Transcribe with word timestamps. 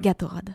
Gatorade. 0.00 0.52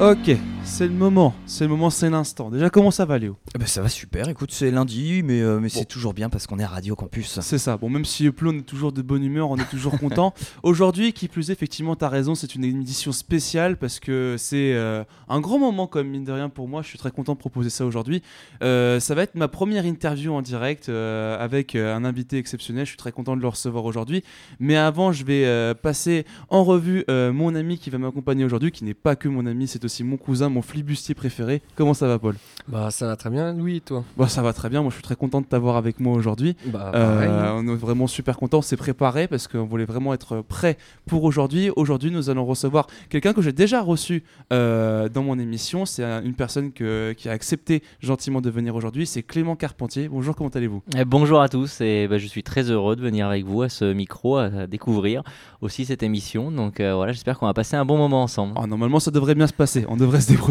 Ok, 0.00 0.38
c'est 0.68 0.86
le 0.86 0.92
moment, 0.92 1.34
c'est 1.46 1.64
le 1.64 1.70
moment, 1.70 1.90
c'est 1.90 2.10
l'instant. 2.10 2.50
Déjà, 2.50 2.70
comment 2.70 2.90
ça 2.90 3.04
va, 3.04 3.18
Léo? 3.18 3.36
Eh 3.54 3.58
ben, 3.58 3.66
ça 3.66 3.82
va 3.82 3.88
super, 3.88 4.28
écoute, 4.28 4.52
c'est 4.52 4.70
lundi, 4.70 5.22
mais, 5.24 5.40
euh, 5.40 5.58
mais 5.58 5.70
c'est 5.70 5.86
toujours 5.86 6.14
bien 6.14 6.28
parce 6.28 6.46
qu'on 6.46 6.58
est 6.58 6.62
à 6.62 6.68
Radio 6.68 6.94
Campus. 6.94 7.40
C'est 7.40 7.58
ça. 7.58 7.76
Bon, 7.76 7.88
même 7.88 8.04
si 8.04 8.30
Plon 8.30 8.50
on 8.50 8.58
est 8.58 8.62
toujours 8.62 8.92
de 8.92 9.02
bonne 9.02 9.24
humeur, 9.24 9.50
on 9.50 9.56
est 9.56 9.68
toujours 9.68 9.98
content. 9.98 10.34
Aujourd'hui, 10.62 11.12
qui 11.12 11.26
plus 11.26 11.50
est, 11.50 11.52
effectivement, 11.54 11.96
t'as 11.96 12.08
raison, 12.08 12.34
c'est 12.34 12.54
une 12.54 12.64
édition 12.64 13.10
spéciale 13.12 13.76
parce 13.76 13.98
que 13.98 14.36
c'est 14.38 14.74
euh, 14.74 15.02
un 15.28 15.40
grand 15.40 15.58
moment, 15.58 15.86
comme 15.86 16.08
mine 16.08 16.24
de 16.24 16.32
rien, 16.32 16.48
pour 16.48 16.68
moi. 16.68 16.82
Je 16.82 16.88
suis 16.88 16.98
très 16.98 17.10
content 17.10 17.32
de 17.32 17.38
proposer 17.38 17.70
ça 17.70 17.84
aujourd'hui. 17.84 18.22
Euh, 18.62 19.00
ça 19.00 19.14
va 19.14 19.22
être 19.22 19.34
ma 19.34 19.48
première 19.48 19.84
interview 19.84 20.32
en 20.34 20.42
direct 20.42 20.88
avec 20.88 21.74
un 21.74 22.04
invité 22.04 22.38
exceptionnel. 22.38 22.84
Je 22.84 22.90
suis 22.90 22.98
très 22.98 23.12
content 23.12 23.36
de 23.36 23.42
le 23.42 23.48
recevoir 23.48 23.84
aujourd'hui. 23.84 24.22
Mais 24.60 24.76
avant, 24.76 25.12
je 25.12 25.24
vais 25.24 25.74
passer 25.74 26.24
en 26.50 26.62
revue 26.62 27.04
mon 27.08 27.54
ami 27.54 27.78
qui 27.78 27.90
va 27.90 27.98
m'accompagner 27.98 28.44
aujourd'hui, 28.44 28.70
qui 28.70 28.84
n'est 28.84 28.94
pas 28.94 29.16
que 29.16 29.28
mon 29.28 29.46
ami, 29.46 29.66
c'est 29.66 29.84
aussi 29.84 30.04
mon 30.04 30.16
cousin, 30.16 30.48
mon 30.48 30.57
flibustier 30.62 31.14
préféré. 31.14 31.62
Comment 31.76 31.94
ça 31.94 32.06
va, 32.06 32.18
Paul? 32.18 32.34
Bah 32.68 32.90
ça 32.90 33.06
va 33.06 33.16
très 33.16 33.30
bien, 33.30 33.52
Louis, 33.54 33.76
et 33.76 33.80
toi? 33.80 34.04
Bah, 34.16 34.28
ça 34.28 34.42
va 34.42 34.52
très 34.52 34.68
bien. 34.68 34.82
Moi, 34.82 34.90
je 34.90 34.94
suis 34.96 35.02
très 35.02 35.16
content 35.16 35.40
de 35.40 35.46
t'avoir 35.46 35.76
avec 35.76 36.00
moi 36.00 36.14
aujourd'hui. 36.14 36.56
Bah 36.66 36.92
Euh, 36.94 37.52
on 37.54 37.66
est 37.68 37.74
vraiment 37.76 38.06
super 38.06 38.36
content, 38.36 38.58
on 38.58 38.62
s'est 38.62 38.76
préparé 38.76 39.26
parce 39.28 39.48
qu'on 39.48 39.64
voulait 39.64 39.84
vraiment 39.84 40.12
être 40.14 40.42
prêt 40.42 40.76
pour 41.06 41.24
aujourd'hui. 41.24 41.70
Aujourd'hui, 41.76 42.10
nous 42.10 42.28
allons 42.30 42.44
recevoir 42.44 42.86
quelqu'un 43.08 43.32
que 43.32 43.42
j'ai 43.42 43.52
déjà 43.52 43.80
reçu 43.82 44.22
euh, 44.52 45.08
dans 45.08 45.22
mon 45.22 45.38
émission. 45.38 45.86
C'est 45.86 46.04
un- 46.04 46.22
une 46.22 46.34
personne 46.34 46.72
que- 46.72 47.12
qui 47.16 47.28
a 47.28 47.32
accepté 47.32 47.82
gentiment 48.00 48.40
de 48.40 48.50
venir 48.50 48.74
aujourd'hui. 48.74 49.06
C'est 49.06 49.22
Clément 49.22 49.56
Carpentier. 49.56 50.08
Bonjour, 50.08 50.34
comment 50.36 50.50
allez-vous? 50.50 50.82
Eh, 50.96 51.04
bonjour 51.04 51.40
à 51.40 51.48
tous 51.48 51.80
et 51.80 52.06
bah, 52.08 52.18
je 52.18 52.26
suis 52.26 52.42
très 52.42 52.70
heureux 52.70 52.96
de 52.96 53.02
venir 53.02 53.26
avec 53.26 53.44
vous 53.44 53.62
à 53.62 53.68
ce 53.68 53.92
micro, 53.92 54.36
à 54.38 54.66
découvrir 54.66 55.22
aussi 55.60 55.84
cette 55.84 56.02
émission. 56.02 56.50
Donc 56.50 56.80
euh, 56.80 56.94
voilà, 56.94 57.12
j'espère 57.12 57.38
qu'on 57.38 57.46
va 57.46 57.54
passer 57.54 57.76
un 57.76 57.84
bon 57.84 57.96
moment 57.96 58.22
ensemble. 58.22 58.54
Oh, 58.60 58.66
Normalement, 58.66 59.00
ça 59.00 59.10
devrait 59.10 59.34
bien 59.34 59.46
se 59.46 59.52
passer. 59.52 59.84
On 59.88 59.96
devrait 59.96 60.20
se 60.20 60.28
débrouiller. 60.28 60.47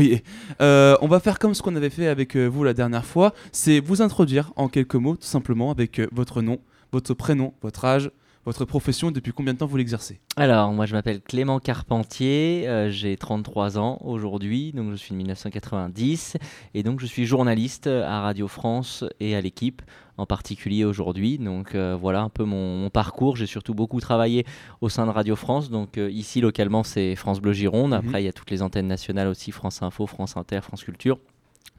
Euh, 0.62 0.98
on 1.02 1.08
va 1.08 1.20
faire 1.20 1.40
comme 1.40 1.54
ce 1.54 1.62
qu'on 1.62 1.76
avait 1.76 1.90
fait 1.90 2.08
avec 2.08 2.36
euh, 2.36 2.48
vous 2.48 2.64
la 2.64 2.74
dernière 2.74 3.06
fois. 3.06 3.34
C'est 3.52 3.80
vous 3.80 4.02
introduire 4.02 4.52
en 4.56 4.68
quelques 4.68 4.96
mots, 4.96 5.16
tout 5.16 5.28
simplement, 5.28 5.72
avec 5.72 6.00
euh, 6.00 6.08
votre 6.12 6.42
nom, 6.42 6.60
votre 6.92 7.14
prénom, 7.14 7.54
votre 7.62 7.86
âge, 7.86 8.12
votre 8.48 8.64
profession 8.64 9.10
et 9.10 9.12
depuis 9.12 9.34
combien 9.34 9.54
de 9.54 9.60
temps 9.60 9.66
vous 9.66 9.76
l'exercez. 9.76 10.22
Alors, 10.38 10.72
moi 10.72 10.86
je 10.86 10.94
m'appelle 10.94 11.20
Clément 11.20 11.60
Carpentier, 11.60 12.64
euh, 12.66 12.90
j'ai 12.90 13.18
33 13.18 13.78
ans 13.78 14.00
aujourd'hui, 14.06 14.72
donc 14.72 14.90
je 14.92 14.96
suis 14.96 15.12
de 15.12 15.18
1990 15.18 16.38
et 16.74 16.82
donc 16.82 17.02
je 17.02 17.06
suis 17.06 17.26
journaliste 17.26 17.88
à 17.88 18.22
Radio 18.22 18.48
France 18.48 19.04
et 19.20 19.36
à 19.36 19.42
l'équipe 19.42 19.82
en 20.16 20.26
particulier 20.26 20.86
aujourd'hui. 20.86 21.40
Donc 21.40 21.76
euh, 21.76 21.98
voilà 22.00 22.22
un 22.22 22.30
peu 22.30 22.46
mon, 22.46 22.78
mon 22.78 22.90
parcours. 22.90 23.36
J'ai 23.36 23.48
surtout 23.48 23.74
beaucoup 23.74 24.00
travaillé 24.00 24.46
au 24.80 24.88
sein 24.88 25.06
de 25.06 25.12
Radio 25.12 25.36
France. 25.36 25.70
Donc 25.70 25.98
euh, 25.98 26.10
ici 26.10 26.40
localement 26.40 26.84
c'est 26.84 27.18
France 27.18 27.42
Bleu 27.42 27.52
Gironde. 27.52 27.92
Mhm. 27.92 27.98
Après 28.08 28.22
il 28.22 28.26
y 28.26 28.30
a 28.30 28.34
toutes 28.34 28.50
les 28.50 28.62
antennes 28.62 28.88
nationales 28.88 29.28
aussi, 29.28 29.52
France 29.52 29.82
Info, 29.82 30.08
France 30.08 30.38
Inter, 30.38 30.62
France 30.62 30.86
Culture. 30.86 31.20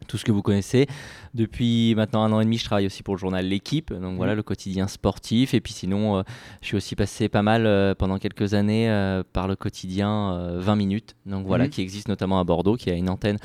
Tout 0.07 0.17
ce 0.17 0.25
que 0.25 0.33
vous 0.33 0.43
connaissez. 0.43 0.87
Depuis 1.35 1.95
maintenant 1.95 2.23
un 2.23 2.33
an 2.33 2.41
et 2.41 2.45
demi, 2.45 2.57
je 2.59 2.65
travaille 2.65 2.87
aussi 2.87 3.03
pour 3.03 3.15
le 3.15 3.19
journal 3.21 3.45
L'équipe, 3.47 3.93
donc 3.93 4.17
voilà 4.17 4.33
Mhm. 4.33 4.37
le 4.39 4.43
quotidien 4.43 4.87
sportif. 4.89 5.55
Et 5.55 5.61
puis 5.61 5.73
sinon, 5.73 6.19
euh, 6.19 6.23
je 6.63 6.67
suis 6.69 6.77
aussi 6.77 6.97
passé 6.97 7.29
pas 7.29 7.43
mal 7.43 7.67
euh, 7.67 7.95
pendant 7.95 8.19
quelques 8.19 8.55
années 8.55 8.89
euh, 8.91 9.23
par 9.33 9.49
le 9.49 9.57
quotidien 9.57 10.33
euh, 10.33 10.61
20 10.61 10.77
minutes, 10.77 11.15
donc 11.27 11.47
voilà, 11.47 11.65
Mhm. 11.65 11.71
qui 11.71 11.83
existe 11.83 12.09
notamment 12.09 12.39
à 12.41 12.45
Bordeaux, 12.45 12.77
qui 12.77 12.91
a 12.91 12.95
une 12.95 13.11
antenne 13.11 13.37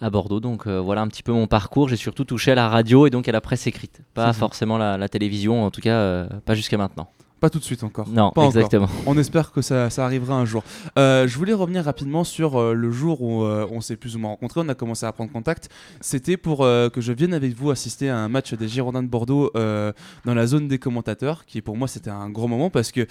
à 0.00 0.10
Bordeaux. 0.10 0.40
Donc 0.40 0.66
voilà 0.66 1.00
un 1.02 1.08
petit 1.08 1.22
peu 1.22 1.32
mon 1.32 1.46
parcours. 1.46 1.88
J'ai 1.88 1.96
surtout 1.96 2.24
touché 2.24 2.52
à 2.52 2.54
la 2.54 2.68
radio 2.68 3.06
et 3.06 3.10
donc 3.10 3.28
à 3.28 3.32
la 3.32 3.40
presse 3.40 3.66
écrite, 3.66 4.00
pas 4.14 4.32
forcément 4.32 4.78
la, 4.78 4.96
la 4.98 5.08
télévision, 5.08 5.64
en 5.64 5.70
tout 5.70 5.80
cas 5.80 6.26
pas 6.44 6.54
jusqu'à 6.54 6.76
maintenant. 6.78 7.08
Pas 7.40 7.50
tout 7.50 7.58
de 7.58 7.64
suite 7.64 7.84
encore. 7.84 8.08
Non, 8.08 8.30
Pas 8.30 8.42
encore. 8.42 8.44
exactement. 8.46 8.88
On 9.06 9.18
espère 9.18 9.52
que 9.52 9.60
ça, 9.60 9.90
ça 9.90 10.04
arrivera 10.04 10.34
un 10.34 10.44
jour. 10.44 10.64
Euh, 10.98 11.28
je 11.28 11.36
voulais 11.36 11.52
revenir 11.52 11.84
rapidement 11.84 12.24
sur 12.24 12.56
euh, 12.56 12.72
le 12.72 12.90
jour 12.90 13.20
où 13.20 13.42
euh, 13.42 13.66
on 13.70 13.80
s'est 13.80 13.96
plus 13.96 14.16
ou 14.16 14.18
moins 14.18 14.30
rencontrés, 14.30 14.60
on 14.64 14.68
a 14.68 14.74
commencé 14.74 15.04
à 15.04 15.12
prendre 15.12 15.30
contact. 15.30 15.68
C'était 16.00 16.36
pour 16.36 16.60
que 16.60 17.00
je 17.00 17.12
vienne 17.12 17.34
avec 17.34 17.54
vous 17.54 17.70
assister 17.70 18.08
à 18.08 18.16
un 18.18 18.28
match 18.28 18.54
des 18.54 18.68
Girondins 18.68 19.02
de 19.02 19.08
Bordeaux 19.08 19.50
dans 19.54 20.34
la 20.34 20.46
zone 20.46 20.68
des 20.68 20.78
commentateurs, 20.78 21.44
qui 21.44 21.60
pour 21.60 21.76
moi 21.76 21.88
c'était 21.88 22.10
un 22.10 22.30
gros 22.30 22.48
moment 22.48 22.70
parce 22.70 22.92
que 22.92 23.06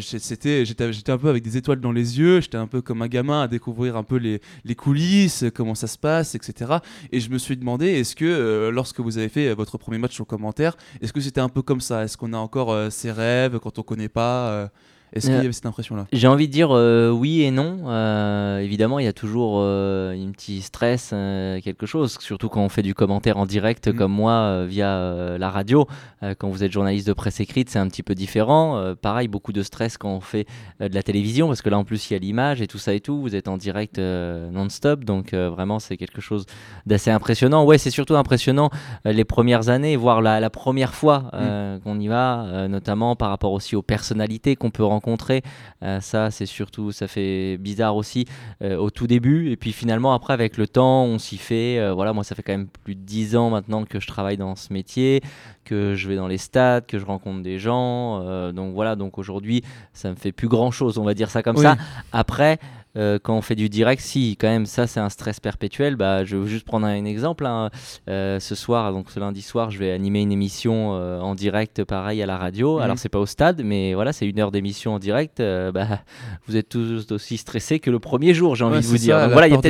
c'était, 0.00 0.64
j'étais, 0.64 0.92
j'étais 0.92 1.12
un 1.12 1.18
peu 1.18 1.28
avec 1.28 1.42
des 1.42 1.56
étoiles 1.56 1.80
dans 1.80 1.92
les 1.92 2.18
yeux, 2.18 2.40
j'étais 2.40 2.56
un 2.56 2.66
peu 2.66 2.82
comme 2.82 3.02
un 3.02 3.08
gamin 3.08 3.42
à 3.42 3.48
découvrir 3.48 3.96
un 3.96 4.02
peu 4.02 4.16
les, 4.16 4.40
les 4.64 4.74
coulisses, 4.74 5.44
comment 5.54 5.74
ça 5.74 5.86
se 5.86 5.98
passe, 5.98 6.34
etc. 6.34 6.76
Et 7.12 7.20
je 7.20 7.30
me 7.30 7.38
suis 7.38 7.56
demandé, 7.56 7.86
est-ce 7.86 8.16
que 8.16 8.70
lorsque 8.72 9.00
vous 9.00 9.18
avez 9.18 9.28
fait 9.28 9.54
votre 9.54 9.78
premier 9.78 9.98
match 9.98 10.20
au 10.20 10.24
commentaire, 10.24 10.76
est-ce 11.00 11.12
que 11.12 11.20
c'était 11.20 11.40
un 11.40 11.48
peu 11.48 11.62
comme 11.62 11.80
ça? 11.80 12.04
Est-ce 12.04 12.16
qu'on 12.16 12.32
a 12.32 12.38
encore 12.38 12.72
euh, 12.72 12.90
ses 12.90 13.12
quand 13.62 13.78
on 13.78 13.82
connaît 13.82 14.08
pas 14.08 14.48
euh, 14.48 14.68
Est-ce 15.16 15.26
qu'il 15.26 15.34
y 15.34 15.38
Euh, 15.38 15.40
avait 15.44 15.52
cette 15.52 15.66
impression-là? 15.66 16.06
J'ai 16.12 16.28
envie 16.28 16.46
de 16.48 16.52
dire 16.52 16.68
euh, 16.72 17.10
oui 17.10 17.42
et 17.42 17.50
non. 17.50 17.78
Euh, 17.86 18.58
évidemment, 18.58 18.98
il 18.98 19.04
y 19.04 19.08
a 19.08 19.12
toujours 19.12 19.56
euh, 19.60 20.12
un 20.12 20.30
petit 20.30 20.60
stress, 20.62 21.10
quelque 21.10 21.86
chose, 21.86 22.16
surtout 22.20 22.48
quand 22.48 22.62
on 22.62 22.68
fait 22.68 22.82
du 22.82 22.94
commentaire 22.94 23.36
en 23.38 23.46
direct 23.46 23.88
Mm. 23.88 23.92
comme 23.96 24.12
moi 24.12 24.64
via 24.66 25.36
la 25.38 25.50
radio. 25.50 25.86
Quand 26.38 26.48
vous 26.48 26.64
êtes 26.64 26.72
journaliste 26.72 27.06
de 27.06 27.12
presse 27.12 27.40
écrite, 27.40 27.70
c'est 27.70 27.78
un 27.78 27.88
petit 27.88 28.02
peu 28.02 28.14
différent. 28.14 28.94
Pareil, 29.00 29.28
beaucoup 29.28 29.52
de 29.52 29.62
stress 29.62 29.96
quand 29.98 30.10
on 30.10 30.20
fait 30.20 30.46
de 30.80 30.94
la 30.94 31.02
télévision, 31.02 31.46
parce 31.48 31.62
que 31.62 31.70
là 31.70 31.78
en 31.78 31.84
plus 31.84 32.10
il 32.10 32.14
y 32.14 32.16
a 32.16 32.18
l'image 32.18 32.60
et 32.62 32.66
tout 32.66 32.78
ça 32.78 32.92
et 32.94 33.00
tout. 33.00 33.20
Vous 33.20 33.34
êtes 33.36 33.48
en 33.48 33.56
direct 33.56 33.98
non-stop, 33.98 35.04
donc 35.04 35.34
vraiment 35.34 35.78
c'est 35.78 35.96
quelque 35.96 36.20
chose 36.20 36.46
d'assez 36.86 37.10
impressionnant. 37.10 37.64
Ouais, 37.64 37.78
c'est 37.78 37.90
surtout 37.90 38.16
impressionnant 38.16 38.70
les 39.04 39.24
premières 39.24 39.68
années, 39.68 39.96
voire 39.96 40.20
la, 40.20 40.40
la 40.40 40.50
première 40.50 40.94
fois 40.94 41.30
euh, 41.34 41.78
qu'on 41.80 41.98
y 42.00 42.08
va, 42.08 42.66
notamment 42.68 43.16
par 43.16 43.30
rapport 43.30 43.52
aussi 43.52 43.76
aux 43.76 43.82
personnalités 43.82 44.56
qu'on 44.56 44.70
peut 44.70 44.84
rencontrer. 44.84 45.05
Euh, 45.82 46.00
ça, 46.00 46.30
c'est 46.30 46.46
surtout, 46.46 46.92
ça 46.92 47.06
fait 47.08 47.56
bizarre 47.58 47.96
aussi 47.96 48.26
euh, 48.62 48.76
au 48.76 48.90
tout 48.90 49.06
début. 49.06 49.50
Et 49.50 49.56
puis 49.56 49.72
finalement, 49.72 50.12
après, 50.14 50.32
avec 50.32 50.56
le 50.56 50.66
temps, 50.66 51.04
on 51.04 51.18
s'y 51.18 51.38
fait. 51.38 51.78
Euh, 51.78 51.92
voilà, 51.92 52.12
moi, 52.12 52.24
ça 52.24 52.34
fait 52.34 52.42
quand 52.42 52.52
même 52.52 52.68
plus 52.84 52.94
de 52.94 53.00
10 53.00 53.36
ans 53.36 53.50
maintenant 53.50 53.84
que 53.84 54.00
je 54.00 54.06
travaille 54.06 54.36
dans 54.36 54.56
ce 54.56 54.72
métier, 54.72 55.22
que 55.64 55.94
je 55.94 56.08
vais 56.08 56.16
dans 56.16 56.28
les 56.28 56.38
stades, 56.38 56.86
que 56.86 56.98
je 56.98 57.04
rencontre 57.04 57.42
des 57.42 57.58
gens. 57.58 58.52
Donc 58.52 58.74
voilà, 58.74 58.96
donc 58.96 59.18
aujourd'hui, 59.18 59.62
ça 59.92 60.10
me 60.10 60.16
fait 60.16 60.32
plus 60.32 60.48
grand 60.48 60.70
chose, 60.70 60.98
on 60.98 61.04
va 61.04 61.14
dire 61.14 61.30
ça 61.30 61.42
comme 61.42 61.56
Oui. 61.56 61.62
ça. 61.62 61.76
Après, 62.12 62.58
euh, 62.96 63.18
quand 63.22 63.36
on 63.36 63.42
fait 63.42 63.54
du 63.54 63.68
direct, 63.68 64.00
si 64.02 64.36
quand 64.36 64.48
même 64.48 64.66
ça 64.66 64.86
c'est 64.86 65.00
un 65.00 65.08
stress 65.08 65.38
perpétuel, 65.40 65.96
bah, 65.96 66.24
je 66.24 66.36
veux 66.36 66.46
juste 66.46 66.64
prendre 66.64 66.86
un 66.86 67.04
exemple. 67.04 67.44
hein. 67.46 67.70
Euh, 68.08 68.40
ce 68.40 68.54
soir, 68.54 68.92
donc 68.92 69.10
ce 69.10 69.20
lundi 69.20 69.42
soir, 69.42 69.70
je 69.70 69.78
vais 69.78 69.92
animer 69.92 70.20
une 70.22 70.32
émission 70.32 70.94
euh, 70.94 71.20
en 71.20 71.34
direct, 71.34 71.84
pareil 71.84 72.22
à 72.22 72.26
la 72.26 72.36
radio. 72.38 72.76
Mhm. 72.76 72.82
Alors 72.82 72.98
c'est 72.98 73.08
pas 73.08 73.18
au 73.18 73.26
stade, 73.26 73.62
mais 73.64 73.94
voilà, 73.94 74.12
c'est 74.12 74.26
une 74.26 74.40
heure 74.40 74.50
d'émission 74.50 74.94
en 74.94 74.98
direct. 74.98 75.38
Bah, 75.40 76.00
vous 76.46 76.56
êtes 76.56 76.68
tous 76.68 77.06
aussi 77.10 77.36
stressés 77.36 77.80
que 77.80 77.90
le 77.90 77.98
premier 77.98 78.34
jour, 78.34 78.54
j'ai 78.56 78.64
envie 78.64 78.76
Ouais, 78.76 78.82
de 78.82 78.86
vous 78.86 78.98
dire. 78.98 79.20
Donc 79.20 79.32
voilà, 79.32 79.46
il 79.48 79.50
y 79.50 79.54
a 79.54 79.56
de 79.58 79.62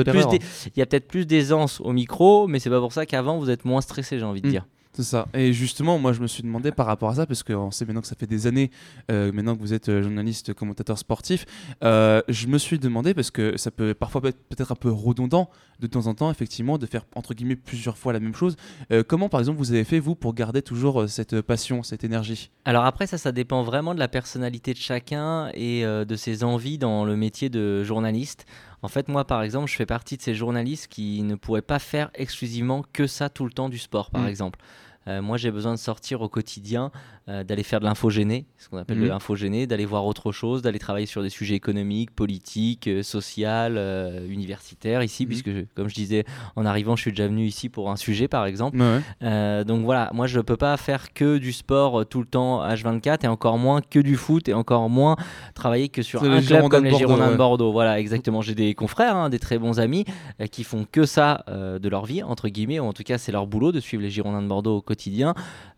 peut-être 0.84 1.06
plus, 1.08 1.26
d'aisance 1.26 1.80
au 1.80 1.92
micro, 1.92 2.46
mais 2.46 2.58
c'est 2.58 2.70
pas 2.70 2.80
pour 2.80 2.92
ça 2.92 3.06
qu'avant 3.06 3.38
vous 3.38 3.50
êtes 3.50 3.64
moins 3.64 3.80
stressé, 3.80 4.18
j'ai 4.18 4.24
envie 4.24 4.40
de 4.42 4.46
Mhm. 4.46 4.52
dire. 4.52 4.66
C'est 4.96 5.02
ça. 5.02 5.28
Et 5.34 5.52
justement, 5.52 5.98
moi, 5.98 6.14
je 6.14 6.20
me 6.22 6.26
suis 6.26 6.42
demandé 6.42 6.72
par 6.72 6.86
rapport 6.86 7.10
à 7.10 7.14
ça, 7.16 7.26
parce 7.26 7.42
qu'on 7.42 7.70
sait 7.70 7.84
maintenant 7.84 8.00
que 8.00 8.06
ça 8.06 8.16
fait 8.18 8.26
des 8.26 8.46
années, 8.46 8.70
euh, 9.10 9.30
maintenant 9.30 9.54
que 9.54 9.60
vous 9.60 9.74
êtes 9.74 9.90
euh, 9.90 10.02
journaliste, 10.02 10.54
commentateur 10.54 10.96
sportif, 10.98 11.44
euh, 11.84 12.22
je 12.28 12.46
me 12.46 12.56
suis 12.56 12.78
demandé, 12.78 13.12
parce 13.12 13.30
que 13.30 13.58
ça 13.58 13.70
peut 13.70 13.92
parfois 13.92 14.22
être 14.26 14.38
peut-être 14.48 14.72
un 14.72 14.76
peu 14.76 14.90
redondant 14.90 15.50
de 15.80 15.86
temps 15.86 16.06
en 16.06 16.14
temps, 16.14 16.30
effectivement, 16.30 16.78
de 16.78 16.86
faire 16.86 17.02
entre 17.14 17.34
guillemets 17.34 17.56
plusieurs 17.56 17.98
fois 17.98 18.14
la 18.14 18.20
même 18.20 18.34
chose. 18.34 18.56
Comment, 19.08 19.28
par 19.28 19.40
exemple, 19.40 19.58
vous 19.58 19.72
avez 19.72 19.84
fait, 19.84 19.98
vous, 19.98 20.14
pour 20.14 20.32
garder 20.32 20.62
toujours 20.62 21.06
cette 21.08 21.42
passion, 21.42 21.82
cette 21.82 22.02
énergie? 22.02 22.50
Alors 22.64 22.86
après, 22.86 23.06
ça, 23.06 23.18
ça 23.18 23.30
dépend 23.32 23.62
vraiment 23.62 23.92
de 23.94 23.98
la 23.98 24.08
personnalité 24.08 24.72
de 24.72 24.78
chacun 24.78 25.50
et 25.52 25.82
de 25.84 26.16
ses 26.16 26.44
envies 26.44 26.78
dans 26.78 27.04
le 27.04 27.14
métier 27.16 27.50
de 27.50 27.84
journaliste. 27.84 28.46
En 28.80 28.88
fait, 28.88 29.08
moi, 29.08 29.26
par 29.26 29.42
exemple, 29.42 29.70
je 29.70 29.76
fais 29.76 29.84
partie 29.86 30.16
de 30.16 30.22
ces 30.22 30.34
journalistes 30.34 30.86
qui 30.88 31.22
ne 31.22 31.34
pourraient 31.34 31.60
pas 31.62 31.78
faire 31.78 32.10
exclusivement 32.14 32.82
que 32.94 33.06
ça 33.06 33.28
tout 33.28 33.44
le 33.44 33.50
temps 33.52 33.68
du 33.68 33.78
sport, 33.78 34.10
par 34.10 34.22
Mm. 34.22 34.28
exemple. 34.28 34.58
Euh, 35.08 35.22
moi, 35.22 35.36
j'ai 35.36 35.50
besoin 35.50 35.72
de 35.72 35.78
sortir 35.78 36.20
au 36.20 36.28
quotidien, 36.28 36.90
euh, 37.28 37.44
d'aller 37.44 37.62
faire 37.62 37.80
de 37.80 37.84
l'infogéné, 37.84 38.46
ce 38.58 38.68
qu'on 38.68 38.78
appelle 38.78 38.98
Mhm. 38.98 39.04
de 39.04 39.08
l'infogéné, 39.08 39.66
d'aller 39.66 39.84
voir 39.84 40.04
autre 40.06 40.32
chose, 40.32 40.62
d'aller 40.62 40.78
travailler 40.78 41.06
sur 41.06 41.22
des 41.22 41.28
sujets 41.30 41.54
économiques, 41.54 42.10
politiques, 42.10 42.88
euh, 42.88 43.02
sociaux, 43.02 43.46
euh, 43.48 44.26
universitaires 44.28 45.02
ici, 45.02 45.24
Mhm. 45.24 45.28
puisque, 45.28 45.50
je- 45.50 45.64
comme 45.74 45.88
je 45.88 45.94
disais 45.94 46.24
en 46.56 46.64
arrivant, 46.66 46.96
je 46.96 47.02
suis 47.02 47.10
déjà 47.12 47.26
venu 47.28 47.44
ici 47.46 47.68
pour 47.68 47.90
un 47.90 47.96
sujet, 47.96 48.28
par 48.28 48.46
exemple. 48.46 48.78
Ouais, 48.80 49.64
donc 49.64 49.84
voilà, 49.84 50.10
moi 50.14 50.26
je 50.26 50.40
peux 50.40 50.56
pas 50.56 50.76
faire 50.76 51.12
que 51.12 51.38
du 51.38 51.52
sport 51.52 52.06
tout 52.06 52.20
le 52.20 52.26
temps 52.26 52.62
H24 52.64 53.24
et 53.24 53.28
encore 53.28 53.58
moins 53.58 53.80
que 53.80 53.98
du 54.00 54.16
foot 54.16 54.48
et 54.48 54.54
encore 54.54 54.88
moins 54.88 55.16
travailler 55.54 55.88
que 55.88 56.02
sur 56.02 56.22
un 56.22 56.40
club 56.42 56.68
comme 56.68 56.84
les 56.84 56.90
Girondins 56.98 57.32
de 57.32 57.36
Bordeaux. 57.36 57.72
Voilà, 57.72 57.98
exactement. 58.00 58.40
J'ai 58.42 58.54
des 58.54 58.74
confrères, 58.74 59.16
hein, 59.16 59.28
des 59.28 59.38
très 59.38 59.58
bons 59.58 59.78
amis 59.80 60.04
qui 60.50 60.64
font 60.64 60.86
que 60.90 61.04
ça 61.06 61.44
de 61.48 61.88
leur 61.88 62.06
vie, 62.06 62.22
entre 62.22 62.48
guillemets, 62.48 62.80
ou 62.80 62.84
en 62.84 62.92
tout 62.92 63.02
cas 63.04 63.18
c'est 63.18 63.32
leur 63.32 63.46
boulot 63.46 63.72
de 63.72 63.80
suivre 63.80 64.02
les 64.02 64.10
Girondins 64.10 64.42
de 64.42 64.48
Bordeaux 64.48 64.76
au 64.76 64.82
quotidien. 64.82 64.95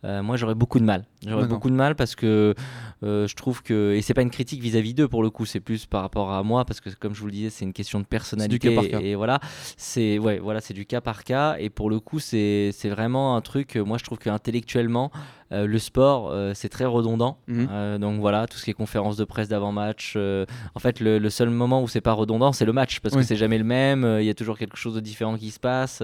Euh, 0.05 0.23
moi 0.23 0.37
j'aurais 0.37 0.55
beaucoup 0.55 0.79
de 0.79 0.85
mal. 0.85 1.05
J'aurais 1.27 1.47
beaucoup 1.49 1.71
de 1.71 1.75
mal 1.75 1.95
parce 1.97 2.15
que 2.15 2.55
euh, 3.03 3.27
je 3.27 3.35
trouve 3.35 3.63
que 3.63 3.93
et 3.95 4.03
c'est 4.03 4.15
pas 4.15 4.23
une 4.23 4.31
critique 4.31 4.61
vis-à-vis 4.63 4.95
d'eux 4.95 5.09
pour 5.09 5.23
le 5.23 5.31
coup, 5.31 5.47
c'est 5.47 5.61
plus 5.61 5.85
par 5.87 6.03
rapport 6.03 6.31
à 6.33 6.43
moi 6.43 6.65
parce 6.65 6.81
que 6.81 6.91
comme 6.91 7.15
je 7.15 7.21
vous 7.21 7.27
le 7.27 7.33
disais, 7.33 7.51
c'est 7.51 7.65
une 7.65 7.73
question 7.73 7.99
de 7.99 8.05
personnalité 8.05 8.75
par 8.75 8.87
cas. 8.87 9.01
et 9.01 9.15
voilà, 9.17 9.41
c'est 9.77 10.19
ouais, 10.19 10.39
voilà, 10.39 10.61
c'est 10.61 10.75
du 10.75 10.87
cas 10.87 11.01
par 11.01 11.25
cas 11.25 11.57
et 11.59 11.71
pour 11.71 11.91
le 11.91 11.99
coup, 12.01 12.21
c'est 12.21 12.71
c'est 12.73 12.89
vraiment 12.89 13.37
un 13.37 13.41
truc 13.41 13.77
euh, 13.77 13.85
moi 13.85 13.99
je 13.99 14.05
trouve 14.05 14.19
qu'intellectuellement 14.19 15.11
euh, 15.51 15.67
le 15.67 15.79
sport 15.79 16.29
euh, 16.31 16.53
c'est 16.55 16.69
très 16.69 16.85
redondant. 16.85 17.39
Mhm. 17.49 17.99
Donc 17.99 18.21
voilà, 18.21 18.47
tout 18.47 18.59
ce 18.59 18.65
qui 18.65 18.71
est 18.71 18.75
conférence 18.75 19.17
de 19.17 19.25
presse 19.25 19.49
d'avant-match, 19.49 20.17
en 20.17 20.79
fait 20.79 21.01
le, 21.01 21.19
le 21.19 21.31
seul 21.31 21.51
moment 21.51 21.83
où 21.83 21.89
c'est 21.89 22.01
pas 22.01 22.13
redondant, 22.13 22.53
c'est 22.53 22.65
le 22.65 22.73
match 22.73 23.01
parce 23.01 23.15
Oui. 23.15 23.23
que 23.23 23.27
c'est 23.27 23.37
jamais 23.37 23.59
le 23.59 23.65
même, 23.65 24.07
il 24.21 24.25
y 24.27 24.31
a 24.31 24.35
toujours 24.35 24.57
quelque 24.59 24.77
chose 24.77 24.95
de 24.95 25.01
différent 25.01 25.37
qui 25.37 25.51
se 25.51 25.59
passe. 25.61 26.03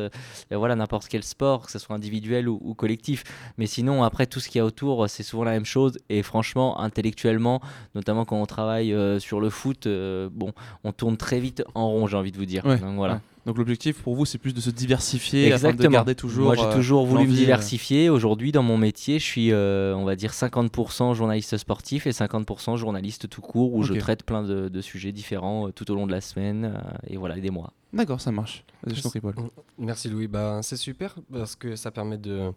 et 0.50 0.56
voilà, 0.56 0.74
n'importe 0.76 1.06
quel 1.08 1.22
sport, 1.22 1.66
que 1.66 1.70
ce 1.72 1.78
soit 1.78 1.94
individuel 1.94 2.48
ou, 2.48 2.58
ou 2.64 2.74
collectif. 2.74 3.22
Mais 3.58 3.66
sinon, 3.66 4.02
après, 4.02 4.26
tout 4.26 4.40
ce 4.40 4.48
qu'il 4.48 4.58
y 4.58 4.62
a 4.62 4.64
autour, 4.64 5.03
c'est 5.08 5.22
souvent 5.22 5.44
la 5.44 5.52
même 5.52 5.64
chose. 5.64 5.98
Et 6.08 6.22
franchement, 6.22 6.80
intellectuellement, 6.80 7.60
notamment 7.94 8.24
quand 8.24 8.40
on 8.40 8.46
travaille 8.46 8.92
euh, 8.92 9.18
sur 9.18 9.40
le 9.40 9.50
foot, 9.50 9.86
euh, 9.86 10.28
bon, 10.32 10.52
on 10.84 10.92
tourne 10.92 11.16
très 11.16 11.40
vite 11.40 11.62
en 11.74 11.88
rond, 11.88 12.06
j'ai 12.06 12.16
envie 12.16 12.32
de 12.32 12.38
vous 12.38 12.46
dire. 12.46 12.64
Ouais. 12.64 12.78
Donc 12.78 12.96
voilà. 12.96 13.14
Ouais. 13.14 13.20
Donc 13.46 13.58
l'objectif 13.58 14.00
pour 14.02 14.14
vous, 14.14 14.24
c'est 14.24 14.38
plus 14.38 14.54
de 14.54 14.60
se 14.60 14.70
diversifier 14.70 15.52
afin 15.52 15.68
de 15.68 15.72
Exactement. 15.72 15.90
garder 15.90 16.14
toujours. 16.14 16.46
Moi, 16.46 16.54
j'ai 16.54 16.62
euh, 16.62 16.72
toujours 16.72 17.04
voulu 17.04 17.26
me 17.26 17.32
euh, 17.32 17.36
diversifier. 17.36 18.08
Aujourd'hui, 18.08 18.52
dans 18.52 18.62
mon 18.62 18.78
métier, 18.78 19.18
je 19.18 19.24
suis, 19.24 19.52
euh, 19.52 19.94
on 19.94 20.04
va 20.04 20.16
dire, 20.16 20.32
50% 20.32 21.14
journaliste 21.14 21.56
sportif 21.58 22.06
et 22.06 22.10
50% 22.10 22.76
journaliste 22.76 23.28
tout 23.28 23.42
court, 23.42 23.74
où 23.74 23.82
je 23.82 23.92
traite 23.94 24.24
plein 24.24 24.42
de, 24.42 24.68
de 24.68 24.80
sujets 24.80 25.12
différents 25.12 25.68
euh, 25.68 25.72
tout 25.72 25.90
au 25.90 25.94
long 25.94 26.06
de 26.06 26.12
la 26.12 26.22
semaine 26.22 26.72
euh, 26.74 26.96
et 27.06 27.16
voilà, 27.18 27.38
des 27.38 27.50
mois. 27.50 27.72
D'accord, 27.92 28.20
ça 28.20 28.32
marche. 28.32 28.64
Je 28.86 29.18
Paul. 29.18 29.34
Merci 29.78 30.08
Louis. 30.08 30.26
Bah, 30.26 30.60
c'est 30.62 30.76
super 30.76 31.14
parce 31.30 31.54
que 31.54 31.76
ça 31.76 31.90
permet 31.90 32.18
de 32.18 32.50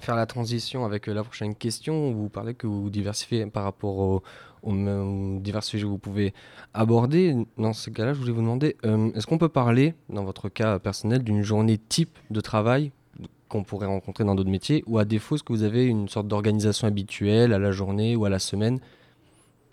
faire 0.00 0.16
la 0.16 0.26
transition 0.26 0.84
avec 0.84 1.08
euh, 1.08 1.14
la 1.14 1.22
prochaine 1.22 1.54
question. 1.54 2.12
Vous 2.12 2.28
parlez 2.28 2.54
que 2.54 2.66
vous 2.66 2.90
diversifiez 2.90 3.46
par 3.46 3.64
rapport 3.64 3.98
aux, 3.98 4.22
m- 4.66 5.36
aux 5.36 5.40
divers 5.40 5.62
sujets 5.64 5.84
que 5.84 5.88
vous 5.88 5.98
pouvez 5.98 6.34
aborder. 6.72 7.36
Dans 7.58 7.72
ce 7.72 7.90
cas-là, 7.90 8.12
je 8.14 8.18
voulais 8.18 8.32
vous 8.32 8.40
demander, 8.40 8.76
euh, 8.84 9.10
est-ce 9.14 9.26
qu'on 9.26 9.38
peut 9.38 9.48
parler, 9.48 9.94
dans 10.08 10.24
votre 10.24 10.48
cas 10.48 10.78
personnel, 10.78 11.22
d'une 11.22 11.42
journée 11.42 11.78
type 11.78 12.18
de 12.30 12.40
travail 12.40 12.90
qu'on 13.48 13.62
pourrait 13.62 13.86
rencontrer 13.86 14.24
dans 14.24 14.34
d'autres 14.34 14.50
métiers 14.50 14.82
ou 14.86 14.98
à 14.98 15.04
défaut, 15.04 15.36
est-ce 15.36 15.44
que 15.44 15.52
vous 15.52 15.62
avez 15.62 15.84
une 15.86 16.08
sorte 16.08 16.26
d'organisation 16.26 16.88
habituelle 16.88 17.52
à 17.52 17.58
la 17.58 17.70
journée 17.70 18.16
ou 18.16 18.24
à 18.24 18.30
la 18.30 18.38
semaine 18.40 18.80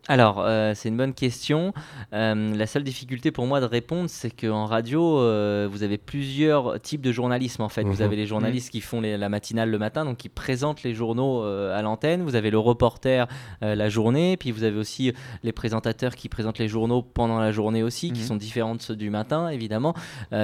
Alors, 0.07 0.39
euh, 0.39 0.73
c'est 0.75 0.89
une 0.89 0.97
bonne 0.97 1.13
question. 1.13 1.73
Euh, 2.13 2.55
la 2.55 2.65
seule 2.65 2.83
difficulté 2.83 3.31
pour 3.31 3.45
moi 3.45 3.61
de 3.61 3.65
répondre, 3.65 4.09
c'est 4.09 4.31
qu'en 4.31 4.65
radio, 4.65 5.19
euh, 5.19 5.67
vous 5.71 5.83
avez 5.83 5.97
plusieurs 5.99 6.79
types 6.81 7.01
de 7.01 7.11
journalisme 7.11 7.61
en 7.61 7.69
fait. 7.69 7.83
Vous 7.83 7.97
Mhm. 7.97 8.01
avez 8.01 8.15
les 8.15 8.25
journalistes 8.25 8.71
qui 8.71 8.81
font 8.81 8.99
les- 8.99 9.15
la 9.17 9.29
matinale 9.29 9.69
le 9.69 9.77
matin, 9.77 10.03
donc 10.03 10.17
qui 10.17 10.27
présentent 10.27 10.81
les 10.83 10.95
journaux 10.95 11.43
à 11.43 11.81
l'antenne. 11.83 12.23
Vous 12.23 12.35
avez 12.35 12.49
le 12.49 12.57
reporter 12.57 13.27
la 13.61 13.89
journée, 13.89 14.37
puis 14.37 14.51
vous 14.51 14.63
avez 14.63 14.77
aussi 14.77 15.13
les 15.43 15.51
présentateurs 15.51 16.15
qui 16.15 16.29
présentent 16.29 16.57
les 16.59 16.67
journaux 16.67 17.03
pendant 17.03 17.39
la 17.39 17.51
journée 17.51 17.83
aussi, 17.83 18.11
qui 18.11 18.21
Mhm. 18.21 18.27
sont 18.27 18.35
différents 18.35 18.75
de 18.75 18.81
ceux 18.81 18.95
du 18.95 19.09
matin 19.11 19.49
évidemment. 19.49 19.93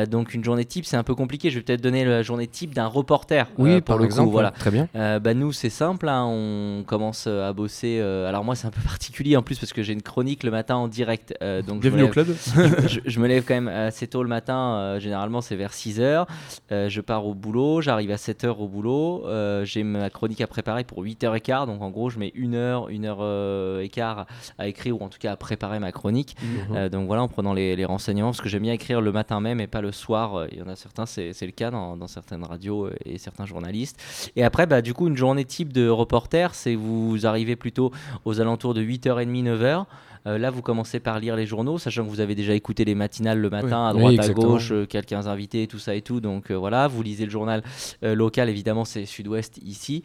Donc 0.09 0.33
une 0.35 0.43
journée 0.43 0.65
type, 0.65 0.85
c'est 0.85 0.97
un 0.97 1.03
peu 1.03 1.15
compliqué. 1.15 1.49
Je 1.49 1.55
vais 1.57 1.63
peut-être 1.63 1.81
donner 1.81 2.05
la 2.05 2.21
journée 2.21 2.47
type 2.47 2.73
d'un 2.75 2.87
reporter. 2.87 3.47
pour 3.47 3.65
par 3.83 3.97
le 3.97 4.05
exemple. 4.05 4.27
coup, 4.27 4.31
voilà. 4.31 4.51
Très 4.51 4.71
bien. 4.71 4.87
Bah 4.93 5.33
nous 5.33 5.51
c'est 5.51 5.69
simple, 5.71 6.07
hein, 6.09 6.25
on 6.25 6.83
commence 6.85 7.25
à 7.27 7.51
bosser. 7.53 7.99
alors 7.99 8.43
moi 8.43 8.55
c'est 8.55 8.67
un 8.67 8.71
peu 8.71 8.81
particulier 8.85 9.35
en 9.35 9.41
plus 9.47 9.57
parce 9.59 9.71
que 9.71 9.81
j'ai 9.81 9.93
une 9.93 10.01
chronique 10.01 10.43
le 10.43 10.51
matin 10.51 10.75
en 10.75 10.87
direct. 10.89 11.33
euh, 11.41 11.61
donc 11.61 11.79
Bienvenue 11.81 12.03
au 12.03 12.09
club. 12.09 12.27
je, 12.87 12.99
je 13.05 13.19
me 13.19 13.27
lève 13.27 13.45
quand 13.47 13.53
même 13.53 13.69
assez 13.69 14.05
tôt 14.07 14.21
le 14.21 14.27
matin, 14.29 14.75
euh, 14.77 14.99
généralement 14.99 15.39
c'est 15.39 15.55
vers 15.55 15.71
6h. 15.71 16.25
je 16.69 17.01
pars 17.01 17.25
au 17.25 17.33
boulot, 17.33 17.79
j'arrive 17.81 18.11
à 18.11 18.15
7h 18.17 18.49
au 18.57 18.67
boulot. 18.67 19.23
euh, 19.25 19.63
j'ai 19.63 19.83
ma 19.83 20.09
chronique 20.09 20.41
à 20.41 20.47
préparer 20.47 20.83
pour 20.83 21.01
8h15, 21.03 21.65
donc 21.65 21.81
en 21.81 21.89
gros 21.89 22.09
je 22.09 22.19
mets 22.19 22.33
1 22.37 22.53
heure, 22.53 22.89
1 22.91 23.03
heure 23.05 23.19
euh, 23.21 23.79
et 23.81 23.89
quart 23.89 24.25
à 24.57 24.67
écrire 24.67 25.01
ou 25.01 25.03
en 25.05 25.09
tout 25.09 25.19
cas 25.19 25.31
à 25.31 25.37
préparer 25.37 25.79
ma 25.79 25.91
chronique. 25.93 26.35
Mhm. 26.41 26.75
Euh, 26.75 26.89
donc 26.89 27.07
voilà, 27.07 27.23
en 27.23 27.29
prenant 27.29 27.53
les, 27.53 27.75
les 27.77 27.85
renseignements, 27.85 28.31
parce 28.31 28.41
que 28.41 28.49
j'aime 28.49 28.63
bien 28.63 28.73
écrire 28.73 28.99
le 28.99 29.11
matin 29.13 29.39
même 29.39 29.61
et 29.61 29.67
pas 29.67 29.81
le 29.81 29.93
soir. 29.93 30.35
Euh, 30.35 30.47
Il 30.51 30.57
y 30.59 30.61
en 30.61 30.67
a 30.67 30.75
certains, 30.75 31.05
c'est 31.05 31.33
le 31.41 31.51
cas 31.51 31.71
dans, 31.71 31.95
dans 31.95 32.07
certaines 32.07 32.43
radios 32.43 32.87
euh, 32.87 32.95
et 33.05 33.17
certains 33.17 33.45
journalistes. 33.45 33.97
Et 34.35 34.43
après, 34.43 34.65
bah, 34.65 34.81
du 34.81 34.93
coup, 34.93 35.07
une 35.07 35.15
journée 35.15 35.45
type 35.45 35.71
de 35.71 35.87
reporter, 35.87 36.53
c'est 36.53 36.75
vous 36.75 37.25
arrivez 37.25 37.55
plutôt 37.55 37.91
aux 38.25 38.41
alentours 38.41 38.73
de 38.73 38.81
8h30, 38.81 39.36
9h. 39.43 39.87
Euh, 40.25 40.37
là, 40.37 40.49
vous 40.49 40.61
commencez 40.61 40.99
par 40.99 41.19
lire 41.19 41.35
les 41.35 41.45
journaux, 41.45 41.77
sachant 41.77 42.03
que 42.03 42.09
vous 42.09 42.19
avez 42.19 42.35
déjà 42.35 42.53
écouté 42.53 42.85
les 42.85 42.95
matinales 42.95 43.39
le 43.39 43.49
matin, 43.49 43.87
à 43.87 43.93
Oui, 43.93 44.15
droite, 44.15 44.29
à 44.29 44.33
gauche, 44.33 44.71
euh, 44.71 44.85
quelques 44.85 45.13
invités, 45.13 45.67
tout 45.67 45.79
ça 45.79 45.95
et 45.95 46.01
tout. 46.01 46.19
Donc 46.21 46.51
euh, 46.51 46.55
voilà, 46.55 46.87
vous 46.87 47.01
lisez 47.03 47.25
le 47.25 47.31
journal 47.31 47.63
local, 48.01 48.49
évidemment, 48.49 48.85
c'est 48.85 49.05
Sud-Ouest 49.05 49.59
ici. 49.63 50.03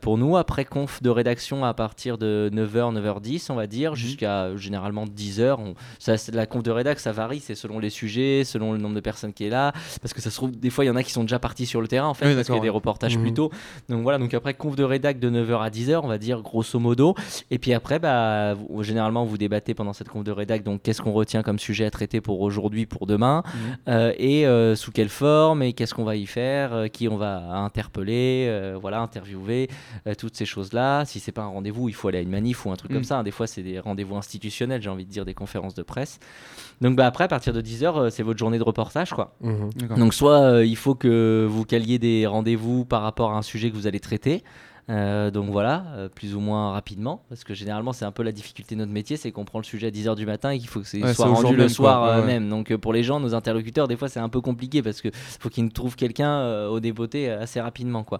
Pour 0.00 0.18
nous, 0.18 0.36
après 0.36 0.64
conf 0.64 1.02
de 1.02 1.10
rédaction 1.10 1.64
à 1.64 1.74
partir 1.74 2.18
de 2.18 2.50
9h, 2.52 2.94
9h10, 2.94 3.46
on 3.50 3.54
va 3.54 3.66
dire, 3.66 3.94
jusqu'à 3.94 4.44
euh, 4.44 4.56
généralement 4.56 5.04
10h. 5.06 5.56
On, 5.58 5.74
ça, 5.98 6.14
la 6.32 6.46
conf 6.46 6.62
de 6.62 6.70
rédac, 6.70 6.98
ça 7.00 7.12
varie, 7.12 7.40
c'est 7.40 7.54
selon 7.54 7.78
les 7.78 7.90
sujets, 7.90 8.42
selon 8.44 8.72
le 8.72 8.78
nombre 8.78 8.94
de 8.94 9.00
personnes 9.00 9.32
qui 9.32 9.44
est 9.44 9.50
là. 9.50 9.72
Parce 10.00 10.12
que 10.14 10.20
ça 10.20 10.30
se 10.30 10.36
trouve, 10.36 10.50
des 10.52 10.70
fois, 10.70 10.84
il 10.84 10.88
y 10.88 10.90
en 10.90 10.96
a 10.96 11.02
qui 11.02 11.12
sont 11.12 11.22
déjà 11.22 11.38
partis 11.38 11.66
sur 11.66 11.80
le 11.80 11.88
terrain, 11.88 12.08
en 12.08 12.14
fait, 12.14 12.26
Oui, 12.28 12.34
parce 12.34 12.46
qu'il 12.46 12.54
y 12.56 12.58
a 12.58 12.62
des 12.62 12.68
reportages 12.68 13.16
Mhm. 13.16 13.22
plus 13.22 13.34
tôt. 13.34 13.50
Donc 13.88 14.02
voilà, 14.02 14.18
donc 14.18 14.32
après 14.34 14.54
conf 14.54 14.76
de 14.76 14.84
rédac 14.84 15.18
de 15.18 15.30
9h 15.30 15.60
à 15.62 15.70
10h, 15.70 16.00
on 16.02 16.08
va 16.08 16.18
dire 16.18 16.40
grosso 16.42 16.78
modo. 16.78 17.14
Et 17.50 17.58
puis 17.58 17.72
après, 17.74 17.98
bah, 17.98 18.54
vous- 18.54 18.82
généralement, 18.82 19.24
vous 19.24 19.38
débattez 19.38 19.51
pendant 19.74 19.92
cette 19.92 20.08
conf 20.08 20.24
de 20.24 20.30
rédac, 20.32 20.62
donc 20.62 20.82
qu'est-ce 20.82 21.02
qu'on 21.02 21.12
retient 21.12 21.42
comme 21.42 21.58
sujet 21.58 21.84
à 21.84 21.90
traiter 21.90 22.20
pour 22.20 22.40
aujourd'hui, 22.40 22.86
pour 22.86 23.06
demain, 23.06 23.42
Mhm. 23.46 23.76
euh, 23.88 24.12
et 24.18 24.46
euh, 24.46 24.74
sous 24.76 24.90
quelle 24.92 25.08
forme, 25.08 25.62
et 25.62 25.72
qu'est-ce 25.72 25.94
qu'on 25.94 26.04
va 26.04 26.16
y 26.16 26.26
faire, 26.26 26.72
euh, 26.72 26.86
qui 26.88 27.08
on 27.08 27.16
va 27.16 27.38
interpeller, 27.82 28.46
euh, 28.48 28.76
voilà, 28.80 29.00
interviewer, 29.00 29.68
euh, 30.06 30.14
toutes 30.14 30.36
ces 30.36 30.44
choses-là. 30.46 31.04
Si 31.04 31.20
c'est 31.20 31.32
pas 31.32 31.42
un 31.42 31.46
rendez-vous, 31.48 31.88
il 31.88 31.94
faut 31.94 32.08
aller 32.08 32.18
à 32.18 32.22
une 32.22 32.30
manif 32.30 32.64
ou 32.66 32.70
un 32.70 32.76
truc 32.76 32.90
Mhm. 32.90 32.96
comme 32.98 33.04
ça. 33.04 33.18
hein. 33.18 33.22
Des 33.22 33.30
fois, 33.30 33.46
c'est 33.46 33.62
des 33.62 33.78
rendez-vous 33.78 34.16
institutionnels, 34.16 34.82
j'ai 34.82 34.90
envie 34.90 35.04
de 35.04 35.10
dire, 35.10 35.24
des 35.24 35.34
conférences 35.34 35.74
de 35.74 35.82
presse. 35.82 36.18
Donc 36.80 36.96
bah, 36.96 37.06
après, 37.06 37.24
à 37.24 37.28
partir 37.28 37.52
de 37.52 37.60
10h, 37.60 38.10
c'est 38.10 38.22
votre 38.22 38.38
journée 38.38 38.58
de 38.58 38.64
reportage, 38.64 39.10
quoi. 39.10 39.34
Mhm. 39.40 39.70
Donc 39.98 40.14
soit 40.14 40.40
euh, 40.40 40.64
il 40.64 40.76
faut 40.76 40.94
que 40.94 41.46
vous 41.48 41.64
caliez 41.64 41.98
des 41.98 42.26
rendez-vous 42.26 42.84
par 42.84 43.02
rapport 43.02 43.32
à 43.32 43.36
un 43.38 43.42
sujet 43.42 43.70
que 43.70 43.76
vous 43.76 43.86
allez 43.86 44.00
traiter. 44.00 44.42
Euh, 44.90 45.30
donc 45.30 45.48
voilà, 45.50 45.84
euh, 45.94 46.08
plus 46.08 46.34
ou 46.34 46.40
moins 46.40 46.72
rapidement, 46.72 47.22
parce 47.28 47.44
que 47.44 47.54
généralement 47.54 47.92
c'est 47.92 48.04
un 48.04 48.10
peu 48.10 48.24
la 48.24 48.32
difficulté 48.32 48.74
de 48.74 48.80
notre 48.80 48.90
métier, 48.92 49.16
c'est 49.16 49.30
qu'on 49.30 49.44
prend 49.44 49.58
le 49.60 49.64
sujet 49.64 49.86
à 49.86 49.90
10h 49.90 50.16
du 50.16 50.26
matin 50.26 50.50
et 50.50 50.58
qu'il 50.58 50.68
faut 50.68 50.80
que 50.80 50.86
ce 50.86 50.96
Ouais, 50.96 51.14
soit 51.14 51.26
rendu 51.28 51.54
le 51.54 51.68
soir 51.68 52.02
euh, 52.02 52.20
Ouais, 52.20 52.26
même. 52.26 52.48
Donc 52.48 52.74
pour 52.76 52.92
les 52.92 53.04
gens, 53.04 53.20
nos 53.20 53.34
interlocuteurs, 53.34 53.86
des 53.86 53.96
fois 53.96 54.08
c'est 54.08 54.18
un 54.18 54.28
peu 54.28 54.40
compliqué 54.40 54.82
parce 54.82 55.00
que 55.00 55.08
faut 55.12 55.48
qu'ils 55.50 55.64
nous 55.64 55.70
trouvent 55.70 55.94
quelqu'un 55.94 56.66
au 56.68 56.80
euh, 56.80 57.42
assez 57.42 57.60
rapidement. 57.60 58.02
Quoi. 58.02 58.18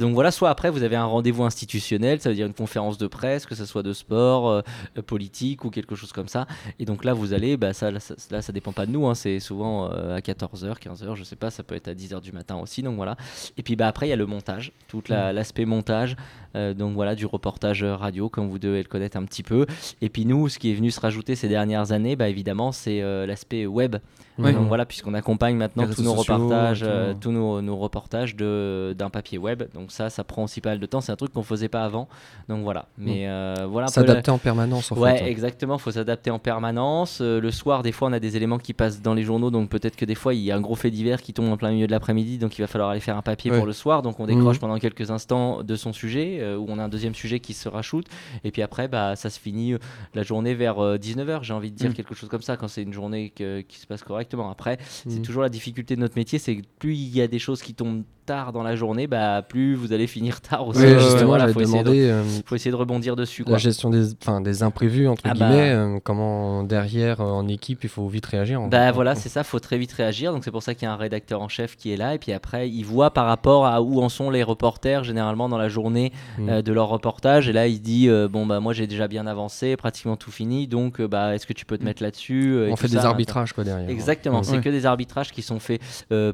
Donc 0.00 0.14
voilà, 0.14 0.30
soit 0.30 0.48
après 0.48 0.70
vous 0.70 0.82
avez 0.82 0.96
un 0.96 1.04
rendez-vous 1.04 1.44
institutionnel, 1.44 2.20
ça 2.20 2.30
veut 2.30 2.34
dire 2.34 2.46
une 2.46 2.54
conférence 2.54 2.96
de 2.96 3.06
presse, 3.06 3.44
que 3.44 3.54
ce 3.54 3.66
soit 3.66 3.82
de 3.82 3.92
sport, 3.92 4.62
politique 5.06 5.64
ou 5.64 5.70
quelque 5.70 5.94
chose 5.94 6.12
comme 6.12 6.28
ça. 6.28 6.46
Et 6.78 6.86
donc 6.86 7.04
là 7.04 7.12
vous 7.12 7.34
allez, 7.34 7.56
bah, 7.56 7.72
ça, 7.74 7.90
là, 7.90 8.00
ça, 8.00 8.14
là, 8.30 8.40
ça 8.40 8.52
dépend 8.52 8.72
pas 8.72 8.86
de 8.86 8.90
nous, 8.90 9.06
hein, 9.06 9.14
c'est 9.14 9.38
souvent 9.38 9.86
à 9.90 10.18
14h, 10.20 10.78
15h, 10.78 11.14
je 11.14 11.24
sais 11.24 11.36
pas, 11.36 11.50
ça 11.50 11.62
peut 11.62 11.74
être 11.74 11.88
à 11.88 11.94
10h 11.94 12.20
du 12.22 12.32
matin 12.32 12.56
aussi. 12.56 12.82
Donc 12.82 12.96
voilà. 12.96 13.16
Et 13.58 13.62
puis 13.62 13.76
bah, 13.76 13.86
après 13.86 14.06
il 14.06 14.10
y 14.10 14.14
a 14.14 14.16
le 14.16 14.26
montage, 14.26 14.72
tout 14.88 15.02
la- 15.08 15.32
l'aspect 15.32 15.66
montage. 15.90 16.16
Euh, 16.56 16.74
donc 16.74 16.94
voilà, 16.94 17.14
du 17.14 17.26
reportage 17.26 17.84
radio, 17.84 18.28
comme 18.28 18.48
vous 18.48 18.58
devez 18.58 18.78
le 18.78 18.88
connaître 18.88 19.16
un 19.16 19.24
petit 19.24 19.44
peu. 19.44 19.66
Et 20.02 20.08
puis 20.08 20.26
nous, 20.26 20.48
ce 20.48 20.58
qui 20.58 20.70
est 20.72 20.74
venu 20.74 20.90
se 20.90 20.98
rajouter 21.00 21.36
ces 21.36 21.48
dernières 21.48 21.92
années, 21.92 22.16
bah, 22.16 22.28
évidemment, 22.28 22.72
c'est 22.72 23.00
euh, 23.02 23.24
l'aspect 23.26 23.66
web. 23.66 23.96
Donc 24.38 24.68
voilà, 24.68 24.86
puisqu'on 24.86 25.12
accompagne 25.12 25.54
maintenant 25.54 25.84
tous 25.86 26.02
nos 26.02 26.16
sociaux, 26.16 26.32
reportages, 26.34 26.82
euh, 26.82 27.12
tous 27.20 27.30
nos, 27.30 27.60
nos 27.60 27.76
reportages 27.76 28.34
d'un 28.36 29.10
papier 29.12 29.36
web. 29.36 29.64
Donc 29.74 29.92
ça, 29.92 30.08
ça 30.08 30.24
prend 30.24 30.44
aussi 30.44 30.62
pas 30.62 30.70
mal 30.70 30.80
de 30.80 30.86
temps. 30.86 31.02
C'est 31.02 31.12
un 31.12 31.16
truc 31.16 31.30
qu'on 31.34 31.42
faisait 31.42 31.68
pas 31.68 31.84
avant. 31.84 32.08
Donc 32.48 32.62
voilà. 32.62 32.86
Mais 32.96 33.28
euh, 33.28 33.66
voilà 33.68 33.88
S'adapter 33.88 34.30
en 34.30 34.38
permanence, 34.38 34.90
en 34.92 34.96
Ouais, 34.96 35.18
fait. 35.18 35.24
hein. 35.24 35.26
exactement. 35.26 35.76
Il 35.76 35.80
faut 35.80 35.90
s'adapter 35.90 36.30
en 36.30 36.38
permanence. 36.38 37.20
Le 37.20 37.50
soir, 37.50 37.82
des 37.82 37.92
fois, 37.92 38.08
on 38.08 38.12
a 38.14 38.18
des 38.18 38.38
éléments 38.38 38.56
qui 38.58 38.72
passent 38.72 39.02
dans 39.02 39.12
les 39.12 39.24
journaux. 39.24 39.50
Donc 39.50 39.68
peut-être 39.68 39.96
que 39.96 40.06
des 40.06 40.14
fois, 40.14 40.32
il 40.32 40.40
y 40.40 40.50
a 40.50 40.56
un 40.56 40.60
gros 40.62 40.74
fait 40.74 40.90
divers 40.90 41.20
qui 41.20 41.34
tombe 41.34 41.52
en 41.52 41.58
plein 41.58 41.72
milieu 41.72 41.86
de 41.86 41.92
l'après-midi. 41.92 42.38
Donc 42.38 42.56
il 42.58 42.62
va 42.62 42.66
falloir 42.66 42.88
aller 42.88 43.00
faire 43.00 43.18
un 43.18 43.22
papier 43.22 43.50
Ouais. 43.50 43.58
pour 43.58 43.66
le 43.66 43.74
soir. 43.74 44.00
Donc 44.00 44.20
on 44.20 44.26
décroche 44.26 44.56
Mhm. 44.56 44.60
pendant 44.60 44.78
quelques 44.78 45.10
instants 45.10 45.62
de 45.62 45.76
son 45.80 45.92
sujet, 45.92 46.38
euh, 46.40 46.56
où 46.56 46.66
on 46.68 46.78
a 46.78 46.84
un 46.84 46.88
deuxième 46.88 47.14
sujet 47.14 47.40
qui 47.40 47.54
se 47.54 47.68
rajoute. 47.68 48.06
Et 48.44 48.50
puis 48.50 48.62
après, 48.62 48.86
bah, 48.88 49.16
ça 49.16 49.30
se 49.30 49.40
finit 49.40 49.72
euh, 49.72 49.78
la 50.14 50.22
journée 50.22 50.54
vers 50.54 50.76
19h. 50.98 51.42
J'ai 51.42 51.52
envie 51.54 51.70
de 51.70 51.76
dire 51.76 51.88
Mhm. 51.90 51.94
quelque 51.96 52.14
chose 52.14 52.28
comme 52.28 52.42
ça 52.42 52.56
quand 52.56 52.68
c'est 52.68 52.82
une 52.82 52.92
journée 52.92 53.30
que- 53.30 53.62
qui 53.62 53.78
se 53.78 53.86
passe 53.86 54.02
correctement. 54.02 54.50
Après, 54.50 54.78
c'est 54.88 55.10
Mhm. 55.18 55.22
toujours 55.22 55.42
la 55.42 55.48
difficulté 55.48 55.96
de 55.96 56.00
notre 56.00 56.16
métier. 56.16 56.38
C'est 56.38 56.56
que 56.56 56.62
plus 56.78 56.94
il 56.94 57.08
y 57.16 57.20
a 57.20 57.26
des 57.26 57.38
choses 57.38 57.62
qui 57.62 57.74
tombent 57.74 58.04
tard 58.30 58.52
dans 58.52 58.62
la 58.62 58.76
journée, 58.76 59.06
bah, 59.06 59.42
plus 59.42 59.74
vous 59.74 59.92
allez 59.92 60.06
finir 60.06 60.40
tard 60.40 60.68
aussi. 60.68 60.80
Oui, 60.82 60.94
justement, 61.00 61.26
Voilà, 61.28 61.44
j'avais 61.44 61.52
faut 61.54 61.60
essayer 61.62 61.78
de- 61.82 61.84
demandé 61.84 62.08
euh, 62.10 62.22
faut 62.46 62.54
essayer 62.54 62.70
de 62.70 62.76
rebondir 62.76 63.16
dessus. 63.16 63.42
Quoi. 63.44 63.52
la 63.54 63.58
gestion 63.58 63.90
des, 63.90 64.04
des 64.42 64.62
imprévus, 64.62 65.08
entre 65.08 65.22
Ah 65.24 65.34
bah. 65.34 65.48
guillemets, 65.48 65.70
euh, 65.72 65.98
comment 66.02 66.62
derrière, 66.62 67.20
euh, 67.20 67.24
en 67.24 67.48
équipe, 67.48 67.80
il 67.82 67.88
faut 67.90 68.06
vite 68.08 68.26
réagir. 68.26 68.60
en 68.60 68.68
Bah 68.68 68.86
fait. 68.86 68.92
voilà, 68.92 69.14
c'est 69.14 69.28
ça, 69.28 69.42
faut 69.42 69.58
très 69.58 69.78
vite 69.78 69.92
réagir. 69.92 70.32
Donc 70.32 70.44
c'est 70.44 70.50
pour 70.52 70.62
ça 70.62 70.74
qu'il 70.74 70.84
y 70.84 70.88
a 70.88 70.92
un 70.92 70.96
rédacteur 70.96 71.42
en 71.42 71.48
chef 71.48 71.76
qui 71.76 71.92
est 71.92 71.96
là. 71.96 72.14
Et 72.14 72.18
puis 72.18 72.32
après, 72.32 72.68
il 72.68 72.82
voit 72.84 73.10
par 73.10 73.26
rapport 73.26 73.66
à 73.66 73.82
où 73.82 74.00
en 74.00 74.08
sont 74.08 74.30
les 74.30 74.42
reporters 74.42 75.02
généralement 75.04 75.48
dans 75.48 75.58
la 75.58 75.68
journée 75.68 76.12
Mm. 76.38 76.62
de 76.62 76.72
leur 76.72 76.88
reportage. 76.88 77.48
Et 77.48 77.52
là, 77.52 77.66
il 77.66 77.80
dit 77.82 78.08
bon 78.30 78.46
bah 78.46 78.60
moi 78.60 78.72
j'ai 78.72 78.86
déjà 78.86 79.08
bien 79.08 79.26
avancé, 79.26 79.76
pratiquement 79.76 80.16
tout 80.16 80.30
fini. 80.30 80.68
Donc 80.68 81.00
bah 81.02 81.34
est-ce 81.34 81.46
que 81.46 81.52
tu 81.52 81.64
peux 81.66 81.78
te 81.78 81.84
mettre 81.84 82.02
là-dessus 82.02 82.56
On 82.70 82.76
fait 82.76 82.88
des 82.88 82.96
ça. 82.98 83.08
arbitrages, 83.08 83.52
quoi, 83.52 83.64
derrière. 83.64 83.88
Exactement, 83.90 84.40
Mm. 84.40 84.44
c'est 84.44 84.56
Ouais. 84.56 84.60
que 84.62 84.68
des 84.70 84.86
arbitrages 84.86 85.32
qui 85.32 85.42
sont 85.42 85.58
faits 85.58 85.80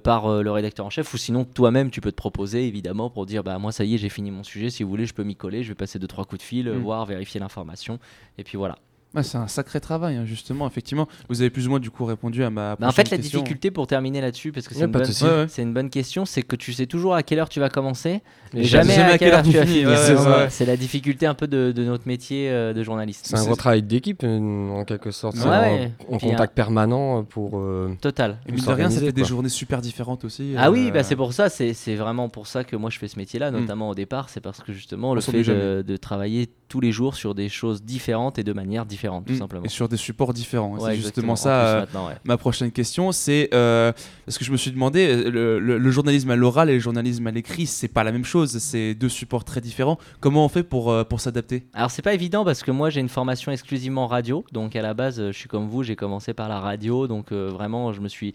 par 0.03 0.29
le 0.43 0.51
rédacteur 0.51 0.85
en 0.87 0.91
chef 0.91 1.13
ou 1.15 1.17
sinon 1.17 1.45
toi-même 1.45 1.86
toi-même, 1.87 1.91
tu 1.91 2.01
peux 2.01 2.11
te 2.11 2.17
proposer 2.17 2.67
évidemment 2.67 3.11
pour 3.11 3.27
dire 3.27 3.43
bah 3.45 3.59
moi 3.59 3.73
ça 3.73 3.85
y 3.85 3.95
est, 3.95 3.99
j'ai 3.99 4.09
fini 4.09 4.31
mon 4.31 4.43
sujet. 4.43 4.71
Si 4.71 4.83
vous 4.83 4.91
voulez, 4.91 5.07
je 5.07 5.15
peux 5.15 5.23
m'y 5.25 5.37
coller. 5.37 5.63
Je 5.63 5.69
vais 5.69 5.75
passer 5.75 5.99
deux 5.99 6.07
trois 6.09 6.25
coups 6.25 6.41
de 6.41 6.47
fil, 6.47 6.69
Mm. 6.71 6.79
voir, 6.79 7.07
vérifier 7.07 7.41
l'information, 7.41 7.99
et 8.39 8.45
puis 8.45 8.57
voilà. 8.59 8.79
Ouais, 9.17 9.23
c'est 9.23 9.39
un 9.39 9.49
sacré 9.49 9.81
travail, 9.81 10.17
hein, 10.17 10.25
justement. 10.27 10.67
Effectivement, 10.67 11.09
vous 11.31 11.41
avez 11.41 11.49
plus 11.51 11.67
ou 11.67 11.71
moins 11.71 11.81
du 11.81 11.91
coup 11.91 12.05
répondu 12.05 12.45
à 12.45 12.51
ma. 12.51 12.77
Bah, 12.77 12.87
en 12.87 12.93
fait, 12.93 13.11
la 13.11 13.17
question. 13.17 13.41
difficulté 13.41 13.71
pour 13.71 13.87
terminer 13.87 14.21
là-dessus, 14.21 14.53
parce 14.53 14.69
que 14.69 14.75
c'est 14.75 14.81
Ouais, 14.81 14.87
une, 14.87 14.93
bonne- 14.93 15.05
souci. 15.07 15.25
Ouais, 15.25 15.31
ouais. 15.31 15.47
c'est 15.49 15.63
une 15.63 15.73
bonne 15.73 15.91
question, 15.91 16.25
c'est 16.27 16.43
que 16.43 16.55
tu 16.55 16.73
sais 16.75 16.87
toujours 16.87 17.15
à 17.15 17.23
quelle 17.23 17.39
heure 17.39 17.49
tu 17.49 17.59
vas 17.59 17.71
commencer, 17.71 18.21
Mais 18.53 18.61
mais 18.61 18.65
jamais, 18.65 18.95
à 18.99 19.17
quelle 19.19 19.33
heure 19.33 19.43
tu 19.43 19.51
vas 19.53 19.65
finir. 19.67 19.89
ouais, 19.89 20.47
C'est 20.51 20.67
la 20.67 20.77
difficulté 20.77 21.27
un 21.27 21.35
peu 21.35 21.47
de, 21.47 21.73
de 21.73 21.85
notre 21.85 22.07
métier 22.07 22.51
euh, 22.51 22.73
de 22.75 22.83
journaliste. 22.83 23.27
C'est 23.27 23.37
un 23.39 23.45
gros 23.45 23.57
travail 23.57 23.83
d'équipe, 23.83 24.23
euh, 24.23 24.71
en 24.71 24.85
quelque 24.85 25.11
sorte. 25.11 25.37
Ouais, 25.37 25.43
C'est 25.43 25.49
ouais. 25.49 25.91
en, 26.11 26.15
en 26.15 26.19
contact 26.19 26.55
permanent 26.55 27.25
pour. 27.25 27.53
euh, 27.59 27.95
Total. 28.01 28.37
Et 28.47 28.53
mine 28.53 28.65
de 28.65 28.71
rien, 28.71 28.91
fait 28.91 29.13
des 29.13 29.25
journées 29.25 29.49
super 29.49 29.81
différentes 29.81 30.25
aussi. 30.25 30.55
Ah 30.59 30.71
oui, 30.71 30.91
bah 30.91 31.03
c'est 31.03 31.17
pour 31.17 31.33
ça, 31.33 31.49
c'est 31.49 31.95
vraiment 31.95 32.29
pour 32.29 32.47
ça 32.47 32.65
que 32.65 32.77
moi 32.77 32.91
je 32.91 32.99
fais 32.99 33.09
ce 33.09 33.19
métier-là, 33.19 33.51
Mm. 33.51 33.61
notamment 33.61 33.89
au 33.89 33.95
départ, 33.95 34.29
c'est 34.29 34.41
parce 34.41 34.61
que 34.61 34.73
justement 34.73 35.15
le 35.15 35.21
fait 35.23 35.43
de 35.43 35.97
travailler 35.97 36.49
tous 36.69 36.81
les 36.81 36.93
jours 36.93 37.15
sur 37.17 37.35
des 37.35 37.49
choses 37.49 37.83
différentes 37.83 38.39
et 38.39 38.45
de 38.45 38.53
manière 38.53 38.87
différente, 38.87 39.27
tout 39.27 39.33
mm, 39.35 39.39
simplement. 39.39 39.65
Et 39.65 39.69
sur 39.69 39.89
des 39.89 39.97
supports 39.97 40.33
différents. 40.33 40.77
Ouais, 40.79 40.91
c'est 40.95 40.97
justement 40.97 41.33
En 41.35 41.37
ça. 41.37 41.67
euh, 41.67 41.81
ouais. 41.95 42.15
Ma 42.25 42.37
prochaine 42.37 42.71
question, 42.73 43.13
c'est 43.13 43.49
euh, 43.55 43.93
parce 44.25 44.37
que 44.39 44.45
je 44.45 44.53
me 44.53 44.57
suis 44.57 44.71
demandé, 44.73 45.07
euh, 45.09 45.31
le, 45.31 45.59
le- 45.59 45.79
le 45.79 45.91
journalisme 45.91 46.31
à 46.31 46.37
l'oral 46.37 46.71
et 46.71 46.75
le 46.75 46.79
journalisme 46.81 47.27
à 47.27 47.31
l'écrit, 47.31 47.67
c'est 47.67 47.89
pas 47.89 48.05
la 48.05 48.13
même 48.13 48.25
chose, 48.25 48.59
c'est 48.59 48.95
deux 48.95 49.09
supports 49.09 49.45
très 49.45 49.61
différents. 49.61 49.99
Comment 50.21 50.45
on 50.45 50.49
fait 50.49 50.63
pour, 50.63 50.91
euh, 50.91 51.05
pour 51.05 51.21
s'adapter? 51.21 51.67
Alors 51.75 51.91
c'est 51.91 52.03
pas 52.03 52.15
évident 52.15 52.45
parce 52.45 52.63
que 52.63 52.71
moi 52.71 52.91
j'ai 52.91 53.01
une 53.01 53.09
formation 53.09 53.53
exclusivement 53.53 54.07
radio, 54.07 54.45
donc 54.53 54.75
à 54.77 54.83
la 54.83 54.95
base 54.95 55.17
je 55.27 55.33
suis 55.37 55.49
comme 55.49 55.69
vous, 55.69 55.83
j'ai 55.83 55.97
commencé 55.97 56.35
par 56.35 56.49
la 56.49 56.61
radio, 56.61 57.07
donc 57.07 57.33
vraiment 57.33 57.93
je 57.93 58.01
me 58.01 58.09
suis, 58.09 58.33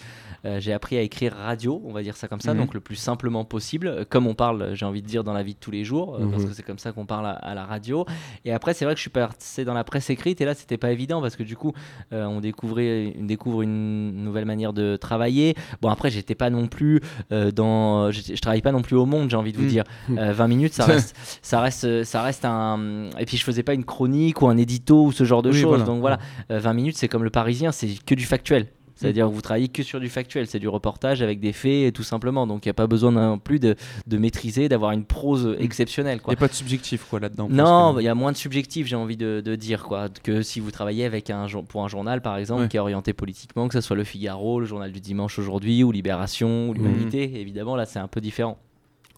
j'ai 0.60 0.74
appris 0.74 0.98
à 0.98 1.02
écrire 1.02 1.34
radio, 1.36 1.82
on 1.86 1.92
va 1.94 2.02
dire 2.04 2.16
ça 2.18 2.28
comme 2.28 2.42
ça, 2.42 2.54
Mhm. 2.54 2.60
donc 2.62 2.74
le 2.74 2.80
plus 2.80 2.96
simplement 2.96 3.46
possible, 3.46 4.06
comme 4.10 4.28
on 4.28 4.34
parle, 4.36 4.74
j'ai 4.76 4.86
envie 4.86 5.02
de 5.02 5.08
dire 5.08 5.24
dans 5.24 5.34
la 5.34 5.44
vie 5.44 5.54
de 5.54 5.60
tous 5.60 5.72
les 5.72 5.84
jours, 5.84 6.18
parce 6.32 6.44
Mhm. 6.44 6.50
que 6.50 6.54
c'est 6.56 6.64
comme 6.64 6.80
ça 6.80 6.92
qu'on 6.92 7.06
parle 7.06 7.26
à, 7.28 7.32
à 7.32 7.54
la 7.56 7.66
radio. 7.66 8.06
Et 8.46 8.52
après 8.52 8.74
c'est 8.74 8.86
vrai 8.86 8.94
que 8.94 8.98
je 8.98 9.02
suis 9.04 9.10
passé 9.10 9.66
dans 9.66 9.74
la 9.74 9.84
presse 9.84 10.10
écrite 10.10 10.42
et 10.42 10.46
là 10.46 10.54
c'était 10.54 10.78
pas 10.78 10.92
évident 10.92 11.22
parce 11.22 11.36
que 11.36 11.44
du 11.44 11.56
coup 11.56 11.74
euh, 12.14 12.26
on 12.26 12.40
découvrait, 12.42 13.14
on 13.20 13.26
découvre 13.26 13.62
une 13.62 14.24
nouvelle 14.24 14.46
manière 14.46 14.74
de 14.74 14.96
travailler. 14.96 15.56
Bon 15.82 15.90
après 15.90 16.10
j'étais 16.10 16.36
pas 16.36 16.50
non 16.50 16.68
plus 16.68 17.02
euh, 17.32 17.52
dans, 17.52 18.12
je 18.12 18.40
travaille 18.42 18.62
pas 18.62 18.72
non 18.72 18.82
plus 18.82 18.96
au 18.96 19.06
monde, 19.06 19.30
j'ai 19.30 19.38
envie 19.38 19.52
de 19.52 19.58
vous 19.58 19.64
Mhm. 19.64 19.70
dire. 19.70 19.84
Euh, 20.12 20.34
20 20.34 20.48
minutes 20.48 20.74
ça 20.74 20.86
reste 20.88 21.16
ça 21.42 21.62
reste 21.62 22.04
ça 22.04 22.22
reste 22.24 22.46
un 22.46 23.10
et 23.20 23.26
puis 23.26 23.38
je 23.38 23.44
faisais 23.44 23.64
pas 23.64 23.74
une 23.74 23.86
chronique 23.86 24.42
ou 24.42 24.48
un 24.48 24.58
édito 24.58 25.06
ou 25.06 25.12
ce 25.12 25.24
genre 25.24 25.42
de 25.42 25.50
Oui, 25.52 25.56
choses 25.62 25.70
voilà. 25.70 25.84
donc 25.86 26.00
voilà 26.02 26.20
euh, 26.52 26.60
20 26.60 26.74
minutes 26.74 26.98
c'est 26.98 27.08
comme 27.08 27.24
le 27.24 27.30
parisien 27.30 27.72
c'est 27.72 27.90
que 28.06 28.16
du 28.16 28.26
factuel 28.26 28.68
c'est-à-dire 29.02 29.28
que 29.28 29.34
vous 29.34 29.42
travaillez 29.42 29.68
que 29.68 29.84
sur 29.84 30.00
du 30.00 30.10
factuel, 30.10 30.48
c'est 30.48 30.60
du 30.60 30.68
reportage 30.68 31.22
avec 31.22 31.40
des 31.40 31.54
faits 31.54 31.94
tout 31.94 32.04
simplement. 32.04 32.48
Donc 32.48 32.66
il 32.66 32.70
n'y 32.70 32.72
a 32.72 32.76
pas 32.76 32.88
besoin 32.88 33.12
non 33.12 33.40
plus 33.40 33.60
de, 33.60 33.76
de 34.08 34.18
maîtriser, 34.18 34.70
d'avoir 34.70 34.92
une 34.92 35.06
prose 35.06 35.56
exceptionnelle. 35.60 36.20
Il 36.26 36.30
n'y 36.30 36.34
a 36.34 36.38
pas 36.38 36.48
de 36.48 36.54
subjectif 36.54 37.06
quoi 37.10 37.20
là-dedans. 37.20 37.48
Non, 37.50 37.98
il 38.00 38.04
y 38.04 38.08
a 38.08 38.16
moins 38.16 38.32
de 38.32 38.38
subjectif, 38.38 38.88
j'ai 38.88 38.96
envie 38.96 39.18
de, 39.18 39.42
de 39.44 39.56
dire, 39.56 39.84
quoi, 39.84 40.08
que 40.24 40.42
si 40.42 40.60
vous 40.60 40.72
travaillez 40.72 41.06
avec 41.06 41.30
un, 41.30 41.46
pour 41.68 41.84
un 41.84 41.88
journal, 41.88 42.22
par 42.22 42.38
exemple, 42.38 42.62
Ouais. 42.62 42.68
qui 42.68 42.78
est 42.78 42.82
orienté 42.82 43.14
politiquement, 43.14 43.68
que 43.68 43.74
ce 43.74 43.82
soit 43.82 43.96
Le 43.96 44.04
Figaro, 44.04 44.60
le 44.60 44.66
Journal 44.66 44.92
du 44.92 45.00
Dimanche 45.00 45.40
aujourd'hui, 45.40 45.84
ou 45.84 45.92
Libération, 45.92 46.70
ou 46.70 46.74
l'Humanité, 46.74 47.40
évidemment, 47.42 47.76
là, 47.76 47.86
c'est 47.86 48.00
un 48.00 48.08
peu 48.08 48.22
différent. 48.22 48.58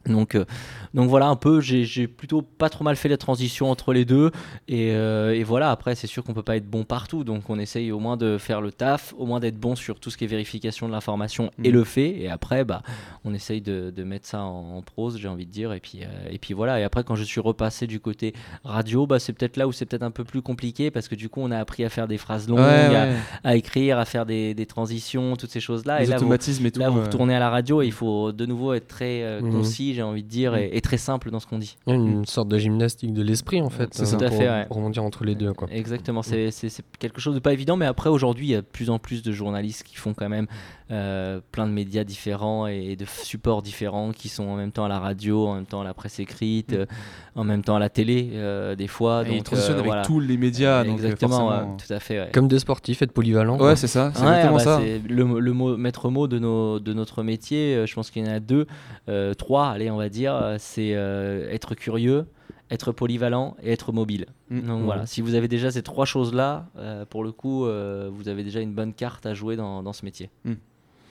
Donc, 0.05 0.36
euh, 0.36 0.43
donc 0.93 1.10
voilà, 1.10 1.27
un 1.27 1.36
peu, 1.36 1.62
j'ai 1.62 2.07
plutôt 2.07 2.41
pas 2.41 2.69
trop 2.69 2.83
mal 2.83 2.95
fait 2.95 3.07
la 3.10 3.17
transition 3.17 3.72
entre 3.72 3.93
les 3.93 4.03
deux. 4.05 4.31
Et, 4.67 4.91
euh, 4.91 5.33
et 5.33 5.43
voilà, 5.43 5.72
après, 5.72 5.95
c'est 5.95 6.07
sûr 6.07 6.24
qu'on 6.24 6.33
peut 6.33 6.43
pas 6.43 6.57
être 6.57 6.69
bon 6.69 6.83
partout. 6.83 7.24
Donc 7.24 7.50
on 7.50 7.57
essaye 7.57 7.91
au 7.91 8.00
moins 8.00 8.17
de 8.17 8.38
faire 8.38 8.60
le 8.62 8.72
taf, 8.72 9.13
au 9.17 9.25
moins 9.25 9.39
d'être 9.39 9.57
bon 9.57 9.75
sur 9.75 10.00
tout 10.00 10.10
ce 10.10 10.17
qui 10.17 10.25
est 10.25 10.27
vérification 10.27 10.88
de 10.88 10.91
l'information 10.91 11.51
et 11.63 11.69
Mhm. 11.69 11.74
le 11.74 11.83
fait. 11.83 12.10
Et 12.19 12.29
après, 12.29 12.63
bah, 12.65 12.81
on 13.24 13.33
essaye 13.33 13.62
de, 13.62 13.91
de 13.95 14.03
mettre 14.03 14.27
ça 14.27 14.41
en, 14.41 14.75
en 14.77 14.81
prose, 14.81 15.17
j'ai 15.17 15.27
envie 15.27 15.45
de 15.45 15.51
dire. 15.51 15.72
Et 15.74 15.79
puis, 15.79 16.00
euh, 16.03 16.29
et 16.29 16.38
puis 16.38 16.53
voilà. 16.53 16.79
Et 16.79 16.83
après, 16.83 17.03
quand 17.03 17.15
je 17.15 17.24
suis 17.24 17.39
repassé 17.41 17.88
du 17.88 18.00
côté 18.00 18.33
radio, 18.63 19.07
bah, 19.07 19.19
c'est 19.19 19.33
peut-être 19.33 19.57
là 19.57 19.67
où 19.67 19.72
c'est 19.72 19.86
peut-être 19.86 20.03
un 20.03 20.12
peu 20.12 20.24
plus 20.25 20.41
compliqué 20.41 20.91
parce 20.91 21.07
que 21.07 21.15
du 21.15 21.29
coup, 21.29 21.39
on 21.41 21.51
a 21.51 21.57
appris 21.57 21.83
à 21.86 21.89
faire 21.89 22.07
des 22.07 22.17
phrases 22.17 22.48
longues, 22.50 22.60
Ouais, 22.60 22.95
à, 22.95 23.05
ouais. 23.05 23.13
à 23.43 23.55
écrire, 23.55 23.98
à 24.00 24.05
faire 24.05 24.25
des, 24.25 24.53
des 24.53 24.65
transitions, 24.65 25.36
toutes 25.38 25.51
ces 25.51 25.60
choses-là. 25.62 26.03
Et 26.03 26.05
là, 26.07 26.17
vous, 26.17 26.25
et 26.67 26.72
tout. 26.72 26.79
là, 26.79 26.89
vous 26.89 27.01
retournez 27.05 27.36
à 27.36 27.39
la 27.39 27.50
radio 27.50 27.81
et 27.81 27.86
il 27.86 27.91
faut 27.91 28.31
de 28.31 28.45
nouveau 28.45 28.74
être 28.74 28.88
très 28.88 29.24
euh, 29.24 29.41
Mhm. 29.41 29.51
J'ai 29.94 30.02
envie 30.04 30.24
de 30.24 30.28
dire, 30.30 30.56
et, 30.56 30.70
et 30.74 30.82
très 30.82 30.98
simple 30.98 31.32
dans 31.32 31.40
ce 31.40 31.48
qu'on 31.48 31.58
dit. 31.60 31.76
Il 31.88 31.90
y 31.92 31.94
a 31.94 32.00
une 32.00 32.26
sorte 32.26 32.48
de 32.50 32.58
gymnastique 32.58 33.14
de 33.14 33.22
l'esprit 33.22 33.62
en 33.62 33.70
fait, 33.70 33.84
euh, 34.00 34.06
Tout 34.18 34.24
à 34.24 34.28
pour, 34.30 34.38
fait, 34.38 34.50
ouais. 34.50 34.66
pour 34.68 34.78
rebondir 34.78 35.04
entre 35.04 35.24
les 35.26 35.36
deux. 35.36 35.54
Quoi. 35.54 35.68
Exactement, 35.72 36.22
c'est 36.22 36.52
c'est- 36.52 36.70
c'est 36.70 36.84
quelque 37.00 37.22
chose 37.22 37.36
de 37.36 37.40
pas 37.40 37.54
évident, 37.54 37.78
mais 37.78 37.86
après 37.86 38.10
aujourd'hui, 38.10 38.48
il 38.48 38.52
y 38.52 38.56
a 38.56 38.62
de 38.62 38.66
plus 38.66 38.90
en 38.90 39.00
plus 39.00 39.24
de 39.24 39.32
journalistes 39.32 39.84
qui 39.84 39.96
font 39.96 40.14
quand 40.14 40.30
même 40.30 40.48
euh, 40.92 41.40
plein 41.52 41.66
de 41.66 41.72
médias 41.72 42.04
différents 42.04 42.68
et 42.68 42.96
de 42.96 43.06
supports 43.06 43.62
différents 43.62 44.12
qui 44.12 44.28
sont 44.30 44.44
en 44.44 44.56
même 44.58 44.72
temps 44.72 44.86
à 44.86 44.90
la 44.90 45.00
radio, 45.00 45.48
en 45.48 45.56
même 45.56 45.66
temps 45.66 45.82
à 45.82 45.84
la 45.84 45.94
presse 45.94 46.20
écrite, 46.20 46.72
Mm. 46.74 46.76
euh, 46.76 46.86
en 47.36 47.44
même 47.46 47.64
temps 47.64 47.76
à 47.76 47.80
la 47.80 47.90
télé 47.90 48.32
euh, 48.34 48.76
des 48.76 48.88
fois. 48.88 49.24
et 49.24 49.30
donc 49.30 49.38
il 49.38 49.44
transitionne 49.44 49.76
euh, 49.76 49.80
avec 49.80 49.88
voilà. 49.88 50.02
tous 50.04 50.20
les 50.20 50.38
médias. 50.38 50.84
donc, 50.84 50.96
Exactement, 50.96 51.50
forcément. 51.50 51.78
tout 51.78 51.94
à 51.94 52.00
fait. 52.00 52.20
ouais. 52.20 52.30
Comme 52.34 52.48
des 52.48 52.60
sportifs, 52.60 53.02
être 53.02 53.12
polyvalent. 53.14 53.54
Ouais, 53.54 53.58
quoi. 53.60 53.76
c'est 53.76 53.88
ça, 53.88 54.12
c'est 54.14 54.22
Ouais, 54.22 54.28
exactement 54.28 54.58
bah, 54.58 54.64
ça. 54.64 54.80
c'est 54.84 55.02
le, 55.08 55.40
le 55.40 55.54
mot, 55.54 55.78
maître 55.78 56.10
mot 56.10 56.28
de, 56.28 56.38
nos, 56.38 56.80
de 56.80 56.94
notre 56.94 57.24
métier, 57.24 57.76
euh, 57.76 57.86
je 57.88 57.96
pense 57.96 58.12
qu'il 58.12 58.24
y 58.26 58.30
en 58.30 58.32
a 58.34 58.40
deux, 58.40 58.68
euh, 59.10 59.34
trois, 59.34 59.70
allez, 59.70 59.83
on 59.90 59.98
va 59.98 60.10
dire, 60.10 60.34
euh, 60.36 60.56
c'est 60.60 60.92
euh, 60.96 61.50
être 61.52 61.75
curieux, 61.75 62.25
être 62.72 62.92
polyvalent 62.92 63.56
et 63.63 63.72
être 63.72 63.92
mobile. 63.92 64.25
Mm. 64.50 64.62
Donc 64.62 64.80
Mhm. 64.80 64.86
voilà, 64.86 65.06
si 65.06 65.22
vous 65.22 65.36
avez 65.36 65.48
déjà 65.48 65.72
ces 65.72 65.84
trois 65.84 66.06
choses-là, 66.06 66.66
euh, 66.78 67.06
pour 67.06 67.24
le 67.24 67.32
coup, 67.32 67.66
euh, 67.66 68.10
vous 68.12 68.30
avez 68.30 68.44
déjà 68.44 68.60
une 68.62 68.74
bonne 68.74 68.94
carte 68.94 69.25
à 69.25 69.34
jouer 69.34 69.56
dans, 69.56 69.84
dans 69.84 69.94
ce 69.94 70.04
métier. 70.06 70.30